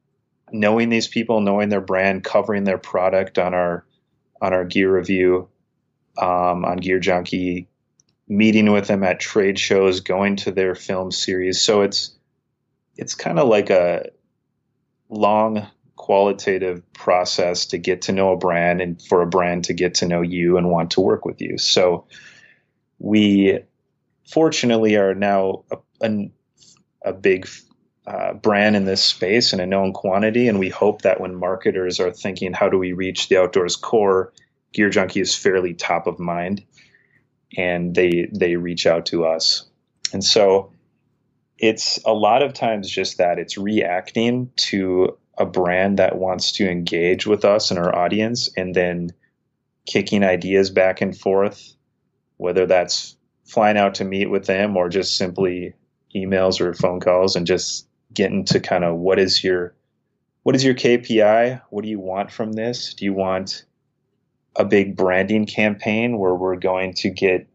knowing 0.51 0.89
these 0.89 1.07
people, 1.07 1.41
knowing 1.41 1.69
their 1.69 1.81
brand, 1.81 2.23
covering 2.23 2.65
their 2.65 2.77
product 2.77 3.39
on 3.39 3.55
our 3.55 3.83
on 4.39 4.53
our 4.53 4.65
gear 4.65 4.95
review, 4.95 5.49
um, 6.19 6.63
on 6.63 6.77
Gear 6.77 6.99
Junkie, 6.99 7.67
meeting 8.27 8.71
with 8.71 8.87
them 8.87 9.03
at 9.03 9.19
trade 9.19 9.59
shows, 9.59 9.99
going 9.99 10.35
to 10.37 10.51
their 10.51 10.75
film 10.75 11.11
series. 11.11 11.59
So 11.59 11.81
it's 11.81 12.11
it's 12.97 13.15
kind 13.15 13.39
of 13.39 13.47
like 13.47 13.71
a 13.71 14.05
long 15.09 15.67
qualitative 15.95 16.81
process 16.93 17.65
to 17.67 17.77
get 17.77 18.03
to 18.03 18.11
know 18.11 18.31
a 18.31 18.37
brand 18.37 18.81
and 18.81 19.01
for 19.01 19.21
a 19.21 19.27
brand 19.27 19.65
to 19.65 19.73
get 19.73 19.95
to 19.95 20.07
know 20.07 20.21
you 20.21 20.57
and 20.57 20.69
want 20.69 20.91
to 20.91 21.01
work 21.01 21.25
with 21.25 21.41
you. 21.41 21.57
So 21.57 22.07
we 22.99 23.59
fortunately 24.29 24.95
are 24.95 25.13
now 25.13 25.65
a, 25.71 25.77
a, 26.01 26.31
a 27.03 27.13
big 27.13 27.47
uh, 28.07 28.33
brand 28.33 28.75
in 28.75 28.85
this 28.85 29.03
space 29.03 29.51
and 29.53 29.61
a 29.61 29.65
known 29.65 29.93
quantity. 29.93 30.47
And 30.47 30.57
we 30.57 30.69
hope 30.69 31.01
that 31.01 31.19
when 31.19 31.35
marketers 31.35 31.99
are 31.99 32.11
thinking, 32.11 32.53
how 32.53 32.69
do 32.69 32.77
we 32.77 32.93
reach 32.93 33.27
the 33.27 33.37
outdoors 33.37 33.75
core, 33.75 34.33
Gear 34.73 34.89
Junkie 34.89 35.19
is 35.19 35.35
fairly 35.35 35.73
top 35.73 36.07
of 36.07 36.17
mind 36.19 36.63
and 37.57 37.93
they, 37.93 38.29
they 38.31 38.55
reach 38.55 38.87
out 38.87 39.07
to 39.07 39.25
us. 39.25 39.65
And 40.13 40.23
so 40.23 40.71
it's 41.59 41.99
a 42.05 42.13
lot 42.13 42.41
of 42.41 42.53
times 42.53 42.89
just 42.89 43.17
that 43.17 43.37
it's 43.37 43.57
reacting 43.57 44.51
to 44.55 45.17
a 45.37 45.45
brand 45.45 45.99
that 45.99 46.17
wants 46.17 46.53
to 46.53 46.69
engage 46.69 47.27
with 47.27 47.45
us 47.45 47.69
and 47.71 47.79
our 47.79 47.95
audience 47.95 48.49
and 48.57 48.75
then 48.75 49.11
kicking 49.85 50.23
ideas 50.23 50.69
back 50.69 51.01
and 51.01 51.17
forth 51.17 51.75
whether 52.39 52.65
that's 52.65 53.17
flying 53.43 53.77
out 53.77 53.95
to 53.95 54.05
meet 54.05 54.29
with 54.29 54.45
them 54.45 54.77
or 54.77 54.87
just 54.87 55.17
simply 55.17 55.73
emails 56.15 56.61
or 56.61 56.73
phone 56.73 57.01
calls 57.01 57.35
and 57.35 57.45
just 57.45 57.85
getting 58.13 58.45
to 58.45 58.61
kind 58.61 58.85
of 58.85 58.95
what 58.95 59.19
is 59.19 59.43
your 59.43 59.75
what 60.43 60.55
is 60.55 60.63
your 60.63 60.73
KPI? 60.73 61.61
What 61.69 61.83
do 61.83 61.89
you 61.89 61.99
want 61.99 62.31
from 62.31 62.53
this? 62.53 62.93
Do 62.93 63.03
you 63.03 63.13
want 63.13 63.65
a 64.55 64.63
big 64.63 64.95
branding 64.95 65.45
campaign 65.45 66.17
where 66.17 66.33
we're 66.33 66.55
going 66.55 66.93
to 66.93 67.09
get 67.09 67.48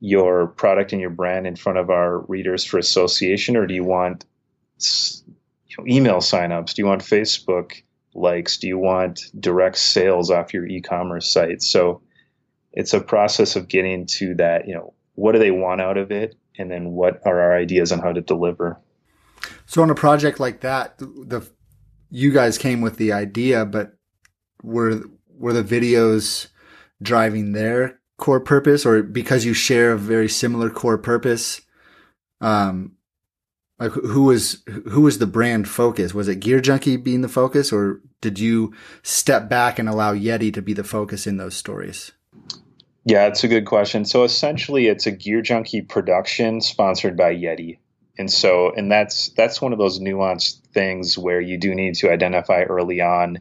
your 0.00 0.46
product 0.46 0.92
and 0.92 1.00
your 1.00 1.10
brand 1.10 1.46
in 1.46 1.56
front 1.56 1.78
of 1.78 1.90
our 1.90 2.20
readers 2.20 2.64
for 2.64 2.78
association, 2.78 3.56
or 3.56 3.66
do 3.66 3.74
you 3.74 3.84
want 3.84 4.24
you 4.78 5.76
know, 5.78 5.86
email 5.86 6.18
signups? 6.18 6.74
Do 6.74 6.82
you 6.82 6.86
want 6.86 7.02
Facebook 7.02 7.82
likes? 8.14 8.56
Do 8.56 8.66
you 8.66 8.78
want 8.78 9.20
direct 9.38 9.78
sales 9.78 10.30
off 10.30 10.54
your 10.54 10.66
e-commerce 10.66 11.30
site? 11.30 11.62
So 11.62 12.02
it's 12.72 12.94
a 12.94 13.00
process 13.00 13.56
of 13.56 13.68
getting 13.68 14.06
to 14.06 14.34
that. 14.36 14.66
You 14.66 14.74
know, 14.74 14.94
what 15.14 15.32
do 15.32 15.38
they 15.38 15.50
want 15.50 15.82
out 15.82 15.98
of 15.98 16.10
it, 16.10 16.34
and 16.58 16.70
then 16.70 16.92
what 16.92 17.20
are 17.26 17.38
our 17.40 17.54
ideas 17.54 17.92
on 17.92 18.00
how 18.00 18.12
to 18.12 18.22
deliver? 18.22 18.80
So 19.66 19.82
on 19.82 19.90
a 19.90 19.94
project 19.94 20.40
like 20.40 20.60
that, 20.62 20.98
the 20.98 21.46
you 22.10 22.32
guys 22.32 22.58
came 22.58 22.80
with 22.80 22.96
the 22.96 23.12
idea, 23.12 23.66
but 23.66 23.92
were 24.62 25.02
were 25.28 25.52
the 25.52 25.62
videos 25.62 26.48
driving 27.02 27.52
their 27.52 27.99
core 28.20 28.40
purpose 28.40 28.86
or 28.86 29.02
because 29.02 29.44
you 29.44 29.54
share 29.54 29.92
a 29.92 29.98
very 29.98 30.28
similar 30.28 30.70
core 30.70 30.98
purpose 30.98 31.62
um 32.40 32.92
like 33.80 33.92
who 33.92 34.24
was 34.24 34.62
who 34.88 35.00
was 35.00 35.18
the 35.18 35.26
brand 35.26 35.66
focus? 35.66 36.12
Was 36.12 36.28
it 36.28 36.36
gear 36.36 36.60
junkie 36.60 36.98
being 36.98 37.22
the 37.22 37.28
focus 37.28 37.72
or 37.72 38.00
did 38.20 38.38
you 38.38 38.74
step 39.02 39.48
back 39.48 39.78
and 39.78 39.88
allow 39.88 40.14
yeti 40.14 40.52
to 40.52 40.60
be 40.60 40.74
the 40.74 40.84
focus 40.84 41.26
in 41.26 41.38
those 41.38 41.56
stories? 41.56 42.12
Yeah 43.06 43.26
it's 43.26 43.42
a 43.42 43.48
good 43.48 43.64
question. 43.64 44.04
So 44.04 44.24
essentially 44.24 44.86
it's 44.86 45.06
a 45.06 45.10
gear 45.10 45.40
junkie 45.40 45.80
production 45.80 46.60
sponsored 46.60 47.16
by 47.16 47.34
yeti. 47.34 47.78
And 48.18 48.30
so 48.30 48.70
and 48.74 48.92
that's 48.92 49.30
that's 49.30 49.62
one 49.62 49.72
of 49.72 49.78
those 49.78 49.98
nuanced 49.98 50.60
things 50.74 51.16
where 51.16 51.40
you 51.40 51.56
do 51.56 51.74
need 51.74 51.94
to 51.96 52.12
identify 52.12 52.62
early 52.64 53.00
on 53.00 53.38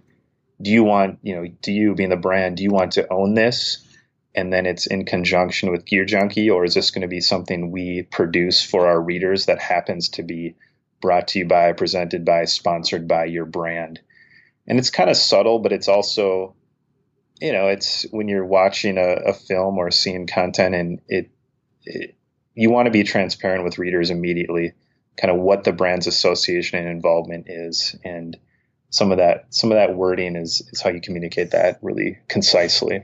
do 0.61 0.71
you 0.71 0.83
want 0.83 1.19
you 1.21 1.35
know 1.35 1.45
do 1.61 1.71
you 1.71 1.95
being 1.95 2.09
the 2.09 2.17
brand 2.17 2.57
do 2.57 2.63
you 2.63 2.71
want 2.71 2.93
to 2.93 3.07
own 3.11 3.33
this 3.33 3.85
and 4.35 4.53
then 4.53 4.65
it's 4.65 4.85
in 4.85 5.05
conjunction 5.05 5.71
with 5.71 5.85
Gear 5.85 6.05
Junkie, 6.05 6.49
or 6.49 6.63
is 6.63 6.73
this 6.73 6.91
going 6.91 7.01
to 7.01 7.07
be 7.07 7.21
something 7.21 7.71
we 7.71 8.03
produce 8.03 8.63
for 8.63 8.87
our 8.87 9.01
readers 9.01 9.47
that 9.47 9.59
happens 9.59 10.09
to 10.09 10.23
be 10.23 10.55
brought 11.01 11.29
to 11.29 11.39
you 11.39 11.45
by, 11.45 11.71
presented 11.73 12.25
by, 12.25 12.45
sponsored 12.45 13.07
by 13.07 13.25
your 13.25 13.45
brand? 13.45 13.99
And 14.67 14.77
it's 14.77 14.91
kind 14.91 15.09
of 15.09 15.17
subtle, 15.17 15.59
but 15.59 15.71
it's 15.71 15.87
also, 15.87 16.55
you 17.41 17.51
know, 17.51 17.67
it's 17.67 18.03
when 18.11 18.27
you're 18.27 18.45
watching 18.45 18.97
a, 18.97 19.15
a 19.29 19.33
film 19.33 19.77
or 19.77 19.89
seeing 19.89 20.27
content, 20.27 20.75
and 20.75 21.01
it, 21.07 21.31
it 21.85 22.15
you 22.53 22.69
want 22.69 22.85
to 22.85 22.91
be 22.91 23.03
transparent 23.03 23.63
with 23.63 23.79
readers 23.79 24.11
immediately, 24.11 24.73
kind 25.17 25.31
of 25.31 25.41
what 25.41 25.63
the 25.63 25.71
brand's 25.71 26.07
association 26.07 26.77
and 26.77 26.87
involvement 26.87 27.47
is, 27.49 27.95
and 28.03 28.37
some 28.91 29.11
of 29.11 29.17
that 29.17 29.45
some 29.49 29.71
of 29.71 29.75
that 29.77 29.95
wording 29.95 30.35
is 30.35 30.61
is 30.71 30.81
how 30.81 30.91
you 30.91 31.01
communicate 31.01 31.51
that 31.51 31.79
really 31.81 32.19
concisely. 32.27 33.03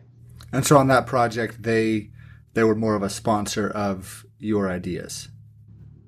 And 0.51 0.65
so 0.65 0.77
on 0.77 0.87
that 0.87 1.07
project, 1.07 1.63
they 1.63 2.09
they 2.53 2.63
were 2.63 2.75
more 2.75 2.95
of 2.95 3.03
a 3.03 3.09
sponsor 3.09 3.69
of 3.69 4.25
your 4.39 4.69
ideas. 4.69 5.29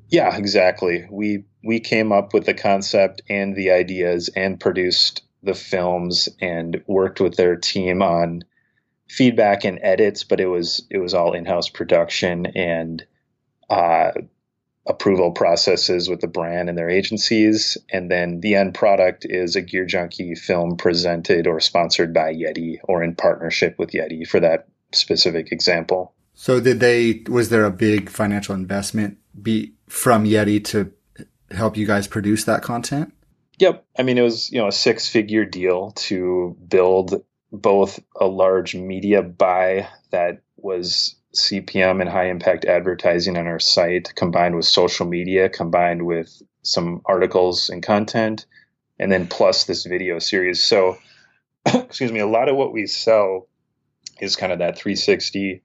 Yeah, 0.09 0.35
exactly. 0.35 1.05
We 1.11 1.43
we 1.63 1.79
came 1.79 2.11
up 2.11 2.33
with 2.33 2.45
the 2.45 2.53
concept 2.53 3.21
and 3.29 3.55
the 3.55 3.71
ideas 3.71 4.29
and 4.35 4.59
produced 4.59 5.23
the 5.43 5.53
films 5.53 6.29
and 6.39 6.81
worked 6.87 7.19
with 7.19 7.35
their 7.35 7.55
team 7.55 8.01
on 8.01 8.43
feedback 9.09 9.65
and 9.65 9.79
edits, 9.81 10.23
but 10.23 10.39
it 10.39 10.47
was 10.47 10.85
it 10.89 10.99
was 10.99 11.13
all 11.13 11.33
in-house 11.33 11.69
production 11.69 12.45
and 12.45 13.05
uh, 13.69 14.11
approval 14.87 15.31
processes 15.31 16.09
with 16.09 16.21
the 16.21 16.27
brand 16.27 16.69
and 16.69 16.77
their 16.77 16.89
agencies. 16.89 17.77
And 17.91 18.09
then 18.09 18.39
the 18.39 18.55
end 18.55 18.73
product 18.73 19.25
is 19.29 19.55
a 19.55 19.61
Gear 19.61 19.85
Junkie 19.85 20.35
film 20.35 20.77
presented 20.77 21.45
or 21.45 21.59
sponsored 21.59 22.13
by 22.13 22.33
Yeti 22.33 22.77
or 22.83 23.03
in 23.03 23.13
partnership 23.13 23.77
with 23.77 23.91
Yeti 23.91 24.25
for 24.27 24.39
that 24.39 24.67
specific 24.93 25.51
example. 25.51 26.13
So 26.33 26.59
did 26.59 26.79
they, 26.79 27.23
was 27.27 27.49
there 27.49 27.65
a 27.65 27.71
big 27.71 28.09
financial 28.09 28.55
investment 28.55 29.17
be 29.41 29.73
from 29.89 30.23
Yeti 30.25 30.63
to 30.65 30.91
help 31.51 31.75
you 31.75 31.85
guys 31.85 32.07
produce 32.07 32.45
that 32.45 32.61
content? 32.61 33.13
Yep. 33.59 33.85
I 33.97 34.03
mean, 34.03 34.17
it 34.17 34.21
was, 34.21 34.51
you 34.51 34.59
know, 34.59 34.67
a 34.67 34.71
six 34.71 35.09
figure 35.09 35.45
deal 35.45 35.91
to 35.91 36.55
build 36.67 37.23
both 37.51 37.99
a 38.15 38.27
large 38.27 38.75
media 38.75 39.21
buy 39.21 39.87
that 40.11 40.41
was 40.57 41.15
CPM 41.37 42.01
and 42.01 42.09
high 42.09 42.29
impact 42.29 42.65
advertising 42.65 43.37
on 43.37 43.47
our 43.47 43.59
site, 43.59 44.13
combined 44.15 44.55
with 44.55 44.65
social 44.65 45.05
media, 45.05 45.49
combined 45.49 46.05
with 46.05 46.41
some 46.63 47.01
articles 47.05 47.69
and 47.69 47.83
content, 47.83 48.45
and 48.99 49.11
then 49.11 49.27
plus 49.27 49.65
this 49.65 49.85
video 49.85 50.19
series. 50.19 50.63
So, 50.63 50.97
excuse 51.65 52.11
me, 52.11 52.19
a 52.19 52.27
lot 52.27 52.49
of 52.49 52.55
what 52.55 52.73
we 52.73 52.87
sell 52.87 53.47
is 54.19 54.35
kind 54.35 54.51
of 54.51 54.59
that 54.59 54.77
360 54.77 55.61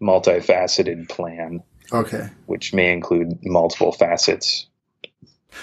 multifaceted 0.00 1.08
plan. 1.08 1.62
Okay. 1.92 2.28
Which 2.46 2.72
may 2.72 2.92
include 2.92 3.38
multiple 3.42 3.92
facets. 3.92 4.66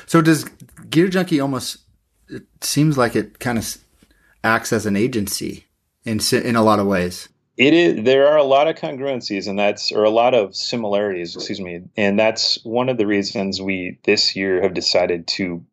So 0.05 0.22
does 0.22 0.45
Gear 0.89 1.07
Junkie 1.07 1.39
almost 1.39 1.78
it 2.30 2.43
seems 2.62 2.97
like 2.97 3.16
it 3.16 3.39
kind 3.39 3.57
of 3.57 3.78
acts 4.43 4.72
as 4.72 4.86
an 4.86 4.95
agency 4.95 5.66
in 6.05 6.20
in 6.32 6.55
a 6.55 6.64
lot 6.64 6.80
of 6.80 6.88
ways 6.88 7.30
it 7.62 7.76
is 7.76 8.03
there 8.05 8.28
are 8.28 8.38
a 8.38 8.43
lot 8.43 8.68
of 8.68 8.76
congruencies 8.76 9.47
and 9.47 9.59
that's 9.59 9.91
or 9.91 10.03
a 10.03 10.09
lot 10.09 10.34
of 10.34 10.55
similarities 10.55 11.36
excuse 11.36 11.62
me 11.62 11.82
and 11.95 12.20
that's 12.20 12.57
one 12.66 12.89
of 12.89 12.97
the 12.97 13.05
reasons 13.05 13.62
we 13.62 13.99
this 14.03 14.36
year 14.36 14.64
have 14.64 14.74
decided 14.74 15.28
to 15.28 15.64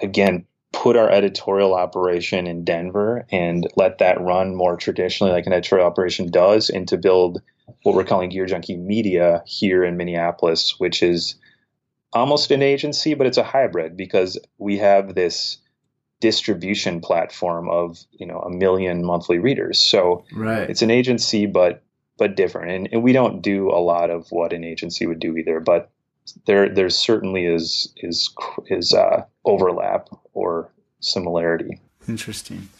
again 0.00 0.46
put 0.72 0.96
our 0.96 1.10
editorial 1.10 1.74
operation 1.74 2.46
in 2.46 2.64
denver 2.64 3.26
and 3.30 3.68
let 3.76 3.98
that 3.98 4.18
run 4.22 4.56
more 4.56 4.76
traditionally 4.78 5.32
like 5.34 5.46
an 5.46 5.52
editorial 5.52 5.86
operation 5.86 6.30
does 6.30 6.70
and 6.70 6.88
to 6.88 6.96
build 6.96 7.42
what 7.82 7.94
we're 7.94 8.04
calling 8.04 8.30
gear 8.30 8.46
junkie 8.46 8.78
media 8.78 9.42
here 9.46 9.84
in 9.84 9.98
minneapolis 9.98 10.80
which 10.80 11.02
is 11.02 11.34
almost 12.14 12.50
an 12.52 12.62
agency 12.62 13.12
but 13.12 13.26
it's 13.26 13.36
a 13.38 13.44
hybrid 13.44 13.98
because 13.98 14.38
we 14.56 14.78
have 14.78 15.14
this 15.14 15.58
distribution 16.24 17.02
platform 17.02 17.68
of 17.68 17.98
you 18.12 18.24
know 18.24 18.38
a 18.38 18.50
million 18.50 19.04
monthly 19.04 19.38
readers. 19.38 19.78
So 19.78 20.24
right. 20.32 20.70
it's 20.70 20.80
an 20.80 20.90
agency, 20.90 21.44
but 21.44 21.82
but 22.16 22.34
different. 22.34 22.70
And, 22.70 22.88
and 22.92 23.02
we 23.02 23.12
don't 23.12 23.42
do 23.42 23.68
a 23.70 23.76
lot 23.92 24.08
of 24.08 24.26
what 24.30 24.54
an 24.54 24.64
agency 24.64 25.06
would 25.06 25.20
do 25.20 25.36
either. 25.36 25.60
But 25.60 25.90
there 26.46 26.70
there 26.70 26.88
certainly 26.88 27.44
is 27.44 27.92
is 27.98 28.34
is 28.68 28.94
uh, 28.94 29.26
overlap 29.44 30.08
or 30.32 30.72
similarity. 31.00 31.78
Interesting. 32.08 32.70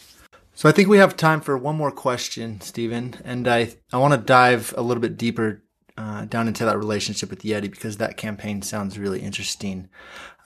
So 0.55 0.66
I 0.66 0.72
think 0.72 0.88
we 0.88 0.97
have 0.97 1.14
time 1.14 1.42
for 1.42 1.59
one 1.59 1.76
more 1.76 1.90
question, 1.90 2.62
Stephen, 2.62 3.16
and 3.24 3.47
I 3.47 3.74
I 3.92 3.99
want 3.99 4.14
to 4.14 4.18
dive 4.18 4.72
a 4.74 4.82
little 4.82 5.03
bit 5.03 5.18
deeper 5.18 5.62
uh, 5.99 6.24
down 6.24 6.49
into 6.49 6.64
that 6.64 6.78
relationship 6.78 7.28
with 7.28 7.42
Yeti 7.42 7.70
because 7.70 7.99
that 7.99 8.16
campaign 8.16 8.62
sounds 8.62 8.99
really 8.99 9.20
interesting. 9.20 9.90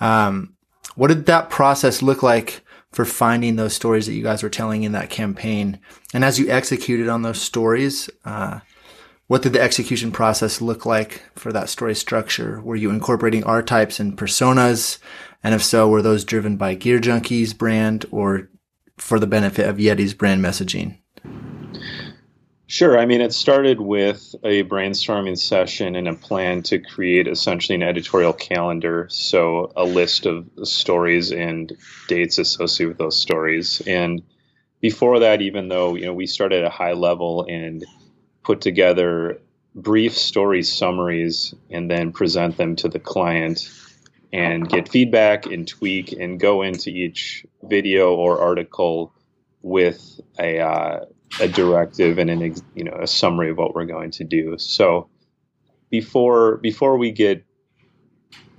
Um, 0.01 0.57
what 0.97 1.09
did 1.09 1.27
that 1.27 1.49
process 1.49 2.03
look 2.03 2.25
like 2.25 2.65
for 2.93 3.05
finding 3.05 3.57
those 3.57 3.75
stories 3.75 4.07
that 4.07 4.15
you 4.15 4.23
guys 4.23 4.43
were 4.43 4.49
telling 4.49 4.83
in 4.83 4.93
that 4.93 5.11
campaign? 5.11 5.79
And 6.13 6.25
as 6.25 6.39
you 6.39 6.49
executed 6.49 7.09
on 7.09 7.23
those 7.23 7.41
stories, 7.41 8.09
uh, 8.25 8.61
what 9.29 9.43
did 9.43 9.53
the 9.53 9.61
execution 9.61 10.11
process 10.11 10.61
look 10.61 10.87
like 10.87 11.23
for 11.35 11.53
that 11.53 11.69
story 11.69 11.95
structure? 11.95 12.61
Were 12.63 12.77
you 12.77 12.91
incorporating 12.91 13.45
archetypes 13.45 14.01
and 14.01 14.17
personas? 14.17 14.99
And 15.45 15.55
if 15.55 15.63
so, 15.63 15.89
were 15.89 16.03
those 16.03 16.25
driven 16.25 16.57
by 16.57 16.75
Gear 16.75 16.99
Junkies 16.99 17.57
brand 17.57 18.07
or 18.11 18.49
for 18.97 19.21
the 19.21 19.27
benefit 19.27 19.69
of 19.69 19.77
Yeti's 19.77 20.15
brand 20.15 20.43
messaging? 20.43 20.99
Sure. 22.71 22.99
I 22.99 23.07
mean, 23.07 23.23
it 23.23 23.33
started 23.33 23.81
with 23.81 24.35
a 24.45 24.63
brainstorming 24.65 25.39
session 25.39 25.97
and 25.97 26.07
a 26.07 26.13
plan 26.13 26.63
to 26.65 26.79
create 26.79 27.27
essentially 27.27 27.77
an 27.77 27.83
editorial 27.83 28.35
calendar. 28.35 29.07
So, 29.11 29.73
a 29.75 29.85
list 29.85 30.27
of 30.27 30.47
stories 30.65 31.33
and 31.33 31.73
dates 32.09 32.37
associated 32.37 32.89
with 32.89 32.99
those 32.99 33.19
stories. 33.19 33.81
And 33.87 34.21
before 34.83 35.21
that, 35.21 35.41
even 35.41 35.69
though, 35.69 35.95
you 35.95 36.05
know, 36.05 36.13
we 36.13 36.27
started 36.27 36.59
at 36.59 36.67
a 36.67 36.71
high 36.71 36.93
level 36.93 37.47
and 37.49 37.87
put 38.45 38.61
together 38.61 39.41
brief 39.75 40.15
story 40.15 40.63
summaries 40.63 41.55
and 41.71 41.91
then 41.91 42.13
present 42.13 42.59
them 42.59 42.77
to 42.77 42.89
the 42.91 42.99
client 42.99 43.67
and 44.31 44.69
get 44.69 44.91
feedback 44.91 45.47
and 45.47 45.67
tweak 45.67 46.13
and 46.13 46.39
go 46.39 46.61
into 46.61 46.91
each 46.91 47.47
video 47.63 48.15
or 48.15 48.43
article 48.43 49.15
with 49.63 50.21
a 50.39 50.61
uh, 50.61 51.01
a 51.41 51.49
directive 51.49 52.19
and 52.19 52.31
an 52.31 52.55
you 52.75 52.85
know 52.85 52.97
a 53.01 53.07
summary 53.07 53.51
of 53.51 53.57
what 53.57 53.75
we're 53.75 53.85
going 53.85 54.11
to 54.13 54.25
do. 54.25 54.57
So 54.59 55.09
before 55.91 56.57
before 56.59 56.97
we 56.97 57.13
get 57.13 57.45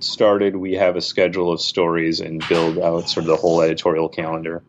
started, 0.00 0.56
we 0.56 0.74
have 0.74 0.96
a 0.96 1.00
schedule 1.00 1.52
of 1.52 1.60
stories 1.60 2.20
and 2.20 2.46
build 2.48 2.78
out 2.78 3.08
sort 3.08 3.24
of 3.24 3.28
the 3.28 3.36
whole 3.36 3.60
editorial 3.60 4.08
calendar. 4.08 4.62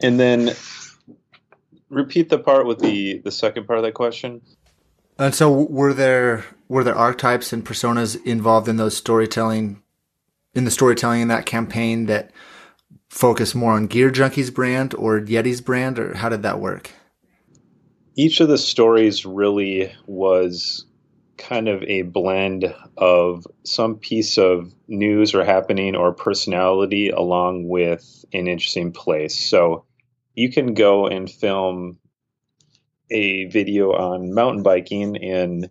And 0.00 0.18
then 0.18 0.54
repeat 1.88 2.28
the 2.28 2.38
part 2.38 2.66
with 2.66 2.80
the 2.80 3.18
the 3.18 3.30
second 3.30 3.66
part 3.66 3.78
of 3.78 3.84
that 3.84 3.94
question. 3.94 4.42
And 5.18 5.34
so 5.34 5.50
were 5.50 5.92
there 5.92 6.44
were 6.68 6.84
there 6.84 6.94
archetypes 6.94 7.52
and 7.52 7.64
personas 7.64 8.22
involved 8.24 8.68
in 8.68 8.76
those 8.76 8.96
storytelling 8.96 9.82
in 10.54 10.64
the 10.64 10.70
storytelling 10.70 11.20
in 11.20 11.28
that 11.28 11.46
campaign 11.46 12.06
that 12.06 12.30
focus 13.10 13.54
more 13.54 13.72
on 13.72 13.86
Gear 13.86 14.10
Junkies 14.10 14.52
brand 14.52 14.94
or 14.94 15.20
Yeti's 15.20 15.60
brand, 15.60 15.98
or 15.98 16.14
how 16.14 16.28
did 16.28 16.42
that 16.42 16.60
work? 16.60 16.90
Each 18.16 18.40
of 18.40 18.48
the 18.48 18.58
stories 18.58 19.26
really 19.26 19.92
was 20.06 20.86
kind 21.36 21.68
of 21.68 21.82
a 21.82 22.02
blend 22.02 22.74
of 22.96 23.46
some 23.64 23.96
piece 23.96 24.38
of 24.38 24.72
news 24.86 25.34
or 25.34 25.44
happening 25.44 25.96
or 25.96 26.12
personality 26.12 27.10
along 27.10 27.68
with 27.68 28.24
an 28.32 28.46
interesting 28.46 28.92
place. 28.92 29.38
So 29.38 29.84
you 30.34 30.50
can 30.50 30.74
go 30.74 31.06
and 31.06 31.30
film 31.30 31.98
a 33.10 33.44
video 33.46 33.92
on 33.92 34.34
mountain 34.34 34.62
biking 34.62 35.16
in 35.16 35.70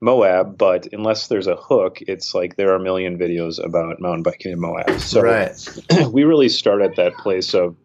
Moab, 0.00 0.56
but 0.56 0.88
unless 0.92 1.26
there's 1.26 1.48
a 1.48 1.56
hook, 1.56 1.98
it's 2.02 2.34
like 2.34 2.56
there 2.56 2.70
are 2.70 2.76
a 2.76 2.82
million 2.82 3.18
videos 3.18 3.62
about 3.62 4.00
mountain 4.00 4.22
biking 4.22 4.52
in 4.52 4.60
Moab. 4.60 5.00
So 5.00 5.20
right. 5.20 5.50
we 6.12 6.24
really 6.24 6.48
start 6.48 6.82
at 6.82 6.96
that 6.96 7.16
place 7.16 7.54
of 7.54 7.76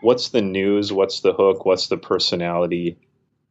what's 0.00 0.30
the 0.30 0.42
news, 0.42 0.92
what's 0.92 1.20
the 1.20 1.32
hook, 1.32 1.64
what's 1.64 1.86
the 1.86 1.96
personality, 1.96 2.98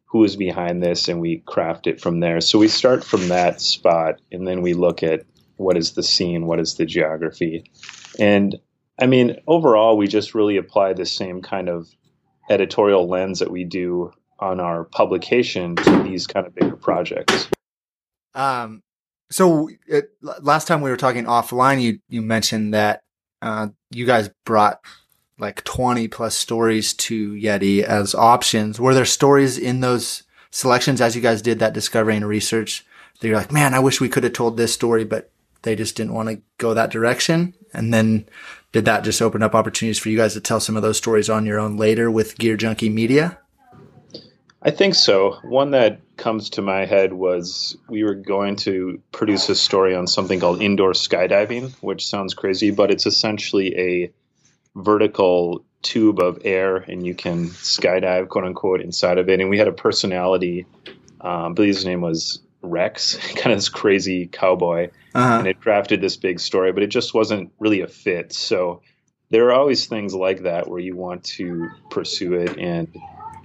who 0.05 0.24
is 0.24 0.36
behind 0.36 0.84
this, 0.84 1.07
and 1.07 1.22
we 1.22 1.38
craft 1.45 1.88
it 1.88 2.01
from 2.01 2.20
there. 2.20 2.41
So 2.41 2.59
we 2.59 2.67
start 2.67 3.03
from 3.03 3.30
that 3.30 3.61
spot, 3.61 4.20
and 4.32 4.47
then 4.47 4.61
we 4.61 4.74
look 4.74 5.01
at 5.03 5.24
what 5.55 5.78
is 5.78 5.93
the 5.93 6.03
scene, 6.03 6.45
what 6.45 6.59
is 6.59 6.76
the 6.76 6.86
geography. 6.86 7.63
And 8.20 8.59
I 8.99 9.05
mean, 9.05 9.38
overall, 9.47 9.97
we 9.97 10.07
just 10.07 10.36
really 10.36 10.57
apply 10.57 10.93
the 10.93 11.05
same 11.05 11.41
kind 11.41 11.70
of 11.70 11.88
editorial 12.49 13.07
lens 13.07 13.39
that 13.39 13.51
we 13.51 13.63
do 13.63 14.11
on 14.39 14.59
our 14.59 14.84
publication 14.84 15.76
to 15.76 16.03
these 16.03 16.28
kind 16.28 16.47
of 16.47 16.55
bigger 16.55 16.76
projects. 16.76 17.47
Um, 18.36 18.84
so 19.30 19.69
it, 19.88 20.11
last 20.21 20.67
time 20.67 20.82
we 20.82 20.89
were 20.89 20.97
talking 20.97 21.25
offline, 21.25 21.82
you 21.82 21.99
you 22.09 22.21
mentioned 22.21 22.73
that 22.73 23.01
uh, 23.41 23.67
you 23.91 24.05
guys 24.05 24.30
brought 24.45 24.80
like 25.38 25.63
twenty 25.63 26.07
plus 26.07 26.36
stories 26.36 26.93
to 26.93 27.34
Yeti 27.34 27.84
as 27.84 28.15
options. 28.15 28.80
Were 28.80 28.93
there 28.93 29.05
stories 29.05 29.57
in 29.57 29.82
those 29.82 30.23
selections 30.51 31.01
as 31.01 31.15
you 31.15 31.21
guys 31.21 31.41
did 31.41 31.59
that 31.59 31.73
discovery 31.73 32.15
and 32.15 32.27
research 32.27 32.86
that 33.19 33.27
you're 33.27 33.38
like, 33.38 33.51
man, 33.51 33.73
I 33.73 33.80
wish 33.80 34.01
we 34.01 34.09
could 34.09 34.23
have 34.23 34.34
told 34.34 34.57
this 34.57 34.73
story, 34.73 35.03
but 35.03 35.32
they 35.61 35.75
just 35.75 35.95
didn't 35.95 36.13
want 36.13 36.30
to 36.30 36.41
go 36.57 36.73
that 36.73 36.91
direction? 36.91 37.53
And 37.73 37.93
then 37.93 38.27
did 38.71 38.86
that 38.86 39.03
just 39.03 39.21
open 39.21 39.43
up 39.43 39.55
opportunities 39.55 39.99
for 39.99 40.09
you 40.09 40.17
guys 40.17 40.34
to 40.34 40.41
tell 40.41 40.59
some 40.59 40.75
of 40.75 40.84
those 40.84 40.97
stories 40.97 41.30
on 41.30 41.45
your 41.45 41.59
own 41.59 41.77
later 41.77 42.09
with 42.09 42.38
Gear 42.38 42.55
Junkie 42.55 42.89
Media? 42.89 43.38
I 44.62 44.72
think 44.72 44.95
so. 44.95 45.38
One 45.43 45.72
that 45.72 46.01
comes 46.18 46.49
to 46.51 46.62
my 46.62 46.86
head 46.86 47.14
was 47.14 47.78
we 47.88 48.03
were 48.03 48.16
going 48.16 48.57
to 48.57 49.01
produce 49.14 49.47
a 49.47 49.55
story 49.55 49.95
on 49.95 50.05
something 50.05 50.39
called 50.39 50.62
indoor 50.62 50.91
skydiving, 50.91 51.72
which 51.82 52.05
sounds 52.05 52.34
crazy, 52.34 52.72
but 52.72 52.91
it's 52.91 53.05
essentially 53.05 53.78
a 53.78 54.12
vertical 54.76 55.64
tube 55.82 56.20
of 56.20 56.39
air 56.43 56.78
and 56.78 57.05
you 57.05 57.16
can 57.16 57.47
skydive, 57.47 58.28
quote 58.28 58.43
unquote, 58.43 58.82
inside 58.82 59.18
of 59.18 59.30
it. 59.30 59.39
And 59.39 59.49
we 59.49 59.57
had 59.57 59.70
a 59.70 59.74
personality, 59.74 60.66
um, 61.22 61.51
I 61.51 61.53
believe 61.53 61.76
his 61.76 61.86
name 61.86 62.01
was 62.01 62.41
Rex, 62.62 63.16
kind 63.36 63.53
of 63.53 63.57
this 63.57 63.70
crazy 63.70 64.28
cowboy, 64.28 64.89
uh-huh. 65.16 65.39
and 65.39 65.47
it 65.47 65.62
crafted 65.62 66.01
this 66.01 66.18
big 66.18 66.39
story, 66.39 66.74
but 66.74 66.84
it 66.84 66.88
just 66.88 67.14
wasn't 67.14 67.53
really 67.60 67.80
a 67.80 67.88
fit. 67.88 68.34
So 68.34 68.82
there 69.30 69.47
are 69.47 69.53
always 69.53 69.86
things 69.86 70.14
like 70.14 70.43
that 70.43 70.68
where 70.68 70.80
you 70.80 70.97
want 70.97 71.24
to 71.24 71.70
pursue 71.89 72.34
it 72.34 72.57
and 72.57 72.93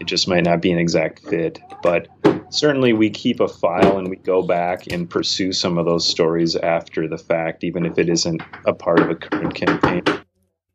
it 0.01 0.05
just 0.05 0.29
might 0.29 0.45
not 0.45 0.61
be 0.61 0.73
an 0.73 0.79
exact 0.79 1.21
fit. 1.21 1.61
But 1.83 2.09
certainly 2.51 2.93
we 2.93 3.11
keep 3.11 3.41
a 3.41 3.49
file 3.49 3.99
and 3.99 4.09
we 4.09 4.17
go 4.17 4.43
back 4.43 4.91
and 4.91 5.09
pursue 5.09 5.53
some 5.53 5.79
of 5.79 5.87
those 5.87 6.07
stories 6.09 6.57
after 6.57 7.09
the 7.09 7.19
fact, 7.19 7.65
even 7.65 7.87
if 7.87 7.99
it 7.99 8.09
isn't 8.09 8.43
a 8.67 8.73
part 8.73 9.01
of 9.01 9.11
a 9.11 9.15
current 9.15 9.55
campaign. 9.55 10.03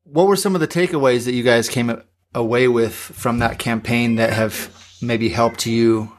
What 0.04 0.28
were 0.28 0.36
some 0.36 0.56
of 0.56 0.62
the 0.62 0.68
takeaways 0.68 1.26
that 1.26 1.34
you 1.34 1.44
guys 1.44 1.70
came 1.70 2.02
away 2.34 2.68
with 2.68 2.94
from 2.94 3.40
that 3.40 3.60
campaign 3.60 4.16
that 4.16 4.34
have 4.34 4.76
maybe 5.02 5.30
helped 5.30 5.66
you? 5.66 6.12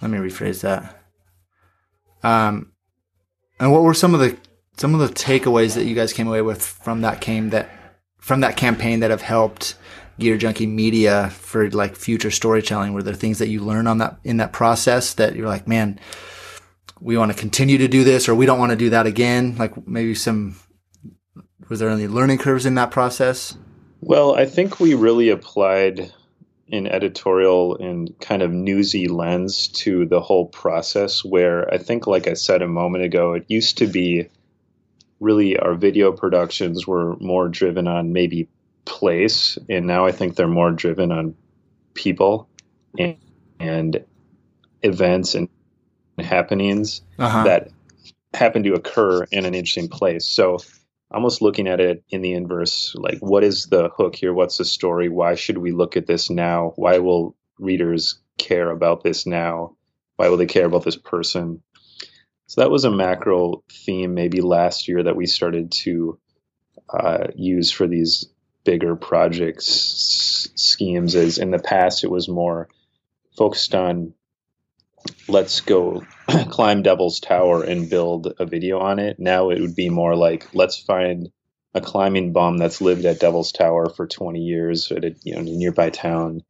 Let 0.00 0.10
me 0.10 0.18
rephrase 0.18 0.60
that. 0.62 1.02
Um, 2.22 2.72
and 3.58 3.72
what 3.72 3.82
were 3.82 3.94
some 3.94 4.14
of 4.14 4.20
the 4.20 4.36
some 4.76 4.94
of 4.94 5.00
the 5.00 5.14
takeaways 5.14 5.74
that 5.74 5.84
you 5.84 5.94
guys 5.94 6.12
came 6.12 6.28
away 6.28 6.42
with 6.42 6.62
from 6.62 7.00
that 7.00 7.20
came 7.20 7.50
that 7.50 7.70
from 8.18 8.40
that 8.40 8.56
campaign 8.56 9.00
that 9.00 9.10
have 9.10 9.22
helped 9.22 9.76
Gear 10.18 10.36
Junkie 10.36 10.66
Media 10.66 11.30
for 11.30 11.70
like 11.70 11.96
future 11.96 12.30
storytelling? 12.30 12.92
Were 12.92 13.02
there 13.02 13.14
things 13.14 13.38
that 13.38 13.48
you 13.48 13.60
learn 13.60 13.86
on 13.86 13.98
that 13.98 14.18
in 14.24 14.38
that 14.38 14.52
process 14.52 15.14
that 15.14 15.36
you're 15.36 15.48
like, 15.48 15.68
man, 15.68 16.00
we 17.00 17.16
want 17.16 17.32
to 17.32 17.38
continue 17.38 17.78
to 17.78 17.88
do 17.88 18.04
this, 18.04 18.28
or 18.28 18.34
we 18.34 18.46
don't 18.46 18.58
want 18.58 18.70
to 18.70 18.76
do 18.76 18.90
that 18.90 19.06
again? 19.06 19.56
Like 19.56 19.86
maybe 19.86 20.14
some 20.14 20.56
was 21.68 21.80
there 21.80 21.90
any 21.90 22.06
learning 22.06 22.38
curves 22.38 22.66
in 22.66 22.76
that 22.76 22.90
process? 22.90 23.56
Well, 24.00 24.36
I 24.36 24.46
think 24.46 24.78
we 24.78 24.94
really 24.94 25.30
applied 25.30 26.12
an 26.70 26.86
editorial 26.86 27.76
and 27.76 28.18
kind 28.20 28.42
of 28.42 28.50
newsy 28.50 29.08
lens 29.08 29.68
to 29.68 30.06
the 30.06 30.20
whole 30.20 30.46
process 30.46 31.24
where 31.24 31.72
I 31.72 31.78
think 31.78 32.06
like 32.06 32.26
I 32.26 32.34
said 32.34 32.62
a 32.62 32.68
moment 32.68 33.04
ago, 33.04 33.34
it 33.34 33.44
used 33.48 33.78
to 33.78 33.86
be 33.86 34.28
really 35.20 35.58
our 35.58 35.74
video 35.74 36.12
productions 36.12 36.86
were 36.86 37.16
more 37.16 37.48
driven 37.48 37.86
on 37.86 38.12
maybe 38.12 38.48
place, 38.86 39.58
and 39.68 39.86
now 39.86 40.06
I 40.06 40.12
think 40.12 40.36
they're 40.36 40.48
more 40.48 40.70
driven 40.70 41.12
on 41.12 41.34
people 41.94 42.48
and, 42.98 43.16
and 43.60 44.04
events 44.82 45.34
and 45.34 45.48
happenings 46.18 47.02
uh-huh. 47.18 47.44
that 47.44 47.68
happen 48.32 48.62
to 48.62 48.74
occur 48.74 49.24
in 49.24 49.44
an 49.44 49.54
interesting 49.54 49.88
place. 49.88 50.24
So 50.24 50.58
almost 51.10 51.42
looking 51.42 51.68
at 51.68 51.80
it 51.80 52.02
in 52.10 52.22
the 52.22 52.32
inverse, 52.32 52.94
like 52.96 53.18
what 53.18 53.44
is 53.44 53.66
the 53.66 53.90
hook 53.96 54.16
here? 54.16 54.32
What's 54.32 54.58
the 54.58 54.64
story? 54.64 55.08
Why 55.08 55.34
should 55.34 55.58
we 55.58 55.72
look 55.72 55.96
at 55.96 56.06
this 56.06 56.30
now? 56.30 56.72
Why 56.76 56.98
will 56.98 57.36
readers 57.58 58.18
care 58.38 58.70
about 58.70 59.02
this 59.02 59.26
now? 59.26 59.76
Why 60.16 60.28
will 60.28 60.36
they 60.36 60.46
care 60.46 60.66
about 60.66 60.84
this 60.84 60.96
person? 60.96 61.62
So 62.46 62.60
that 62.60 62.70
was 62.70 62.84
a 62.84 62.90
macro 62.90 63.62
theme 63.70 64.14
maybe 64.14 64.40
last 64.40 64.88
year 64.88 65.02
that 65.02 65.16
we 65.16 65.26
started 65.26 65.72
to 65.72 66.18
uh, 66.90 67.26
use 67.34 67.70
for 67.70 67.86
these 67.86 68.26
bigger 68.66 68.96
projects 68.96 70.50
schemes 70.56 71.14
is 71.14 71.38
in 71.38 71.50
the 71.50 71.58
past 71.58 72.04
it 72.04 72.10
was 72.10 72.28
more 72.28 72.68
focused 73.36 73.74
on 73.74 74.12
let's 75.28 75.60
go 75.60 76.04
climb 76.50 76.82
devil's 76.82 77.20
tower 77.20 77.62
and 77.62 77.90
build 77.90 78.32
a 78.38 78.46
video 78.46 78.80
on 78.80 78.98
it. 78.98 79.18
Now 79.18 79.50
it 79.50 79.60
would 79.60 79.76
be 79.76 79.88
more 79.88 80.16
like 80.16 80.48
let's 80.54 80.78
find 80.78 81.30
a 81.74 81.80
climbing 81.80 82.32
bum 82.32 82.58
that's 82.58 82.80
lived 82.80 83.04
at 83.04 83.20
devil's 83.20 83.52
tower 83.52 83.88
for 83.90 84.06
20 84.06 84.40
years 84.40 84.90
at 84.90 85.04
a 85.04 85.14
you 85.22 85.34
know 85.34 85.42
nearby 85.42 85.90
town 85.90 86.42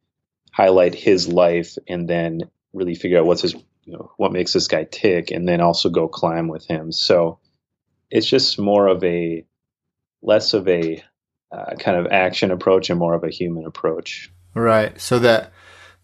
highlight 0.51 0.95
his 0.95 1.27
life 1.27 1.75
and 1.87 2.09
then 2.09 2.41
really 2.73 2.95
figure 2.95 3.19
out 3.19 3.25
what's 3.25 3.41
his 3.41 3.53
you 3.53 3.93
know 3.93 4.11
what 4.17 4.31
makes 4.31 4.53
this 4.53 4.67
guy 4.67 4.85
tick 4.85 5.31
and 5.31 5.47
then 5.47 5.61
also 5.61 5.89
go 5.89 6.07
climb 6.07 6.47
with 6.47 6.65
him. 6.65 6.91
So 6.91 7.39
it's 8.09 8.27
just 8.27 8.59
more 8.59 8.87
of 8.87 9.03
a 9.03 9.45
less 10.21 10.53
of 10.53 10.67
a 10.67 11.03
uh, 11.51 11.75
kind 11.75 11.97
of 11.97 12.07
action 12.11 12.51
approach 12.51 12.89
and 12.89 12.99
more 12.99 13.13
of 13.13 13.23
a 13.23 13.29
human 13.29 13.65
approach. 13.65 14.31
Right. 14.53 14.99
So 14.99 15.19
that 15.19 15.51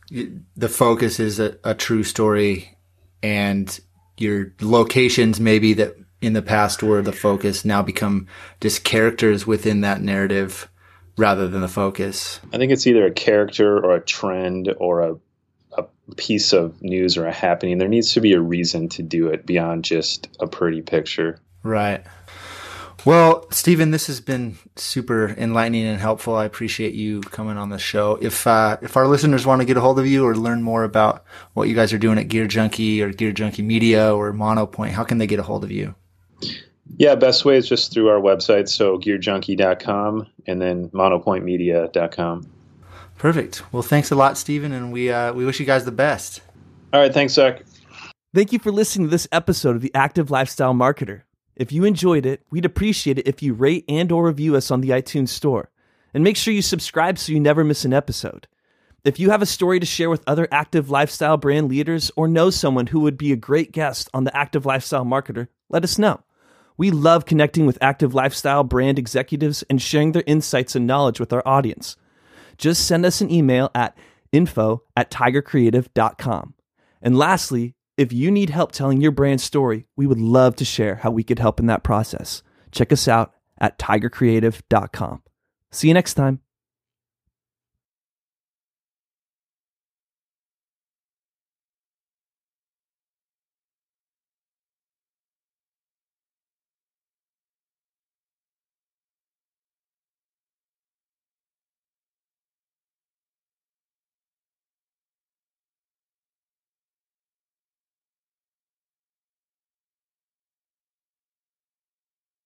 the 0.09 0.69
focus 0.69 1.19
is 1.19 1.39
a, 1.39 1.57
a 1.63 1.73
true 1.73 2.03
story 2.03 2.77
and 3.21 3.79
your 4.17 4.53
locations 4.61 5.39
maybe 5.39 5.73
that 5.73 5.95
in 6.21 6.33
the 6.33 6.41
past 6.41 6.83
were 6.83 7.01
the 7.01 7.11
focus 7.11 7.65
now 7.65 7.81
become 7.81 8.27
just 8.61 8.83
characters 8.83 9.47
within 9.47 9.81
that 9.81 10.01
narrative 10.01 10.69
rather 11.17 11.47
than 11.47 11.61
the 11.61 11.67
focus. 11.67 12.39
I 12.53 12.57
think 12.57 12.71
it's 12.71 12.87
either 12.87 13.05
a 13.05 13.11
character 13.11 13.83
or 13.83 13.95
a 13.95 14.01
trend 14.01 14.73
or 14.77 15.01
a 15.01 15.15
a 15.75 15.85
piece 16.15 16.53
of 16.53 16.81
news 16.81 17.17
or 17.17 17.25
a 17.25 17.33
happening. 17.33 17.77
There 17.77 17.87
needs 17.87 18.13
to 18.13 18.21
be 18.21 18.33
a 18.33 18.39
reason 18.39 18.89
to 18.89 19.03
do 19.03 19.29
it 19.29 19.45
beyond 19.45 19.83
just 19.83 20.27
a 20.39 20.47
pretty 20.47 20.81
picture. 20.81 21.39
Right. 21.63 22.05
Well, 23.05 23.51
Stephen, 23.51 23.91
this 23.91 24.07
has 24.07 24.21
been 24.21 24.57
super 24.77 25.35
enlightening 25.37 25.85
and 25.85 25.99
helpful. 25.99 26.35
I 26.35 26.45
appreciate 26.45 26.93
you 26.93 27.19
coming 27.19 27.57
on 27.57 27.69
the 27.69 27.77
show. 27.77 28.17
If 28.21 28.47
uh, 28.47 28.77
if 28.81 28.95
our 28.95 29.07
listeners 29.07 29.45
want 29.45 29.61
to 29.61 29.65
get 29.65 29.75
a 29.75 29.81
hold 29.81 29.99
of 29.99 30.07
you 30.07 30.25
or 30.25 30.35
learn 30.35 30.63
more 30.63 30.85
about 30.85 31.25
what 31.53 31.67
you 31.67 31.75
guys 31.75 31.91
are 31.91 31.97
doing 31.97 32.17
at 32.17 32.29
Gear 32.29 32.47
Junkie 32.47 33.01
or 33.01 33.11
Gear 33.11 33.33
Junkie 33.33 33.61
Media 33.61 34.15
or 34.15 34.31
Monopoint, 34.31 34.91
how 34.91 35.03
can 35.03 35.17
they 35.17 35.27
get 35.27 35.39
a 35.39 35.43
hold 35.43 35.65
of 35.65 35.71
you? 35.71 35.95
Yeah, 36.97 37.15
best 37.15 37.43
way 37.43 37.57
is 37.57 37.67
just 37.67 37.91
through 37.91 38.07
our 38.07 38.21
website, 38.21 38.69
so 38.69 38.97
gearjunkie.com 38.99 40.27
and 40.47 40.61
then 40.61 40.89
monopointmedia.com. 40.89 42.49
Perfect. 43.17 43.73
Well, 43.73 43.83
thanks 43.83 44.11
a 44.11 44.15
lot, 44.15 44.37
Stephen, 44.37 44.71
and 44.71 44.93
we 44.93 45.11
uh, 45.11 45.33
we 45.33 45.45
wish 45.45 45.59
you 45.59 45.65
guys 45.65 45.83
the 45.83 45.91
best. 45.91 46.41
All 46.93 47.01
right, 47.01 47.13
thanks, 47.13 47.33
Zach. 47.33 47.63
Thank 48.33 48.53
you 48.53 48.59
for 48.59 48.71
listening 48.71 49.07
to 49.07 49.11
this 49.11 49.27
episode 49.31 49.75
of 49.75 49.81
the 49.81 49.93
Active 49.93 50.31
Lifestyle 50.31 50.73
Marketer. 50.73 51.23
If 51.55 51.71
you 51.71 51.83
enjoyed 51.83 52.25
it, 52.25 52.41
we'd 52.49 52.65
appreciate 52.65 53.19
it 53.19 53.27
if 53.27 53.43
you 53.43 53.53
rate 53.53 53.85
and 53.87 54.11
or 54.11 54.25
review 54.25 54.55
us 54.55 54.71
on 54.71 54.81
the 54.81 54.89
iTunes 54.89 55.29
Store. 55.29 55.69
And 56.13 56.23
make 56.23 56.37
sure 56.37 56.53
you 56.53 56.61
subscribe 56.61 57.17
so 57.17 57.31
you 57.31 57.39
never 57.39 57.63
miss 57.63 57.85
an 57.85 57.93
episode. 57.93 58.47
If 59.03 59.19
you 59.19 59.31
have 59.31 59.41
a 59.41 59.47
story 59.47 59.79
to 59.79 59.85
share 59.85 60.09
with 60.09 60.23
other 60.25 60.47
active 60.51 60.89
lifestyle 60.89 61.37
brand 61.37 61.67
leaders 61.67 62.09
or 62.15 62.27
know 62.27 62.49
someone 62.49 62.87
who 62.87 63.01
would 63.01 63.17
be 63.17 63.31
a 63.33 63.37
great 63.37 63.71
guest 63.71 64.09
on 64.13 64.23
the 64.23 64.35
Active 64.35 64.65
Lifestyle 64.65 65.03
Marketer, 65.03 65.47
let 65.69 65.83
us 65.83 65.97
know. 65.97 66.21
We 66.77 66.89
love 66.89 67.25
connecting 67.25 67.65
with 67.65 67.77
active 67.81 68.13
lifestyle 68.13 68.63
brand 68.63 68.97
executives 68.97 69.63
and 69.69 69.81
sharing 69.81 70.13
their 70.13 70.23
insights 70.25 70.75
and 70.75 70.87
knowledge 70.87 71.19
with 71.19 71.33
our 71.33 71.43
audience. 71.45 71.97
Just 72.57 72.87
send 72.87 73.05
us 73.05 73.21
an 73.21 73.29
email 73.31 73.69
at 73.75 73.97
info 74.31 74.83
at 74.95 75.11
tigercreative.com. 75.11 76.53
And 77.01 77.17
lastly, 77.17 77.75
if 77.97 78.11
you 78.11 78.31
need 78.31 78.49
help 78.49 78.71
telling 78.71 79.01
your 79.01 79.11
brand 79.11 79.41
story, 79.41 79.85
we 79.95 80.07
would 80.07 80.19
love 80.19 80.55
to 80.57 80.65
share 80.65 80.95
how 80.95 81.11
we 81.11 81.23
could 81.23 81.39
help 81.39 81.59
in 81.59 81.67
that 81.67 81.83
process. 81.83 82.43
Check 82.71 82.91
us 82.91 83.07
out 83.07 83.33
at 83.59 83.77
tigercreative.com. 83.77 85.21
See 85.71 85.87
you 85.87 85.93
next 85.93 86.15
time. 86.15 86.42